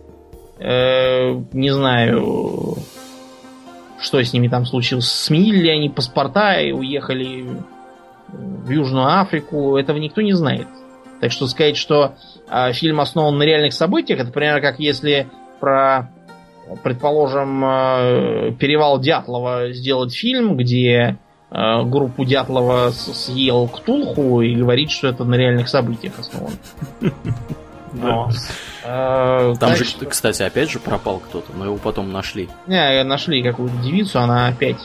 э, 0.58 1.42
не 1.54 1.70
знаю, 1.72 2.78
что 4.02 4.22
с 4.22 4.34
ними 4.34 4.48
там 4.48 4.66
случилось, 4.66 5.08
сменили 5.08 5.64
ли 5.64 5.70
они 5.70 5.90
паспорта 5.90 6.60
и 6.60 6.72
уехали 6.72 7.46
в 8.38 8.70
Южную 8.70 9.07
Африку, 9.20 9.78
этого 9.78 9.98
никто 9.98 10.22
не 10.22 10.34
знает. 10.34 10.68
Так 11.22 11.32
что 11.32 11.48
сказать, 11.48 11.78
что 11.78 12.16
э, 12.49 12.74
фильм 12.74 12.99
основан 12.99 13.38
на 13.38 13.44
реальных 13.44 13.74
событиях, 13.74 14.20
это 14.20 14.32
примерно 14.32 14.62
как 14.62 14.80
если 14.80 15.28
про, 15.60 16.12
предположим, 16.84 17.64
э, 17.66 18.52
перевал 18.60 18.99
Дятлова 18.99 19.72
сделать 19.72 20.14
фильм, 20.14 20.57
где 20.57 21.18
э, 21.52 21.84
группу 21.84 22.26
Дятлова 22.26 22.90
с- 22.91 23.14
съел 23.26 23.68
Ктулху 23.70 24.41
и 24.41 24.56
говорить, 24.56 24.91
что 24.91 25.07
это 25.07 25.24
на 25.24 25.36
реальных 25.36 25.70
событиях 25.70 26.14
основано. 26.20 26.56
Вот. 27.94 28.34
Э, 28.84 29.53
Там 29.57 29.70
так 29.70 29.78
же, 29.78 29.86
что- 29.86 30.06
кстати, 30.06 30.44
опять 30.44 30.70
же 30.70 30.80
пропал 30.80 31.20
кто-то, 31.20 31.53
но 31.53 31.64
его 31.64 31.78
потом 31.78 32.12
нашли. 32.12 32.49
Не, 32.68 33.03
нашли 33.06 33.41
какую-то 33.41 33.78
девицу, 33.78 34.20
она 34.20 34.48
опять 34.48 34.82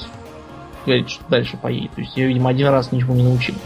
говорит, 0.86 1.10
что 1.10 1.24
дальше 1.28 1.56
поедет. 1.56 1.92
То 1.92 2.00
есть 2.00 2.16
ее, 2.16 2.28
видимо, 2.28 2.50
один 2.50 2.68
раз 2.68 2.92
ничего 2.92 3.14
не 3.14 3.22
научили. 3.22 3.58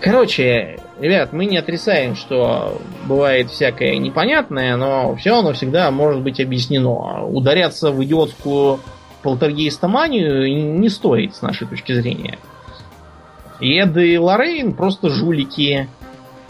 Короче, 0.00 0.80
ребят, 0.98 1.32
мы 1.32 1.46
не 1.46 1.58
отрицаем, 1.58 2.16
что 2.16 2.80
бывает 3.06 3.50
всякое 3.50 3.98
непонятное, 3.98 4.76
но 4.76 5.14
все 5.14 5.38
оно 5.38 5.52
всегда 5.52 5.90
может 5.92 6.22
быть 6.22 6.40
объяснено. 6.40 7.24
Ударяться 7.24 7.92
в 7.92 8.02
идиотскую 8.02 8.80
полтергейстоманию 9.22 10.80
не 10.80 10.88
стоит, 10.88 11.36
с 11.36 11.42
нашей 11.42 11.68
точки 11.68 11.92
зрения. 11.92 12.38
Эд 13.60 13.96
и 13.96 14.18
Лоррейн 14.18 14.72
просто 14.74 15.08
жулики. 15.08 15.88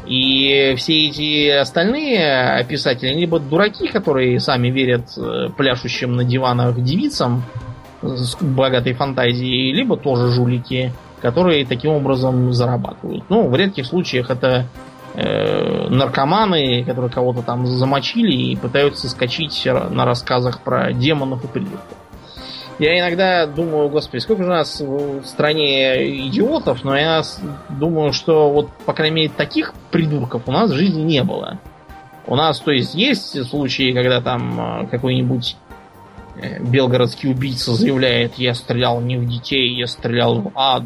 И 0.07 0.75
все 0.79 1.09
эти 1.09 1.49
остальные 1.51 2.67
писатели, 2.69 3.13
либо 3.13 3.39
дураки, 3.39 3.87
которые 3.87 4.41
сами 4.41 4.69
верят 4.69 5.17
э, 5.17 5.49
пляшущим 5.57 6.17
на 6.17 6.25
диванах 6.25 6.83
девицам 6.83 7.45
с 8.03 8.37
богатой 8.41 8.95
фантазией, 8.95 9.73
либо 9.73 9.97
тоже 9.97 10.29
жулики, 10.29 10.93
которые 11.21 11.65
таким 11.65 11.93
образом 11.93 12.53
зарабатывают. 12.53 13.25
Ну, 13.29 13.49
в 13.49 13.55
редких 13.55 13.87
случаях 13.87 14.31
это 14.31 14.67
э, 15.15 15.89
наркоманы, 15.89 16.85
которые 16.85 17.11
кого-то 17.11 17.43
там 17.43 17.67
замочили 17.67 18.33
и 18.33 18.57
пытаются 18.57 19.09
скачить 19.09 19.65
на 19.65 20.05
рассказах 20.05 20.61
про 20.61 20.93
демонов 20.93 21.45
и 21.45 21.49
призраков. 21.49 21.97
Я 22.79 22.99
иногда 22.99 23.47
думаю, 23.47 23.89
господи, 23.91 24.21
сколько 24.21 24.43
же 24.43 24.49
у 24.49 24.53
нас 24.53 24.81
в 24.81 25.25
стране 25.25 26.27
идиотов, 26.27 26.83
но 26.83 26.97
я 26.97 27.23
думаю, 27.69 28.13
что 28.13 28.51
вот, 28.51 28.71
по 28.87 28.93
крайней 28.93 29.15
мере, 29.17 29.29
таких 29.29 29.75
придурков 29.91 30.43
у 30.47 30.53
нас 30.53 30.71
в 30.71 30.75
жизни 30.75 31.03
не 31.03 31.23
было. 31.23 31.61
У 32.27 32.35
нас, 32.35 32.61
то 32.61 32.71
есть, 32.71 32.95
есть 32.95 33.45
случаи, 33.49 33.93
когда 33.93 34.21
там 34.21 34.83
э, 34.83 34.87
какой-нибудь 34.89 35.57
белгородский 36.61 37.31
убийца 37.31 37.73
заявляет, 37.75 38.35
я 38.37 38.55
стрелял 38.55 39.01
не 39.01 39.17
в 39.17 39.29
детей, 39.29 39.75
я 39.75 39.87
стрелял 39.87 40.41
в 40.41 40.53
ад. 40.55 40.85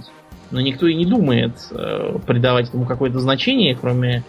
Но 0.51 0.61
никто 0.61 0.87
и 0.87 0.95
не 0.95 1.07
думает 1.07 1.55
э, 1.73 2.19
придавать 2.27 2.69
этому 2.69 2.87
какое-то 2.87 3.19
значение, 3.19 3.75
кроме 3.75 4.23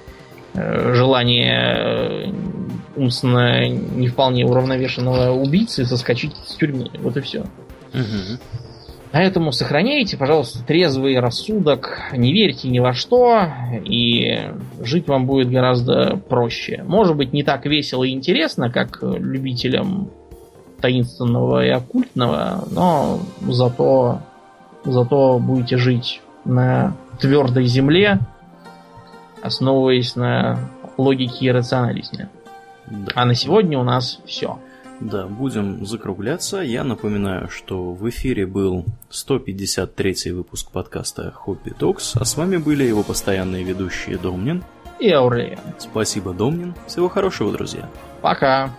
э, 0.55 0.93
желания 0.95 2.25
э, 2.25 2.31
умственно 2.95 3.67
не 3.67 4.07
вполне 4.07 4.45
уравновешенного 4.45 5.31
убийцы 5.31 5.85
соскочить 5.85 6.35
с 6.45 6.55
тюрьмы. 6.55 6.89
Вот 7.01 7.17
и 7.17 7.21
все. 7.21 7.41
Угу. 7.93 8.39
Поэтому 9.11 9.51
сохраняйте, 9.51 10.17
пожалуйста, 10.17 10.63
трезвый 10.65 11.19
рассудок, 11.19 12.11
не 12.13 12.33
верьте 12.33 12.67
ни 12.67 12.79
во 12.79 12.93
что, 12.93 13.47
и 13.85 14.51
жить 14.81 15.07
вам 15.07 15.25
будет 15.25 15.49
гораздо 15.49 16.17
проще. 16.17 16.83
Может 16.85 17.15
быть, 17.15 17.31
не 17.31 17.43
так 17.43 17.65
весело 17.65 18.03
и 18.03 18.11
интересно, 18.11 18.69
как 18.69 18.99
любителям 19.01 20.09
таинственного 20.81 21.65
и 21.65 21.69
оккультного, 21.69 22.63
но 22.71 23.19
зато, 23.47 24.21
зато 24.85 25.39
будете 25.39 25.77
жить 25.77 26.21
на 26.45 26.95
твердой 27.19 27.65
земле, 27.65 28.19
основываясь 29.41 30.15
на 30.15 30.59
логике 30.97 31.45
и 31.45 31.51
рационализме. 31.51 32.29
Да. 32.87 33.11
А 33.15 33.25
на 33.25 33.35
сегодня 33.35 33.79
у 33.79 33.83
нас 33.83 34.19
все. 34.25 34.59
Да, 34.99 35.27
будем 35.27 35.85
закругляться. 35.85 36.57
Я 36.61 36.83
напоминаю, 36.83 37.49
что 37.49 37.93
в 37.93 38.09
эфире 38.09 38.47
был 38.47 38.85
153 39.09 40.31
выпуск 40.31 40.71
подкаста 40.71 41.31
Хобби 41.31 41.69
Токс, 41.69 42.15
а 42.15 42.25
с 42.25 42.35
вами 42.35 42.57
были 42.57 42.83
его 42.83 43.03
постоянные 43.03 43.63
ведущие 43.63 44.17
Домнин 44.17 44.63
и 44.99 45.11
Аурелия. 45.11 45.59
Спасибо, 45.77 46.33
Домнин. 46.33 46.73
Всего 46.87 47.09
хорошего, 47.09 47.51
друзья. 47.51 47.87
Пока. 48.21 48.71